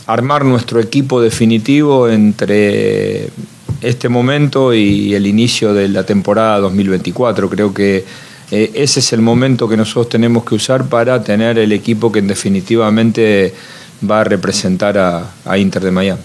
armar 0.05 0.43
nuestro 0.43 0.81
equipo 0.81 1.21
definitivo 1.21 2.09
entre 2.09 3.29
este 3.81 4.09
momento 4.09 4.73
y 4.73 5.15
el 5.15 5.25
inicio 5.25 5.73
de 5.73 5.87
la 5.87 6.03
temporada 6.05 6.59
2024. 6.59 7.49
Creo 7.49 7.73
que 7.73 8.03
eh, 8.51 8.71
ese 8.73 8.99
es 8.99 9.13
el 9.13 9.21
momento 9.21 9.69
que 9.69 9.77
nosotros 9.77 10.09
tenemos 10.09 10.43
que 10.43 10.55
usar 10.55 10.85
para 10.89 11.23
tener 11.23 11.57
el 11.57 11.71
equipo 11.71 12.11
que 12.11 12.21
definitivamente 12.21 13.53
va 14.09 14.21
a 14.21 14.23
representar 14.25 14.97
a, 14.97 15.31
a 15.45 15.57
Inter 15.57 15.81
de 15.81 15.91
Miami. 15.91 16.21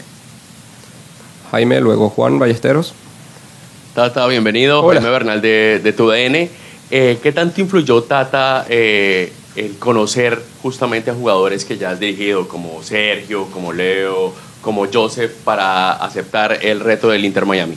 Jaime, 1.53 1.81
luego 1.81 2.11
Juan 2.11 2.39
Ballesteros. 2.41 2.93
Tata, 3.95 4.27
bienvenido. 4.27 4.83
Hola. 4.83 5.01
Jaime 5.01 5.13
Bernal 5.13 5.41
de, 5.41 5.81
de 5.83 5.93
TUDN. 5.93 6.68
Eh, 6.91 7.19
¿Qué 7.23 7.33
tanto 7.33 7.61
influyó 7.61 8.03
Tata 8.03 8.65
eh, 8.69 9.33
el 9.57 9.77
conocer 9.79 10.41
justamente 10.63 11.11
a 11.11 11.15
jugadores 11.15 11.65
que 11.65 11.77
ya 11.77 11.91
has 11.91 12.01
dirigido, 12.01 12.49
como 12.49 12.83
Sergio, 12.83 13.47
como 13.47 13.73
Leo, 13.73 14.35
como 14.63 14.87
Joseph, 14.93 15.33
para 15.45 15.93
aceptar 15.93 16.59
el 16.63 16.81
reto 16.81 17.09
del 17.11 17.25
Inter 17.25 17.45
Miami? 17.47 17.77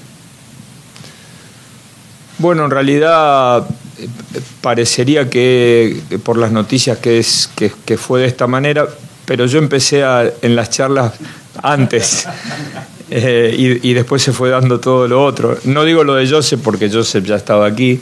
Bueno, 2.38 2.66
en 2.66 2.72
realidad 2.72 3.66
eh, 4.00 4.08
parecería 4.62 5.30
que 5.30 6.02
por 6.24 6.38
las 6.38 6.52
noticias 6.52 6.98
que, 6.98 7.20
es, 7.20 7.50
que, 7.56 7.72
que 7.86 7.98
fue 7.98 8.22
de 8.22 8.28
esta 8.28 8.48
manera, 8.48 8.88
pero 9.26 9.46
yo 9.46 9.60
empecé 9.60 10.04
a- 10.04 10.32
en 10.42 10.56
las 10.56 10.70
charlas 10.72 11.14
antes 11.62 12.28
eh, 13.12 13.54
y, 13.56 13.90
y 13.90 13.94
después 13.94 14.24
se 14.24 14.32
fue 14.32 14.50
dando 14.50 14.80
todo 14.80 15.08
lo 15.08 15.24
otro. 15.24 15.58
No 15.66 15.84
digo 15.84 16.04
lo 16.04 16.16
de 16.16 16.28
Joseph 16.28 16.62
porque 16.64 16.90
Joseph 16.90 17.26
ya 17.26 17.36
estaba 17.36 17.68
aquí, 17.68 18.00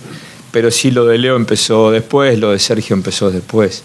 pero 0.52 0.72
sí 0.72 0.92
lo 0.92 1.06
de 1.06 1.18
Leo 1.18 1.36
empezó 1.36 1.92
después, 1.92 2.38
lo 2.40 2.52
de 2.52 2.60
Sergio 2.60 2.96
empezó 2.96 3.32
después. 3.32 3.84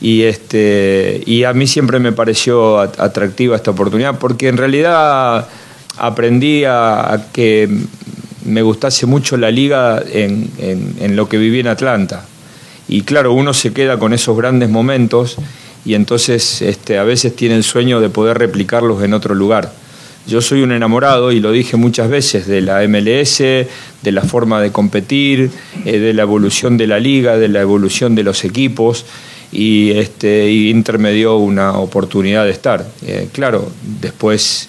Y, 0.00 0.22
este, 0.22 1.22
y 1.26 1.44
a 1.44 1.52
mí 1.52 1.66
siempre 1.66 1.98
me 1.98 2.12
pareció 2.12 2.78
at- 2.80 2.98
atractiva 3.00 3.56
esta 3.56 3.70
oportunidad 3.72 4.18
porque 4.18 4.48
en 4.48 4.56
realidad 4.56 5.46
aprendí 5.98 6.64
a, 6.64 7.12
a 7.12 7.26
que 7.32 7.68
me 8.46 8.62
gustase 8.62 9.04
mucho 9.04 9.36
la 9.36 9.50
liga 9.50 10.02
en, 10.10 10.50
en- 10.58 10.96
en 11.00 11.16
lo 11.16 11.28
que 11.28 11.36
viví 11.36 11.60
en 11.60 11.66
Atlanta. 11.68 12.24
Y 12.88 13.02
claro, 13.02 13.32
uno 13.34 13.52
se 13.52 13.72
queda 13.72 13.98
con 13.98 14.12
esos 14.14 14.36
grandes 14.36 14.70
momentos 14.70 15.36
y 15.84 15.94
entonces 15.94 16.62
este, 16.62 16.98
a 16.98 17.04
veces 17.04 17.36
tiene 17.36 17.56
el 17.56 17.62
sueño 17.64 18.00
de 18.00 18.08
poder 18.08 18.38
replicarlos 18.38 19.02
en 19.02 19.12
otro 19.14 19.34
lugar. 19.34 19.70
Yo 20.26 20.40
soy 20.40 20.62
un 20.62 20.72
enamorado, 20.72 21.32
y 21.32 21.40
lo 21.40 21.50
dije 21.50 21.76
muchas 21.76 22.08
veces, 22.08 22.46
de 22.46 22.60
la 22.60 22.86
MLS, 22.86 23.38
de 23.38 24.12
la 24.12 24.22
forma 24.22 24.60
de 24.60 24.70
competir, 24.70 25.50
eh, 25.84 25.98
de 25.98 26.14
la 26.14 26.22
evolución 26.22 26.76
de 26.76 26.86
la 26.86 27.00
liga, 27.00 27.38
de 27.38 27.48
la 27.48 27.60
evolución 27.60 28.14
de 28.14 28.22
los 28.22 28.44
equipos. 28.44 29.06
y, 29.52 29.90
este, 29.90 30.48
y 30.48 30.70
Inter 30.70 31.00
me 31.00 31.12
dio 31.12 31.36
una 31.36 31.72
oportunidad 31.72 32.44
de 32.44 32.50
estar. 32.50 32.86
Eh, 33.04 33.28
claro, 33.32 33.72
después, 34.00 34.68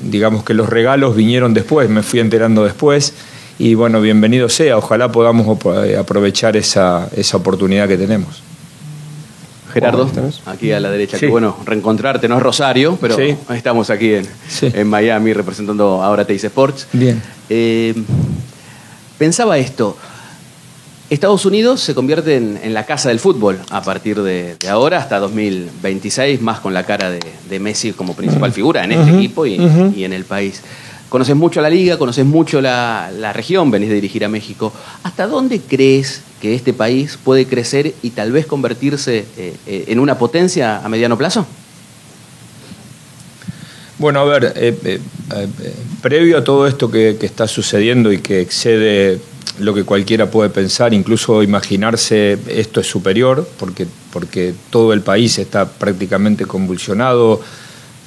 digamos 0.00 0.44
que 0.44 0.54
los 0.54 0.68
regalos 0.70 1.14
vinieron 1.14 1.52
después, 1.52 1.90
me 1.90 2.02
fui 2.02 2.20
enterando 2.20 2.64
después 2.64 3.12
y 3.58 3.74
bueno, 3.74 4.00
bienvenido 4.00 4.48
sea, 4.48 4.78
ojalá 4.78 5.10
podamos 5.10 5.58
eh, 5.84 5.96
aprovechar 5.96 6.56
esa, 6.56 7.08
esa 7.16 7.36
oportunidad 7.36 7.88
que 7.88 7.98
tenemos. 7.98 8.47
Gerardo, 9.80 10.10
aquí 10.46 10.72
a 10.72 10.80
la 10.80 10.90
derecha. 10.90 11.16
Sí. 11.18 11.26
Que 11.26 11.30
bueno, 11.30 11.56
reencontrarte, 11.64 12.28
no 12.28 12.36
es 12.36 12.42
Rosario, 12.42 12.98
pero 13.00 13.16
Sí. 13.16 13.36
estamos 13.54 13.90
aquí 13.90 14.14
en, 14.14 14.26
en 14.62 14.88
Miami 14.88 15.32
representando 15.32 16.02
ahora 16.02 16.24
Teis 16.24 16.44
Sports. 16.44 16.86
Bien. 16.92 17.22
Eh, 17.48 17.94
pensaba 19.18 19.58
esto. 19.58 19.96
Estados 21.10 21.46
Unidos 21.46 21.80
se 21.80 21.94
convierte 21.94 22.36
en, 22.36 22.60
en 22.62 22.74
la 22.74 22.84
casa 22.84 23.08
del 23.08 23.18
fútbol 23.18 23.58
a 23.70 23.80
partir 23.82 24.20
de, 24.22 24.56
de 24.60 24.68
ahora 24.68 24.98
hasta 24.98 25.18
2026, 25.18 26.42
más 26.42 26.60
con 26.60 26.74
la 26.74 26.84
cara 26.84 27.10
de, 27.10 27.20
de 27.48 27.58
Messi 27.60 27.92
como 27.92 28.14
principal 28.14 28.52
figura 28.52 28.84
en 28.84 28.92
este 28.92 29.16
equipo 29.16 29.46
y 29.46 29.56
en 30.04 30.12
el 30.12 30.24
país. 30.24 30.60
Conoces 31.08 31.36
mucho 31.36 31.60
la 31.60 31.70
liga, 31.70 31.96
conoces 31.96 32.26
mucho 32.26 32.60
la, 32.60 33.10
la 33.16 33.32
región, 33.32 33.70
venís 33.70 33.88
de 33.88 33.94
dirigir 33.94 34.24
a 34.24 34.28
México. 34.28 34.72
¿Hasta 35.02 35.26
dónde 35.26 35.60
crees 35.60 36.22
que 36.40 36.54
este 36.54 36.72
país 36.72 37.18
puede 37.22 37.46
crecer 37.46 37.94
y 38.02 38.10
tal 38.10 38.30
vez 38.32 38.46
convertirse 38.46 39.24
eh, 39.36 39.54
eh, 39.66 39.84
en 39.88 40.00
una 40.00 40.18
potencia 40.18 40.78
a 40.84 40.88
mediano 40.88 41.16
plazo? 41.16 41.46
Bueno, 43.98 44.20
a 44.20 44.24
ver, 44.24 44.52
eh, 44.54 45.00
previo 46.02 46.38
a 46.38 46.44
todo 46.44 46.66
esto 46.68 46.90
que, 46.90 47.16
que 47.18 47.26
está 47.26 47.48
sucediendo 47.48 48.12
y 48.12 48.18
que 48.18 48.40
excede 48.40 49.18
lo 49.60 49.74
que 49.74 49.84
cualquiera 49.84 50.30
puede 50.30 50.50
pensar, 50.50 50.94
incluso 50.94 51.42
imaginarse 51.42 52.38
esto 52.48 52.80
es 52.80 52.86
superior, 52.86 53.48
porque, 53.58 53.86
porque 54.12 54.54
todo 54.70 54.92
el 54.92 55.00
país 55.00 55.38
está 55.38 55.68
prácticamente 55.68 56.46
convulsionado. 56.46 57.40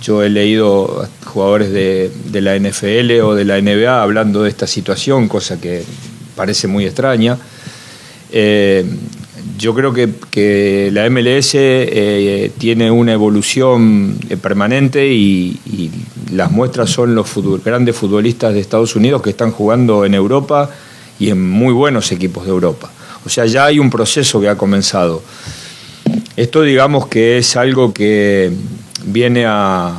Yo 0.02 0.24
he 0.24 0.30
leído 0.30 1.08
jugadores 1.26 1.72
de, 1.72 2.12
la 2.42 2.58
NFL 2.58 3.22
o 3.22 3.36
de 3.36 3.46
la 3.46 3.62
NBA 3.62 4.02
hablando 4.02 4.44
de 4.44 4.50
esta 4.50 4.66
situación, 4.66 5.28
cosa 5.28 5.62
que 5.62 5.84
parece 6.36 6.68
muy 6.68 6.86
extraña. 6.86 7.38
Eh, 8.32 8.84
yo 9.58 9.76
creo 9.76 9.94
que, 9.94 10.90
la 10.92 11.08
MLS 11.10 11.52
eh, 11.54 12.52
tiene 12.58 12.90
una 12.90 13.14
evolución 13.14 14.18
eh, 14.28 14.38
permanente 14.38 15.08
y, 15.08 15.60
las 16.32 16.50
muestras 16.50 16.90
son 16.90 17.14
los 17.14 17.30
grandes 17.62 17.94
futbolistas 17.94 18.54
de 18.54 18.62
Estados 18.62 18.96
Unidos 18.96 19.22
que 19.22 19.32
están 19.32 19.52
jugando 19.52 20.06
en 20.06 20.14
Europa 20.14 20.70
y 21.20 21.30
en 21.30 21.48
muy 21.48 21.74
buenos 21.74 22.10
equipos 22.14 22.46
de 22.46 22.52
Europa. 22.52 22.90
O 23.26 23.30
sea, 23.30 23.46
ya 23.46 23.66
hay 23.66 23.80
un 23.80 23.90
proceso 23.90 24.40
que 24.40 24.48
ha 24.48 24.58
comenzado. 24.58 25.22
Esto 26.38 26.62
digamos 26.62 27.08
que 27.08 27.38
es 27.38 27.58
algo 27.58 27.94
que 27.94 28.52
viene 29.06 29.46
a, 29.48 29.94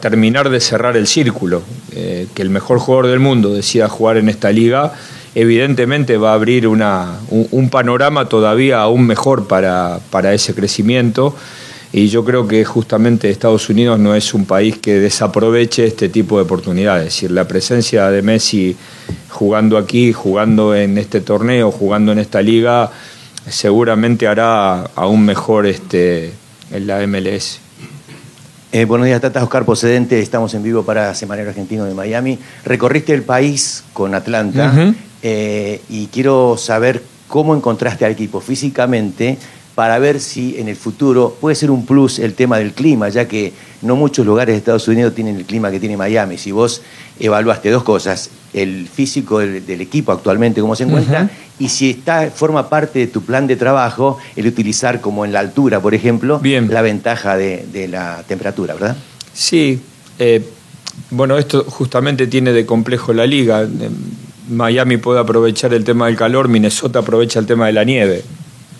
terminar 0.00 0.50
de 0.50 0.60
cerrar 0.60 0.96
el 0.96 1.06
círculo. 1.06 1.62
Eh, 1.92 2.26
que 2.34 2.42
el 2.42 2.50
mejor 2.50 2.78
jugador 2.78 3.06
del 3.06 3.20
mundo 3.20 3.54
decida 3.54 3.88
jugar 3.88 4.18
en 4.18 4.28
esta 4.28 4.52
liga, 4.52 4.92
evidentemente 5.34 6.16
va 6.18 6.32
a 6.32 6.34
abrir 6.34 6.66
una- 6.68 7.18
un, 7.30 7.48
un 7.50 7.70
panorama 7.70 8.28
todavía 8.28 8.80
aún 8.80 9.06
mejor 9.06 9.46
para, 9.48 10.00
para 10.10 10.34
ese 10.34 10.54
crecimiento. 10.54 11.34
Y 11.92 12.08
yo 12.08 12.24
creo 12.24 12.46
que 12.46 12.64
justamente 12.64 13.30
Estados 13.30 13.70
Unidos 13.70 13.98
no 13.98 14.14
es 14.14 14.34
un 14.34 14.44
país 14.44 14.76
que 14.76 14.94
desaproveche 14.98 15.86
este 15.86 16.08
tipo 16.10 16.36
de 16.36 16.42
oportunidades. 16.42 17.06
Es 17.06 17.14
decir, 17.14 17.30
la 17.30 17.48
presencia 17.48 18.10
de 18.10 18.20
Messi 18.20 18.76
jugando 19.30 19.78
aquí, 19.78 20.12
jugando 20.12 20.74
en 20.74 20.98
este 20.98 21.20
torneo, 21.22 21.70
jugando 21.70 22.12
en 22.12 22.18
esta 22.18 22.42
liga, 22.42 22.90
seguramente 23.48 24.26
hará 24.26 24.82
aún 24.96 25.24
mejor 25.24 25.66
este, 25.66 26.32
en 26.72 26.86
la 26.86 27.06
MLS. 27.06 27.60
Eh, 28.76 28.84
buenos 28.84 29.06
días, 29.06 29.22
Tata 29.22 29.42
Oscar 29.42 29.64
Procedente. 29.64 30.20
Estamos 30.20 30.52
en 30.52 30.62
vivo 30.62 30.82
para 30.82 31.14
Semanero 31.14 31.48
Argentino 31.48 31.86
de 31.86 31.94
Miami. 31.94 32.38
Recorriste 32.62 33.14
el 33.14 33.22
país 33.22 33.84
con 33.94 34.14
Atlanta 34.14 34.92
eh, 35.22 35.80
y 35.88 36.08
quiero 36.08 36.58
saber 36.58 37.02
cómo 37.26 37.56
encontraste 37.56 38.04
al 38.04 38.12
equipo 38.12 38.38
físicamente 38.42 39.38
para 39.74 39.98
ver 39.98 40.20
si 40.20 40.60
en 40.60 40.68
el 40.68 40.76
futuro 40.76 41.38
puede 41.40 41.56
ser 41.56 41.70
un 41.70 41.86
plus 41.86 42.18
el 42.18 42.34
tema 42.34 42.58
del 42.58 42.74
clima, 42.74 43.08
ya 43.08 43.26
que 43.26 43.54
no 43.80 43.96
muchos 43.96 44.26
lugares 44.26 44.52
de 44.52 44.58
Estados 44.58 44.86
Unidos 44.88 45.14
tienen 45.14 45.36
el 45.36 45.46
clima 45.46 45.70
que 45.70 45.80
tiene 45.80 45.96
Miami. 45.96 46.36
Si 46.36 46.52
vos 46.52 46.82
evaluaste 47.18 47.70
dos 47.70 47.82
cosas, 47.82 48.28
el 48.56 48.88
físico 48.88 49.38
del, 49.38 49.64
del 49.64 49.80
equipo 49.80 50.12
actualmente, 50.12 50.60
cómo 50.60 50.74
se 50.74 50.84
encuentra, 50.84 51.30
y 51.58 51.68
si 51.68 51.90
está, 51.90 52.30
forma 52.30 52.68
parte 52.68 52.98
de 52.98 53.06
tu 53.06 53.22
plan 53.22 53.46
de 53.46 53.54
trabajo 53.56 54.18
el 54.34 54.46
utilizar 54.46 55.00
como 55.00 55.24
en 55.24 55.32
la 55.32 55.40
altura, 55.40 55.80
por 55.80 55.94
ejemplo, 55.94 56.40
la 56.42 56.82
ventaja 56.82 57.36
de, 57.36 57.66
de 57.72 57.86
la 57.86 58.24
temperatura, 58.26 58.74
¿verdad? 58.74 58.96
Sí, 59.32 59.78
eh, 60.18 60.42
bueno, 61.10 61.36
esto 61.36 61.64
justamente 61.68 62.26
tiene 62.26 62.52
de 62.52 62.64
complejo 62.64 63.12
la 63.12 63.26
liga. 63.26 63.68
Miami 64.48 64.96
puede 64.96 65.20
aprovechar 65.20 65.74
el 65.74 65.84
tema 65.84 66.06
del 66.06 66.16
calor, 66.16 66.48
Minnesota 66.48 67.00
aprovecha 67.00 67.38
el 67.38 67.46
tema 67.46 67.66
de 67.66 67.72
la 67.74 67.84
nieve. 67.84 68.24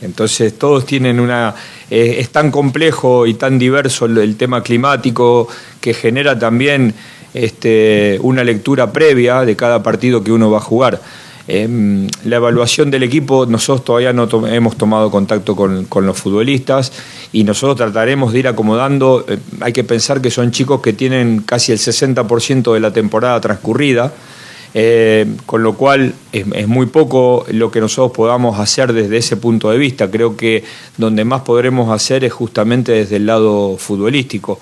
Entonces 0.02 0.58
todos 0.58 0.84
tienen 0.84 1.20
una... 1.20 1.54
eh, 1.90 2.16
es 2.18 2.30
tan 2.30 2.50
complejo 2.50 3.26
y 3.26 3.34
tan 3.34 3.58
diverso 3.58 4.06
el, 4.06 4.18
el 4.18 4.36
tema 4.36 4.62
climático 4.62 5.48
que 5.80 5.94
genera 5.94 6.38
también 6.38 6.94
este, 7.36 8.18
una 8.22 8.44
lectura 8.44 8.92
previa 8.92 9.44
de 9.44 9.56
cada 9.56 9.82
partido 9.82 10.24
que 10.24 10.32
uno 10.32 10.50
va 10.50 10.58
a 10.58 10.62
jugar. 10.62 11.00
Em, 11.48 12.08
la 12.24 12.36
evaluación 12.36 12.90
del 12.90 13.04
equipo, 13.04 13.46
nosotros 13.46 13.84
todavía 13.84 14.12
no 14.12 14.28
hemos 14.48 14.76
tomado 14.76 15.12
contacto 15.12 15.54
con, 15.54 15.86
los 16.04 16.18
futbolistas 16.18 16.92
y 17.32 17.44
nosotros 17.44 17.76
trataremos 17.76 18.32
de 18.32 18.40
ir 18.40 18.48
acomodando. 18.48 19.24
eh, 19.28 19.38
hay 19.60 19.72
que 19.72 19.84
pensar 19.84 20.20
que 20.20 20.30
son 20.30 20.50
chicos 20.50 20.80
que 20.80 20.92
tienen 20.92 21.42
casi 21.42 21.72
el 21.72 21.78
60% 21.78 22.74
de 22.74 22.80
la 22.80 22.92
temporada 22.92 23.40
transcurrida, 23.40 24.12
eh, 24.74 25.24
con 25.46 25.62
lo 25.62 25.74
cual 25.74 26.14
es 26.32 26.66
muy 26.66 26.86
poco 26.86 27.46
lo 27.50 27.70
que 27.70 27.80
nosotros 27.80 28.12
podamos 28.14 28.58
hacer 28.58 28.92
desde 28.92 29.16
ese 29.18 29.36
punto 29.36 29.70
de 29.70 29.78
vista. 29.78 30.10
Creo 30.10 30.36
que 30.36 30.64
donde 30.96 31.24
más 31.24 31.42
podremos 31.42 31.92
hacer 31.92 32.24
es 32.24 32.32
justamente 32.32 32.92
desde 32.92 33.16
el 33.16 33.26
lado 33.26 33.76
futbolístico 33.78 34.58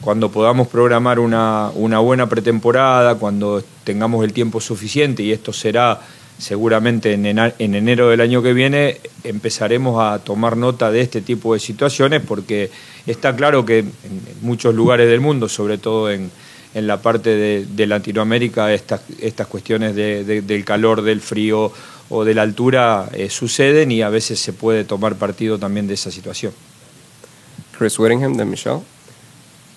cuando 0.00 0.30
podamos 0.30 0.68
programar 0.68 1.18
una, 1.18 1.70
buena 1.70 2.28
pretemporada, 2.28 3.14
cuando 3.16 3.62
tengamos 3.84 4.24
el 4.24 4.32
tiempo 4.32 4.60
suficiente, 4.60 5.22
y 5.22 5.32
esto 5.32 5.52
será 5.52 6.00
seguramente 6.38 7.12
en, 7.12 7.24
enero 7.26 8.08
del 8.08 8.20
año 8.20 8.42
que 8.42 8.52
viene, 8.52 8.96
empezaremos 9.22 10.02
a 10.02 10.18
tomar 10.18 10.56
nota 10.56 10.90
de 10.90 11.00
este 11.02 11.20
tipo 11.20 11.54
de 11.54 11.60
situaciones, 11.60 12.20
porque 12.26 12.70
está 13.06 13.36
claro 13.36 13.64
que 13.64 13.78
en 13.80 13.92
muchos 14.40 14.74
lugares 14.74 15.08
del 15.08 15.20
mundo, 15.20 15.48
sobre 15.48 15.78
todo 15.78 16.10
en, 16.10 16.30
la 16.74 17.00
parte 17.00 17.30
de, 17.30 17.66
de 17.66 17.86
Latinoamérica, 17.86 18.72
estas, 18.72 19.02
estas 19.20 19.46
cuestiones 19.46 19.94
de- 19.94 20.24
de- 20.24 20.42
del 20.42 20.64
calor, 20.64 21.02
del 21.02 21.20
frío 21.20 21.70
o 22.08 22.24
de 22.24 22.34
la 22.34 22.42
altura 22.42 23.08
eh, 23.12 23.28
suceden 23.30 23.92
y 23.92 24.02
a 24.02 24.08
veces 24.08 24.40
se 24.40 24.52
puede 24.52 24.84
tomar 24.84 25.14
partido 25.16 25.58
también 25.58 25.86
de 25.86 25.94
esa 25.94 26.10
situación. 26.10 26.52
Chris 27.78 27.98
Whittingham, 27.98 28.36
then 28.36 28.50
Michelle. 28.50 28.80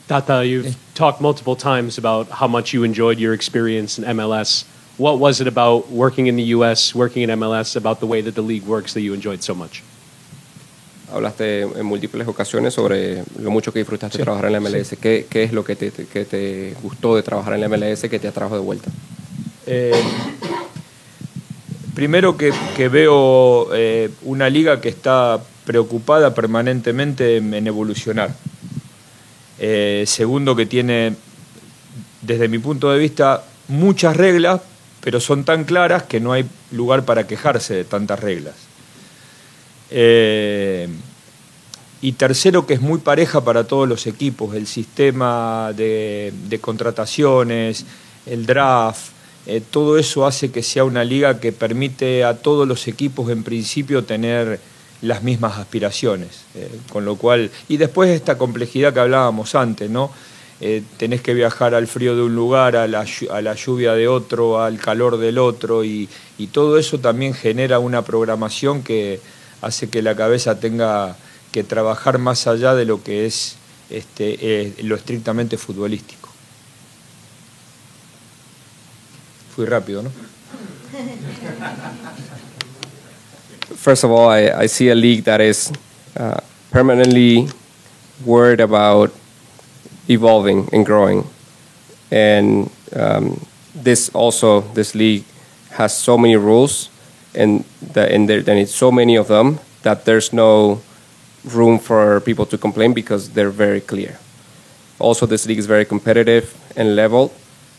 Tata, 0.08 0.46
you've 0.46 0.76
talked 0.94 1.20
multiple 1.20 1.56
times 1.56 1.98
about 1.98 2.28
how 2.30 2.48
much 2.48 2.74
you 2.74 2.84
enjoyed 2.84 3.18
your 3.20 3.34
experience 3.34 3.98
in 3.98 4.04
MLS. 4.16 4.66
What 4.98 5.20
was 5.20 5.42
it 5.42 5.48
about 5.48 5.90
working 5.90 6.28
in 6.28 6.36
the 6.36 6.54
U.S., 6.56 6.94
working 6.94 7.24
in 7.24 7.30
MLS, 7.40 7.76
about 7.76 8.00
the 8.00 8.06
way 8.06 8.22
that 8.22 8.36
the 8.36 8.42
league 8.44 8.66
works 8.66 8.94
that 8.94 9.02
you 9.02 9.14
enjoyed 9.14 9.42
so 9.44 9.54
much? 9.56 9.82
Hablaste 11.12 11.62
en 11.62 11.86
múltiples 11.86 12.28
ocasiones 12.28 12.74
sobre 12.74 13.24
lo 13.40 13.50
mucho 13.52 13.72
que 13.72 13.80
disfrutaste 13.80 14.18
Sí, 14.18 14.24
trabajar 14.24 14.46
en 14.48 14.54
la 14.54 14.60
MLS. 14.60 14.96
¿Qué, 15.00 15.26
qué 15.30 15.44
es 15.44 15.54
lo 15.54 15.64
que 15.64 15.76
te, 15.76 15.92
te- 15.92 16.06
que 16.08 16.26
te 16.26 16.76
gustó 16.82 17.16
de 17.16 17.24
trabajar 17.24 17.54
en 17.54 17.62
la 17.62 17.70
MLS 17.70 18.02
que 18.10 18.20
te 18.20 18.28
atrajo 18.28 18.56
de 18.56 18.62
vuelta? 18.62 18.90
Eh, 19.68 19.92
primero 21.94 22.38
que, 22.38 22.52
que 22.76 22.88
veo 22.90 23.74
eh, 23.74 24.10
una 24.24 24.50
liga 24.50 24.82
que 24.82 24.90
está 24.90 25.40
preocupada 25.66 26.34
permanentemente 26.34 27.38
en, 27.38 27.54
en 27.54 27.68
evolucionar. 27.68 28.34
Eh, 29.60 30.04
segundo 30.08 30.56
que 30.56 30.66
tiene, 30.66 31.16
desde 32.22 32.48
mi 32.48 32.60
punto 32.60 32.92
de 32.92 33.00
vista, 33.00 33.44
muchas 33.68 34.16
reglas, 34.16 34.62
pero 35.02 35.20
son 35.20 35.44
tan 35.44 35.64
claras 35.64 36.04
que 36.04 36.20
no 36.20 36.34
hay 36.34 36.46
lugar 36.72 37.06
para 37.06 37.28
quejarse 37.28 37.74
de 37.74 37.84
tantas 37.84 38.20
reglas. 38.20 38.56
Eh, 39.92 40.88
y 42.02 42.12
tercero, 42.14 42.68
que 42.68 42.76
es 42.76 42.82
muy 42.82 43.00
pareja 43.00 43.44
para 43.44 43.64
todos 43.64 43.88
los 43.88 44.06
equipos, 44.08 44.56
el 44.56 44.68
sistema 44.68 45.72
de, 45.76 46.60
contrataciones, 46.62 47.86
el 48.26 48.46
draft, 48.46 49.12
eh, 49.46 49.62
todo 49.72 49.98
eso 49.98 50.26
hace 50.26 50.52
que 50.52 50.64
sea 50.64 50.84
una 50.84 51.04
liga 51.04 51.40
que 51.40 51.52
permite 51.52 52.24
a 52.24 52.38
todos 52.38 52.68
los 52.68 52.88
equipos 52.88 53.30
en 53.30 53.44
principio 53.44 54.04
tener 54.04 54.60
las 55.02 55.24
mismas 55.24 55.58
aspiraciones. 55.58 56.30
eh, 56.56 56.70
con 56.92 57.06
lo 57.06 57.16
cual, 57.16 57.52
y 57.68 57.78
después 57.78 58.10
esta 58.10 58.38
complejidad 58.38 58.94
que 58.94 59.00
hablábamos 59.02 59.56
antes, 59.56 59.90
¿no? 59.90 60.12
Eh, 60.62 60.84
tenés 60.98 61.22
que 61.22 61.34
viajar 61.34 61.76
al 61.76 61.88
frío 61.88 62.16
de 62.16 62.22
un 62.22 62.34
lugar, 62.34 62.78
a 62.78 62.88
la, 62.88 63.06
a 63.32 63.42
la 63.42 63.56
lluvia 63.56 63.94
de 63.94 64.08
otro, 64.08 64.62
al 64.62 64.80
calor 64.80 65.18
del 65.18 65.38
otro, 65.38 65.84
y, 65.84 66.08
y 66.38 66.48
todo 66.48 66.78
eso 66.78 67.00
también 67.00 67.34
genera 67.34 67.80
una 67.80 68.04
programación 68.04 68.84
que 68.84 69.20
hace 69.62 69.90
que 69.90 70.02
la 70.02 70.16
cabeza 70.16 70.60
tenga 70.60 71.18
que 71.52 71.64
trabajar 71.64 72.20
más 72.20 72.48
allá 72.48 72.74
de 72.74 72.86
lo 72.86 73.04
que 73.04 73.26
es 73.26 73.56
este, 73.90 74.38
eh, 74.42 74.74
lo 74.84 74.96
estrictamente 74.96 75.58
futbolístico. 75.58 76.30
Fui 79.56 79.66
rápido, 79.66 80.04
¿no? 80.04 80.10
First 83.76 84.04
of 84.04 84.12
all, 84.12 84.30
I, 84.30 84.50
I 84.50 84.66
see 84.66 84.90
a 84.90 84.96
league 84.96 85.26
that 85.26 85.42
is 85.42 85.72
uh, 86.18 86.40
permanently 86.72 87.48
worried 88.26 88.60
about 88.60 89.14
evolving 90.10 90.70
and 90.74 90.86
growing. 90.86 91.28
And 92.12 92.72
um, 92.96 93.46
this 93.74 94.10
also, 94.10 94.62
this 94.62 94.96
league 94.96 95.26
has 95.72 95.96
so 95.96 96.18
many 96.18 96.36
rules 96.36 96.90
and, 97.34 97.66
the, 97.82 98.12
and, 98.12 98.30
there, 98.30 98.40
and 98.40 98.60
it's 98.60 98.74
so 98.74 98.92
many 98.92 99.16
of 99.16 99.28
them 99.28 99.60
that 99.84 100.06
there's 100.06 100.32
no 100.32 100.82
room 101.44 101.78
for 101.78 102.22
people 102.22 102.46
to 102.46 102.58
complain 102.58 102.94
because 102.94 103.30
they're 103.32 103.50
very 103.50 103.82
clear. 103.82 104.18
Also, 105.00 105.26
this 105.26 105.46
league 105.46 105.60
is 105.60 105.66
very 105.66 105.86
competitive 105.86 106.56
and 106.76 106.96
level, 106.96 107.34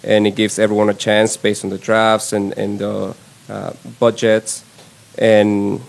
and 0.04 0.26
it 0.26 0.36
gives 0.36 0.58
everyone 0.58 0.90
a 0.90 0.94
chance 0.94 1.36
based 1.36 1.64
on 1.64 1.70
the 1.70 1.78
drafts 1.78 2.32
and, 2.32 2.52
and 2.58 2.78
the 2.78 3.16
uh, 3.48 3.72
budgets, 3.98 4.62
and, 5.18 5.80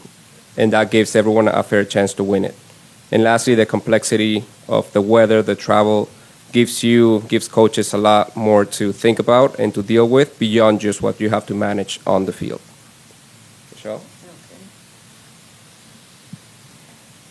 and 0.56 0.74
that 0.74 0.92
gives 0.92 1.16
everyone 1.16 1.48
a 1.48 1.64
fair 1.64 1.86
chance 1.86 2.14
to 2.16 2.24
win 2.24 2.46
it. 2.46 2.56
And 3.12 3.24
lastly, 3.24 3.56
the 3.56 3.66
complexity 3.66 4.44
of 4.68 4.92
the 4.94 5.02
weather, 5.02 5.42
the 5.42 5.56
travel, 5.56 6.10
gives 6.52 6.84
you 6.84 7.22
gives 7.28 7.48
coaches 7.48 7.94
a 7.94 7.98
lot 7.98 8.36
more 8.36 8.66
to 8.66 8.92
think 8.94 9.20
about 9.20 9.60
and 9.60 9.74
to 9.74 9.84
deal 9.84 10.08
with 10.08 10.40
beyond 10.40 10.80
just 10.80 11.02
what 11.02 11.20
you 11.20 11.30
have 11.30 11.46
to 11.46 11.54
manage 11.54 12.00
on 12.06 12.26
the 12.26 12.34
field. 12.34 12.62
Michelle? 13.74 14.02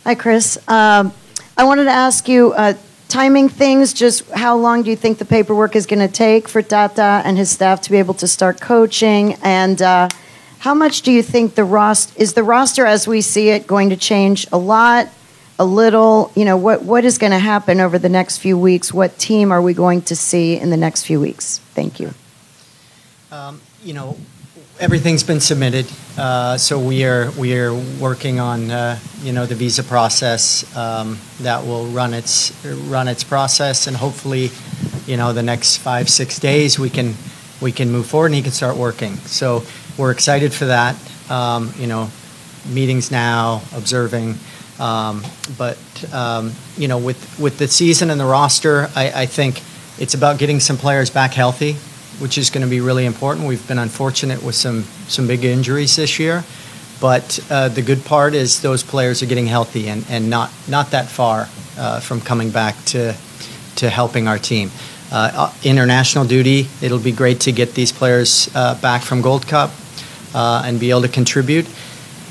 Hi, 0.05 0.15
Chris. 0.15 0.57
Um, 0.69 1.13
I 1.57 1.65
wanted 1.65 1.85
to 1.85 1.91
ask 1.91 2.29
you 2.29 2.53
uh, 2.53 2.75
timing 3.09 3.49
things. 3.49 3.93
Just 3.93 4.31
how 4.31 4.57
long 4.57 4.83
do 4.83 4.91
you 4.91 4.97
think 4.97 5.19
the 5.19 5.25
paperwork 5.25 5.75
is 5.75 5.87
going 5.87 6.07
to 6.07 6.13
take 6.13 6.49
for 6.49 6.63
Tata 6.63 7.23
and 7.25 7.37
his 7.37 7.51
staff 7.51 7.81
to 7.83 7.91
be 7.91 7.99
able 7.99 8.15
to 8.15 8.29
start 8.29 8.61
coaching? 8.61 9.35
And 9.43 9.83
uh, 9.83 10.09
how 10.59 10.75
much 10.75 11.03
do 11.03 11.13
you 11.13 11.23
think 11.23 11.55
the 11.55 11.65
roster 11.65 12.21
is 12.21 12.35
the 12.35 12.43
roster 12.43 12.87
as 12.87 13.07
we 13.07 13.21
see 13.21 13.51
it 13.51 13.67
going 13.67 13.91
to 13.91 13.97
change 13.97 14.47
a 14.53 14.59
lot, 14.59 15.09
a 15.59 15.65
little? 15.65 16.33
You 16.35 16.45
know, 16.45 16.57
what 16.57 16.83
what 16.83 17.05
is 17.05 17.19
going 17.19 17.33
to 17.33 17.39
happen 17.39 17.81
over 17.81 17.99
the 17.99 18.09
next 18.09 18.39
few 18.39 18.59
weeks? 18.59 18.93
What 18.93 19.19
team 19.19 19.53
are 19.53 19.63
we 19.63 19.75
going 19.75 20.03
to 20.03 20.17
see 20.17 20.59
in 20.59 20.71
the 20.71 20.77
next 20.77 21.05
few 21.05 21.21
weeks? 21.21 21.59
Thank 21.75 22.01
you. 22.01 22.15
Um, 23.31 23.61
you 23.83 23.93
know, 23.93 24.17
everything's 24.81 25.23
been 25.23 25.41
submitted, 25.41 25.87
uh, 26.17 26.57
so 26.57 26.79
we 26.79 27.05
are 27.05 27.31
we 27.33 27.57
are 27.59 27.75
working 28.01 28.41
on 28.41 28.71
uh, 28.71 28.99
you 29.23 29.33
know 29.33 29.47
the 29.47 29.55
visa 29.55 29.83
process 29.83 30.65
um, 30.77 31.19
that 31.41 31.65
will 31.65 31.87
run 31.87 32.15
its 32.15 32.53
run 32.65 33.09
its 33.09 33.25
process, 33.25 33.87
and 33.87 33.97
hopefully, 33.97 34.51
you 35.07 35.17
know, 35.17 35.33
the 35.33 35.43
next 35.43 35.77
five 35.79 36.09
six 36.09 36.39
days 36.39 36.79
we 36.79 36.89
can 36.89 37.15
we 37.61 37.73
can 37.73 37.91
move 37.91 38.07
forward 38.07 38.27
and 38.27 38.35
he 38.35 38.43
can 38.43 38.53
start 38.53 38.77
working. 38.77 39.17
So 39.17 39.65
we're 39.99 40.11
excited 40.11 40.53
for 40.53 40.67
that. 40.67 40.97
Um, 41.31 41.73
you 41.79 41.87
know, 41.87 42.11
meetings 42.69 43.11
now, 43.11 43.63
observing. 43.75 44.35
Um, 44.79 45.25
but 45.57 45.79
um, 46.13 46.53
you 46.77 46.89
know, 46.89 46.99
with 46.99 47.39
with 47.39 47.59
the 47.59 47.69
season 47.69 48.11
and 48.11 48.21
the 48.21 48.27
roster, 48.27 48.89
I, 48.95 49.23
I 49.23 49.27
think 49.27 49.63
it's 49.99 50.15
about 50.15 50.39
getting 50.39 50.61
some 50.61 50.77
players 50.77 51.11
back 51.11 51.33
healthy 51.33 51.77
which 52.19 52.39
is 52.39 52.51
going 52.51 52.65
to 52.65 52.71
be 52.71 52.81
really 52.81 53.05
important. 53.05 53.47
We've 53.47 53.67
been 53.69 53.79
unfortunate 53.79 54.43
with 54.43 54.55
some 54.55 54.85
some 55.09 55.27
big 55.27 55.45
injuries 55.45 55.97
this 55.97 56.19
year, 56.19 56.45
but 57.01 57.39
uh, 57.51 57.69
the 57.69 57.83
good 57.83 58.05
part 58.05 58.35
is 58.35 58.63
those 58.63 58.83
players 58.83 59.23
are 59.23 59.27
getting 59.27 59.47
healthy 59.47 59.89
and, 59.89 60.05
and 60.09 60.31
not 60.31 60.51
not 60.69 60.91
that 60.93 61.09
far 61.09 61.49
uh, 61.79 62.01
from 62.01 62.21
coming 62.21 62.51
back 62.51 62.83
to 62.87 63.15
to 63.77 63.91
helping 63.91 64.29
our 64.29 64.39
team. 64.39 64.71
Uh, 65.13 65.53
international 65.63 66.25
duty, 66.25 66.67
it'll 66.83 66.99
be 66.99 67.13
great 67.13 67.41
to 67.41 67.53
get 67.53 67.75
these 67.75 67.93
players 67.93 68.51
uh, 68.55 68.75
back 68.81 69.03
from 69.03 69.23
Gold 69.23 69.47
Cup 69.47 69.71
uh, 70.37 70.63
and 70.65 70.79
be 70.79 70.91
able 70.91 71.03
to 71.03 71.09
contribute. 71.09 71.67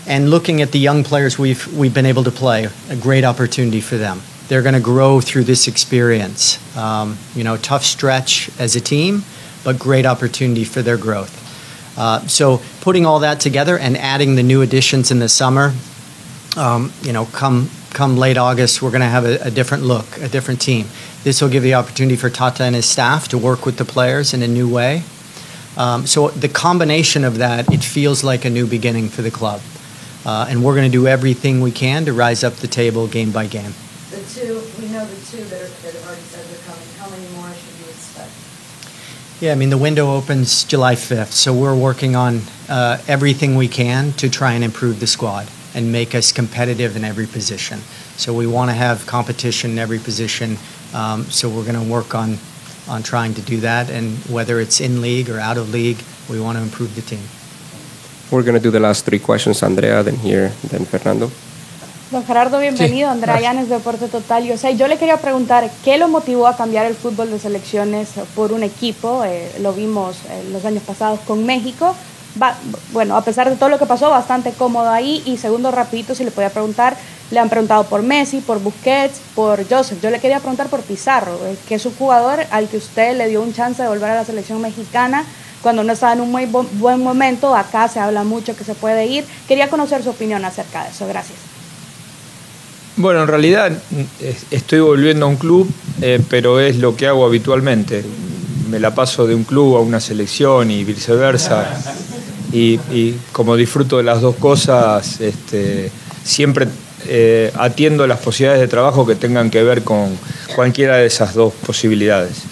And 0.08 0.30
looking 0.30 0.62
at 0.62 0.72
the 0.72 0.80
young 0.80 1.04
players 1.04 1.38
we've 1.38 1.68
we've 1.76 1.94
been 1.94 2.06
able 2.06 2.24
to 2.24 2.32
play, 2.32 2.70
a 2.90 2.96
great 2.96 3.26
opportunity 3.26 3.82
for 3.82 3.98
them. 3.98 4.22
They're 4.48 4.62
going 4.62 4.76
to 4.76 4.80
grow 4.94 5.20
through 5.20 5.46
this 5.46 5.68
experience. 5.68 6.60
Um, 6.78 7.18
you 7.34 7.44
know, 7.44 7.58
tough 7.58 7.84
stretch 7.84 8.50
as 8.60 8.78
a 8.78 8.82
team 8.82 9.24
but 9.66 9.80
great 9.80 10.06
opportunity 10.06 10.64
for 10.64 10.82
their 10.82 10.96
growth. 10.96 11.42
Uh, 11.98 12.26
so 12.28 12.62
putting 12.82 13.06
all 13.06 13.20
that 13.20 13.42
together 13.42 13.78
and 13.78 13.98
adding 13.98 14.36
the 14.36 14.44
new 14.44 14.62
additions 14.62 15.12
in 15.12 15.20
the 15.20 15.28
summer, 15.28 15.74
um, 16.56 16.94
you 17.02 17.12
know, 17.12 17.26
come 17.26 17.70
come 17.90 18.18
late 18.18 18.38
August, 18.38 18.82
we're 18.82 18.92
going 18.92 19.02
to 19.02 19.08
have 19.08 19.26
a, 19.26 19.40
a, 19.40 19.50
different 19.50 19.84
look, 19.84 20.18
a 20.18 20.28
different 20.28 20.60
team. 20.60 20.86
This 21.24 21.42
will 21.42 21.48
give 21.48 21.64
the 21.64 21.76
opportunity 21.76 22.18
for 22.18 22.30
Tata 22.30 22.64
and 22.64 22.76
his 22.76 22.86
staff 22.86 23.30
to 23.30 23.38
work 23.38 23.66
with 23.66 23.78
the 23.78 23.86
players 23.86 24.34
in 24.34 24.42
a 24.42 24.48
new 24.50 24.68
way. 24.68 25.04
Um, 25.78 26.08
so 26.08 26.30
the 26.30 26.48
combination 26.48 27.24
of 27.24 27.38
that, 27.40 27.72
it 27.72 27.84
feels 27.84 28.24
like 28.24 28.46
a 28.46 28.50
new 28.50 28.66
beginning 28.66 29.10
for 29.10 29.22
the 29.22 29.32
club, 29.32 29.62
uh, 30.26 30.48
and 30.50 30.64
we're 30.64 30.76
going 30.76 30.90
to 30.90 30.98
do 30.98 31.08
everything 31.08 31.62
we 31.62 31.72
can 31.72 32.06
to 32.06 32.14
rise 32.14 32.44
up 32.44 32.54
the 32.56 32.68
table 32.68 33.08
game 33.08 33.32
by 33.32 33.48
game. 33.48 33.74
The 34.12 34.24
two, 34.34 34.62
we 34.80 34.88
know 34.88 35.06
the 35.06 35.26
two 35.26 35.44
that, 35.44 35.62
are, 35.62 35.68
that 35.68 35.94
have 35.94 36.06
already 36.06 36.22
said 36.22 36.46
they're 36.48 36.64
coming. 36.66 36.88
How 36.98 37.10
many 37.10 37.28
more 37.36 37.54
should 37.54 37.86
we 37.86 37.92
expect? 37.92 38.32
Yeah, 39.42 39.52
I 39.52 39.56
mean, 39.56 39.70
the 39.70 39.78
window 39.78 40.16
opens 40.16 40.64
July 40.64 40.96
5th, 40.96 41.34
so 41.34 41.54
we're 41.54 41.76
working 41.76 42.16
on 42.16 42.40
uh, 42.70 43.00
everything 43.08 43.58
we 43.58 43.68
can 43.68 44.14
to 44.14 44.30
try 44.30 44.54
and 44.54 44.64
improve 44.64 45.02
the 45.02 45.08
squad 45.08 45.48
and 45.74 45.92
make 45.92 46.16
us 46.16 46.32
competitive 46.32 46.96
in 46.96 47.04
every 47.04 47.28
position. 47.28 47.82
So 48.16 48.34
we 48.34 48.48
want 48.48 48.70
to 48.70 48.74
have 48.74 49.06
competition 49.06 49.72
in 49.72 49.78
every 49.78 50.00
position, 50.00 50.58
um, 50.94 51.26
so 51.26 51.50
we're 51.50 51.66
going 51.66 51.76
to 51.76 51.92
work 51.92 52.16
on, 52.16 52.38
on 52.88 53.04
trying 53.04 53.34
to 53.34 53.42
do 53.42 53.60
that, 53.62 53.90
and 53.90 54.18
whether 54.30 54.60
it's 54.60 54.80
in 54.80 55.02
league 55.02 55.30
or 55.30 55.40
out 55.40 55.58
of 55.58 55.72
league, 55.72 55.98
we 56.30 56.40
want 56.40 56.58
to 56.58 56.64
improve 56.64 56.96
the 56.96 57.02
team. 57.02 57.24
We're 58.32 58.44
going 58.44 58.58
to 58.58 58.64
do 58.64 58.72
the 58.72 58.80
last 58.80 59.06
three 59.06 59.20
questions, 59.20 59.62
Andrea, 59.64 60.04
then 60.04 60.18
here, 60.18 60.50
then 60.70 60.86
Fernando. 60.86 61.32
Don 62.12 62.24
Gerardo, 62.24 62.60
bienvenido. 62.60 63.10
Sí, 63.10 63.14
Andrea 63.14 63.40
Llanes, 63.40 63.68
Deporte 63.68 64.08
Total. 64.08 64.44
Yo, 64.44 64.58
sé, 64.58 64.76
yo 64.78 64.88
le 64.88 64.98
quería 64.98 65.18
preguntar, 65.18 65.70
¿qué 65.84 65.98
lo 65.98 66.08
motivó 66.08 66.48
a 66.48 66.56
cambiar 66.56 66.86
el 66.86 66.96
fútbol 66.96 67.32
de 67.32 67.40
selecciones 67.40 68.10
por 68.36 68.52
un 68.52 68.64
equipo? 68.64 69.24
Eh, 69.26 69.52
lo 69.60 69.74
vimos 69.74 70.18
en 70.30 70.54
los 70.54 70.64
años 70.66 70.84
pasados 70.84 71.20
con 71.22 71.46
México. 71.46 71.96
Va, 72.42 72.56
bueno, 72.94 73.16
a 73.18 73.24
pesar 73.24 73.50
de 73.50 73.56
todo 73.56 73.70
lo 73.70 73.80
que 73.80 73.86
pasó, 73.86 74.10
bastante 74.12 74.52
cómodo 74.52 74.90
ahí. 74.90 75.24
Y 75.26 75.38
segundo, 75.38 75.72
rapidito, 75.72 76.14
si 76.14 76.24
le 76.24 76.32
podía 76.32 76.52
preguntar, 76.52 76.96
le 77.32 77.40
han 77.40 77.50
preguntado 77.50 77.86
por 77.86 78.04
Messi, 78.04 78.40
por 78.42 78.60
Busquets, 78.60 79.20
por 79.34 79.68
Joseph. 79.68 80.00
Yo 80.02 80.10
le 80.10 80.20
quería 80.20 80.40
preguntar 80.40 80.68
por 80.68 80.82
Pizarro, 80.82 81.40
eh, 81.46 81.56
que 81.68 81.76
es 81.76 81.86
un 81.86 81.96
jugador 81.96 82.46
al 82.52 82.68
que 82.68 82.78
usted 82.78 83.18
le 83.18 83.28
dio 83.28 83.42
un 83.42 83.54
chance 83.54 83.82
de 83.82 83.88
volver 83.88 84.12
a 84.12 84.16
la 84.16 84.26
selección 84.26 84.62
mexicana 84.62 85.26
cuando 85.62 85.84
no 85.84 85.94
estaba 85.94 86.14
en 86.14 86.22
un 86.22 86.32
muy 86.32 86.46
buen 86.46 87.02
momento. 87.02 87.56
Acá 87.56 87.88
se 87.88 88.00
habla 88.00 88.24
mucho 88.24 88.56
que 88.56 88.64
se 88.64 88.76
puede 88.76 89.08
ir. 89.08 89.26
Quería 89.48 89.70
conocer 89.70 90.04
su 90.04 90.12
opinión 90.12 90.46
acerca 90.46 90.84
de 90.84 90.92
eso. 90.92 91.08
Gracias. 91.08 91.40
Bueno, 92.98 93.24
en 93.24 93.28
realidad 93.28 93.72
estoy 94.52 94.80
volviendo 94.80 95.26
a 95.26 95.30
un 95.30 95.36
club, 95.36 95.70
eh, 96.02 96.22
pero 96.30 96.62
es 96.62 96.78
lo 96.78 96.96
que 96.96 97.08
hago 97.08 97.26
habitualmente. 97.26 98.06
Me 98.70 98.80
la 98.80 98.96
paso 98.96 99.28
de 99.28 99.36
un 99.36 99.44
club 99.44 99.76
a 99.76 99.82
una 99.82 100.00
selección 100.00 100.72
y 100.72 100.84
viceversa. 100.84 101.78
Y, 102.54 102.78
como 103.34 103.58
disfruto 103.58 103.98
de 103.98 104.04
las 104.04 104.22
dos 104.22 104.36
cosas, 104.36 105.20
este, 105.20 105.92
siempre 106.24 106.68
eh, 107.08 107.52
atiendo 107.56 108.08
las 108.08 108.20
posibilidades 108.20 108.62
de 108.62 108.68
trabajo 108.68 109.06
que 109.06 109.16
tengan 109.16 109.50
que 109.50 109.64
ver 109.64 109.84
con 109.84 110.18
cualquiera 110.56 110.98
de 110.98 111.08
esas 111.08 111.34
dos 111.34 111.54
posibilidades. 111.66 112.44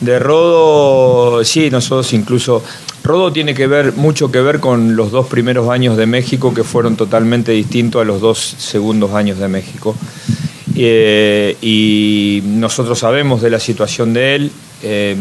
De 0.00 0.18
Rodo, 0.18 1.44
sí, 1.44 1.70
nosotros 1.70 2.12
incluso 2.12 2.62
Rodo 3.02 3.32
tiene 3.32 3.54
que 3.54 3.66
ver 3.66 3.94
mucho 3.94 4.30
que 4.30 4.40
ver 4.40 4.60
con 4.60 4.96
los 4.96 5.10
dos 5.10 5.26
primeros 5.26 5.70
años 5.70 5.96
de 5.96 6.06
México 6.06 6.52
que 6.52 6.64
fueron 6.64 6.96
totalmente 6.96 7.52
distintos 7.52 8.02
a 8.02 8.04
los 8.04 8.20
dos 8.20 8.38
segundos 8.38 9.12
años 9.14 9.38
de 9.38 9.48
México. 9.48 9.94
Eh, 10.76 11.56
y 11.60 12.42
nosotros 12.44 12.98
sabemos 12.98 13.42
de 13.42 13.50
la 13.50 13.58
situación 13.58 14.12
de 14.12 14.34
él. 14.34 14.52
Eh, 14.82 15.16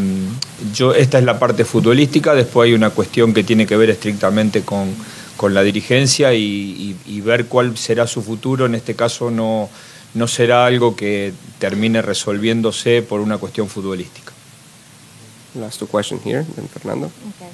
yo, 0.74 0.94
esta 0.94 1.18
es 1.18 1.24
la 1.24 1.40
parte 1.40 1.66
futbolística, 1.66 2.36
después 2.36 2.68
hay 2.68 2.74
una 2.74 2.92
cuestión 2.92 3.34
que 3.34 3.44
tiene 3.44 3.66
que 3.66 3.76
ver 3.76 3.90
estrictamente 3.90 4.62
con, 4.62 4.94
con 5.38 5.54
la 5.54 5.64
dirigencia 5.64 6.34
y, 6.34 6.44
y, 6.44 6.98
y, 7.06 7.22
ver 7.22 7.46
cuál 7.46 7.78
será 7.78 8.08
su 8.08 8.22
futuro. 8.22 8.66
En 8.66 8.76
este 8.76 8.96
caso 8.96 9.32
no, 9.32 9.70
no 10.14 10.28
será 10.28 10.66
algo 10.66 10.96
que 10.96 11.32
termine 11.60 12.02
resolviéndose 12.02 13.02
por 13.02 13.22
una 13.22 13.38
cuestión 13.38 13.70
futbolística. 13.70 14.34
Last 15.56 15.82
question 15.90 16.20
here, 16.26 16.44
Fernando. 16.74 17.08
Okay. 17.08 17.48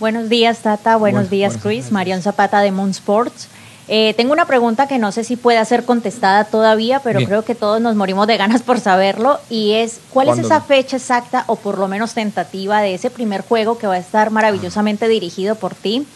Buenos 0.00 0.28
días, 0.28 0.58
Tata. 0.60 0.96
Buenos 0.96 1.30
días, 1.30 1.56
Chris. 1.62 1.90
Marion 1.90 2.22
Zapata 2.22 2.60
de 2.60 2.72
Moon 2.72 2.90
Sports. 2.90 3.48
Eh, 3.86 4.14
tengo 4.16 4.32
una 4.32 4.46
pregunta 4.46 4.88
que 4.88 4.98
no 4.98 5.12
sé 5.12 5.24
si 5.24 5.36
pueda 5.36 5.62
ser 5.64 5.84
contestada 5.84 6.44
todavía, 6.44 7.00
pero 7.00 7.18
Bien. 7.18 7.28
creo 7.28 7.44
que 7.44 7.54
todos 7.54 7.80
nos 7.80 7.94
morimos 7.96 8.26
de 8.26 8.36
ganas 8.36 8.62
por 8.62 8.80
saberlo. 8.80 9.38
Y 9.50 9.72
es, 9.72 10.00
¿cuál 10.10 10.30
es 10.30 10.38
esa 10.38 10.60
fecha 10.60 10.96
exacta 10.96 11.44
o 11.46 11.56
por 11.56 11.78
lo 11.78 11.86
menos 11.86 12.14
tentativa 12.14 12.80
de 12.80 12.94
ese 12.94 13.10
primer 13.10 13.42
juego 13.42 13.76
que 13.76 13.86
va 13.86 13.94
a 13.94 13.98
estar 13.98 14.30
maravillosamente 14.30 15.06
dirigido 15.08 15.54
por 15.54 15.74
ti? 15.74 16.06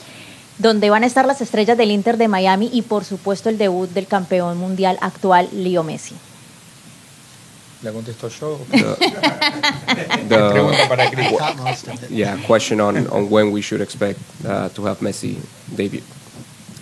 Donde 0.58 0.90
van 0.90 1.04
a 1.04 1.06
estar 1.06 1.26
las 1.26 1.40
estrellas 1.40 1.78
del 1.78 1.90
Inter 1.90 2.16
de 2.16 2.28
Miami 2.28 2.68
y 2.72 2.82
por 2.82 3.04
supuesto 3.04 3.48
el 3.48 3.58
debut 3.58 3.88
del 3.90 4.06
campeón 4.06 4.58
mundial 4.58 4.98
actual, 5.00 5.48
Leo 5.52 5.82
Messi. 5.82 6.16
La 7.82 7.92
contesto 7.92 8.28
yo. 8.28 8.58
The, 10.28 12.06
yeah, 12.10 12.36
question 12.46 12.80
on, 12.80 13.06
on 13.08 13.30
when 13.30 13.50
we 13.50 13.62
should 13.62 13.80
expect 13.80 14.18
uh, 14.46 14.68
to 14.70 14.84
have 14.84 14.98
Messi 15.00 15.38
debut. 15.74 16.02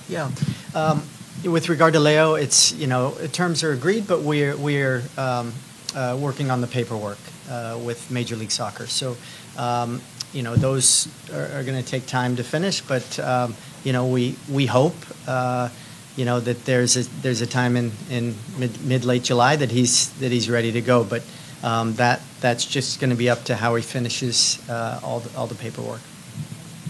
Yeah. 0.09 0.31
Um, 0.75 1.03
with 1.45 1.69
regard 1.69 1.93
to 1.95 2.01
Leo, 2.01 2.35
it's, 2.35 2.73
you 2.73 2.87
know, 2.87 3.15
terms 3.33 3.63
are 3.63 3.73
agreed, 3.73 4.07
but 4.07 4.23
we're, 4.23 4.57
we're 4.57 5.03
um, 5.17 5.53
uh, 5.95 6.17
working 6.21 6.51
on 6.51 6.61
the 6.61 6.67
paperwork 6.67 7.19
uh, 7.51 7.79
with 7.85 8.11
Major 8.11 8.37
League 8.37 8.51
Soccer. 8.51 8.87
So, 8.87 9.17
um, 9.57 10.01
you 10.33 10.43
know, 10.43 10.57
those 10.57 11.09
are, 11.33 11.59
are 11.59 11.65
going 11.65 11.83
to 11.83 11.89
take 11.89 12.07
time 12.07 12.37
to 12.37 12.45
finish, 12.45 12.81
but, 12.81 13.19
um, 13.19 13.55
you 13.85 13.93
know, 13.93 14.07
we, 14.07 14.37
we 14.51 14.67
hope, 14.67 14.97
uh, 15.27 15.69
you 16.17 16.25
know, 16.25 16.41
that 16.41 16.65
there's 16.65 16.97
a, 16.97 17.03
there's 17.23 17.41
a 17.41 17.47
time 17.47 17.77
in, 17.77 17.93
in 18.11 18.35
mid, 18.59 18.85
mid 18.85 19.05
late 19.05 19.23
July 19.23 19.57
that 19.57 19.71
he's, 19.71 20.11
that 20.21 20.33
he's 20.33 20.49
ready 20.49 20.73
to 20.73 20.81
go. 20.81 21.05
But 21.05 21.23
um, 21.63 21.95
that, 21.95 22.21
that's 22.41 22.65
just 22.65 23.01
going 23.01 23.11
to 23.11 23.17
be 23.17 23.31
up 23.31 23.45
to 23.45 23.55
how 23.55 23.75
he 23.75 23.83
finishes 23.83 24.63
uh, 24.69 25.01
all, 25.03 25.21
the, 25.21 25.39
all 25.39 25.47
the 25.47 25.55
paperwork. 25.55 26.01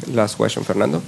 Last 0.07 0.37
question, 0.37 0.63
Fernando. 0.63 1.03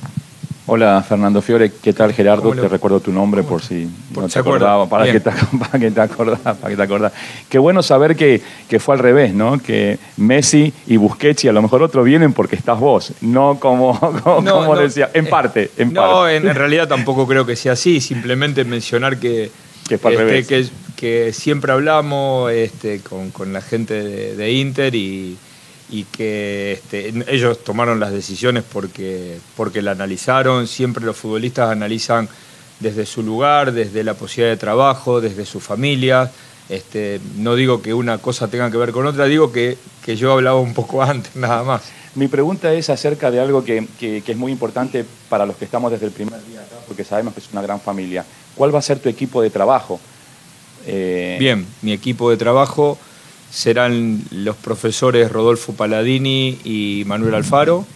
Hola 0.70 1.02
Fernando 1.02 1.40
Fiore, 1.40 1.72
¿qué 1.82 1.94
tal 1.94 2.12
Gerardo? 2.12 2.52
Te 2.52 2.68
recuerdo 2.68 3.00
tu 3.00 3.10
nombre 3.10 3.42
por 3.42 3.62
si 3.62 3.88
no 4.14 4.28
te 4.28 4.38
acordaba, 4.38 4.86
para 4.86 5.10
que 5.10 5.18
te, 5.18 5.30
para 5.58 5.78
que 5.78 5.90
te 5.90 6.00
acordás, 6.02 6.40
para 6.58 6.68
que 6.68 6.76
te 6.76 6.82
acordás. 6.82 7.12
Qué 7.48 7.58
bueno 7.58 7.82
saber 7.82 8.14
que, 8.14 8.42
que, 8.68 8.78
fue 8.78 8.94
al 8.94 9.00
revés, 9.00 9.32
¿no? 9.32 9.58
Que 9.58 9.98
Messi 10.18 10.70
y 10.86 10.98
Busquets 10.98 11.46
y 11.46 11.48
a 11.48 11.54
lo 11.54 11.62
mejor 11.62 11.82
otro 11.82 12.02
vienen 12.02 12.34
porque 12.34 12.54
estás 12.54 12.78
vos, 12.78 13.14
no 13.22 13.58
como, 13.58 13.98
como, 14.22 14.42
no, 14.42 14.58
como 14.58 14.74
no, 14.74 14.80
decía, 14.82 15.08
en 15.14 15.26
eh, 15.26 15.30
parte. 15.30 15.70
En 15.78 15.94
no, 15.94 16.02
parte. 16.02 16.36
En, 16.36 16.46
en, 16.46 16.54
realidad 16.54 16.86
tampoco 16.86 17.26
creo 17.26 17.46
que 17.46 17.56
sea 17.56 17.72
así, 17.72 18.02
simplemente 18.02 18.62
mencionar 18.64 19.18
que, 19.18 19.50
que, 19.88 19.96
fue 19.96 20.10
al 20.10 20.18
este, 20.18 20.26
revés. 20.26 20.46
que, 20.48 20.66
que 20.96 21.32
siempre 21.32 21.72
hablamos 21.72 22.52
este, 22.52 23.00
con, 23.00 23.30
con 23.30 23.54
la 23.54 23.62
gente 23.62 23.94
de, 23.94 24.36
de 24.36 24.52
Inter 24.52 24.94
y 24.94 25.38
y 25.91 26.05
que 26.05 26.72
este, 26.72 27.12
ellos 27.28 27.64
tomaron 27.64 27.99
las 28.01 28.12
decisiones 28.12 28.64
porque, 28.70 29.39
porque 29.57 29.82
la 29.82 29.93
analizaron. 29.93 30.66
Siempre 30.66 31.05
los 31.05 31.16
futbolistas 31.16 31.70
analizan 31.70 32.28
desde 32.80 33.07
su 33.07 33.22
lugar, 33.22 33.72
desde 33.72 34.05
la 34.05 34.14
posibilidad 34.14 34.51
de 34.51 34.59
trabajo, 34.59 35.20
desde 35.20 35.45
su 35.47 35.61
familia. 35.61 36.30
Este, 36.68 37.20
no 37.36 37.55
digo 37.55 37.80
que 37.80 37.95
una 37.95 38.18
cosa 38.18 38.49
tenga 38.49 38.70
que 38.70 38.76
ver 38.76 38.93
con 38.93 39.07
otra, 39.07 39.24
digo 39.24 39.51
que, 39.53 39.78
que 40.05 40.16
yo 40.16 40.32
hablaba 40.32 40.61
un 40.61 40.74
poco 40.74 41.03
antes, 41.03 41.34
nada 41.34 41.62
más. 41.62 41.82
Mi 42.14 42.28
pregunta 42.28 42.72
es 42.74 42.91
acerca 42.91 43.30
de 43.30 43.41
algo 43.41 43.64
que, 43.64 43.86
que, 43.99 44.22
que, 44.22 44.32
es 44.32 44.39
muy 44.39 44.53
importante 44.53 45.05
para 45.28 45.47
los 45.47 45.57
que 45.57 45.64
estamos 45.64 45.91
desde 45.91 46.07
el 46.07 46.12
primer 46.12 46.45
día 46.47 46.61
acá, 46.61 46.76
porque 46.86 47.05
sabemos 47.05 47.32
que 47.32 47.41
es 47.41 47.49
una 47.53 47.62
gran 47.62 47.80
familia. 47.80 48.24
¿Cuál 48.55 48.74
va 48.74 48.80
a 48.80 48.82
ser 48.82 48.99
tu 48.99 49.09
equipo 49.09 49.41
de 49.41 49.51
trabajo? 49.51 50.01
Eh... 50.86 51.36
Bien, 51.39 51.66
mi 51.82 51.93
equipo 51.93 52.30
de 52.30 52.36
trabajo 52.36 52.99
serán 53.51 54.22
los 54.30 54.57
profesores 54.57 55.30
Rodolfo 55.30 55.72
Paladini 55.72 56.59
y 56.64 57.05
Manuel 57.07 57.34
Alfaro, 57.34 57.86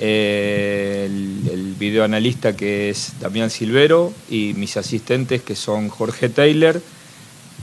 eh, 0.00 1.04
el, 1.06 1.50
el, 1.50 1.74
videoanalista 1.74 2.54
que 2.56 2.90
es 2.90 3.14
Damián 3.20 3.50
Silvero 3.50 4.12
y 4.30 4.54
mis 4.54 4.76
asistentes 4.76 5.42
que 5.42 5.56
son 5.56 5.88
Jorge 5.88 6.28
Taylor 6.28 6.80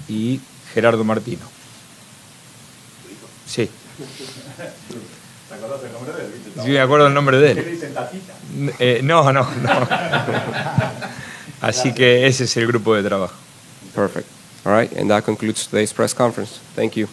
y 0.10 0.42
Gerardo 0.74 1.04
Martino. 1.04 1.56
Sí. 3.48 3.70
¿Te 5.48 5.56
acordás 5.56 5.84
el 5.84 5.94
nombre 5.94 6.14
de 6.14 6.26
él? 6.26 6.32
Sí, 6.64 6.70
me 6.72 6.80
acuerdo 6.80 7.08
el 7.08 7.14
nombre 7.14 7.38
de 7.38 7.52
él. 7.52 7.64
¿Qué 7.64 7.72
dicen 7.72 7.94
tatita? 7.94 8.34
Eh, 8.80 9.00
no, 9.04 9.32
no, 9.32 9.42
no. 9.42 9.88
Así 11.62 11.94
que 11.94 12.28
ese 12.28 12.44
es 12.46 12.58
el 12.58 12.68
grupo 12.68 12.96
de 12.96 13.04
trabajo. 13.04 13.36
Perfect. 13.94 14.35
All 14.66 14.74
right, 14.74 14.92
and 14.98 15.10
that 15.12 15.24
concludes 15.24 15.68
today's 15.68 15.94
press 15.94 16.14
conference. 16.14 16.60
Thank 16.76 16.96
you. 16.98 17.08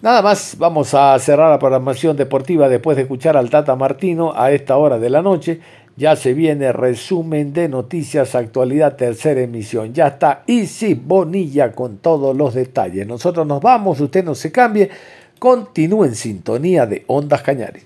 Nada 0.00 0.20
más, 0.22 0.56
vamos 0.58 0.94
a 0.94 1.16
cerrar 1.20 1.50
la 1.50 1.58
programación 1.58 2.16
deportiva 2.16 2.68
después 2.68 2.96
de 2.96 3.02
escuchar 3.02 3.36
al 3.36 3.50
Tata 3.50 3.76
Martino 3.76 4.32
a 4.34 4.50
esta 4.50 4.76
hora 4.76 4.98
de 4.98 5.10
la 5.10 5.22
noche. 5.22 5.60
Ya 5.94 6.16
se 6.16 6.32
viene 6.32 6.72
resumen 6.72 7.52
de 7.52 7.68
noticias, 7.68 8.34
actualidad, 8.34 8.96
tercera 8.96 9.42
emisión. 9.42 9.92
Ya 9.92 10.08
está 10.08 10.42
Easy 10.46 10.94
Bonilla 10.94 11.72
con 11.72 11.98
todos 11.98 12.34
los 12.34 12.54
detalles. 12.54 13.06
Nosotros 13.06 13.46
nos 13.46 13.60
vamos, 13.60 14.00
usted 14.00 14.24
no 14.24 14.34
se 14.34 14.50
cambie. 14.50 14.90
Continúe 15.38 16.06
en 16.06 16.14
sintonía 16.14 16.86
de 16.86 17.04
Ondas 17.06 17.42
Cañares. 17.42 17.84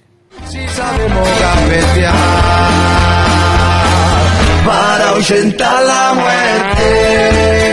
Si 0.49 0.67
sabemos 0.69 1.29
para 4.65 5.09
ahuyentar 5.11 5.85
la 5.85 6.15
muerte. 6.15 7.66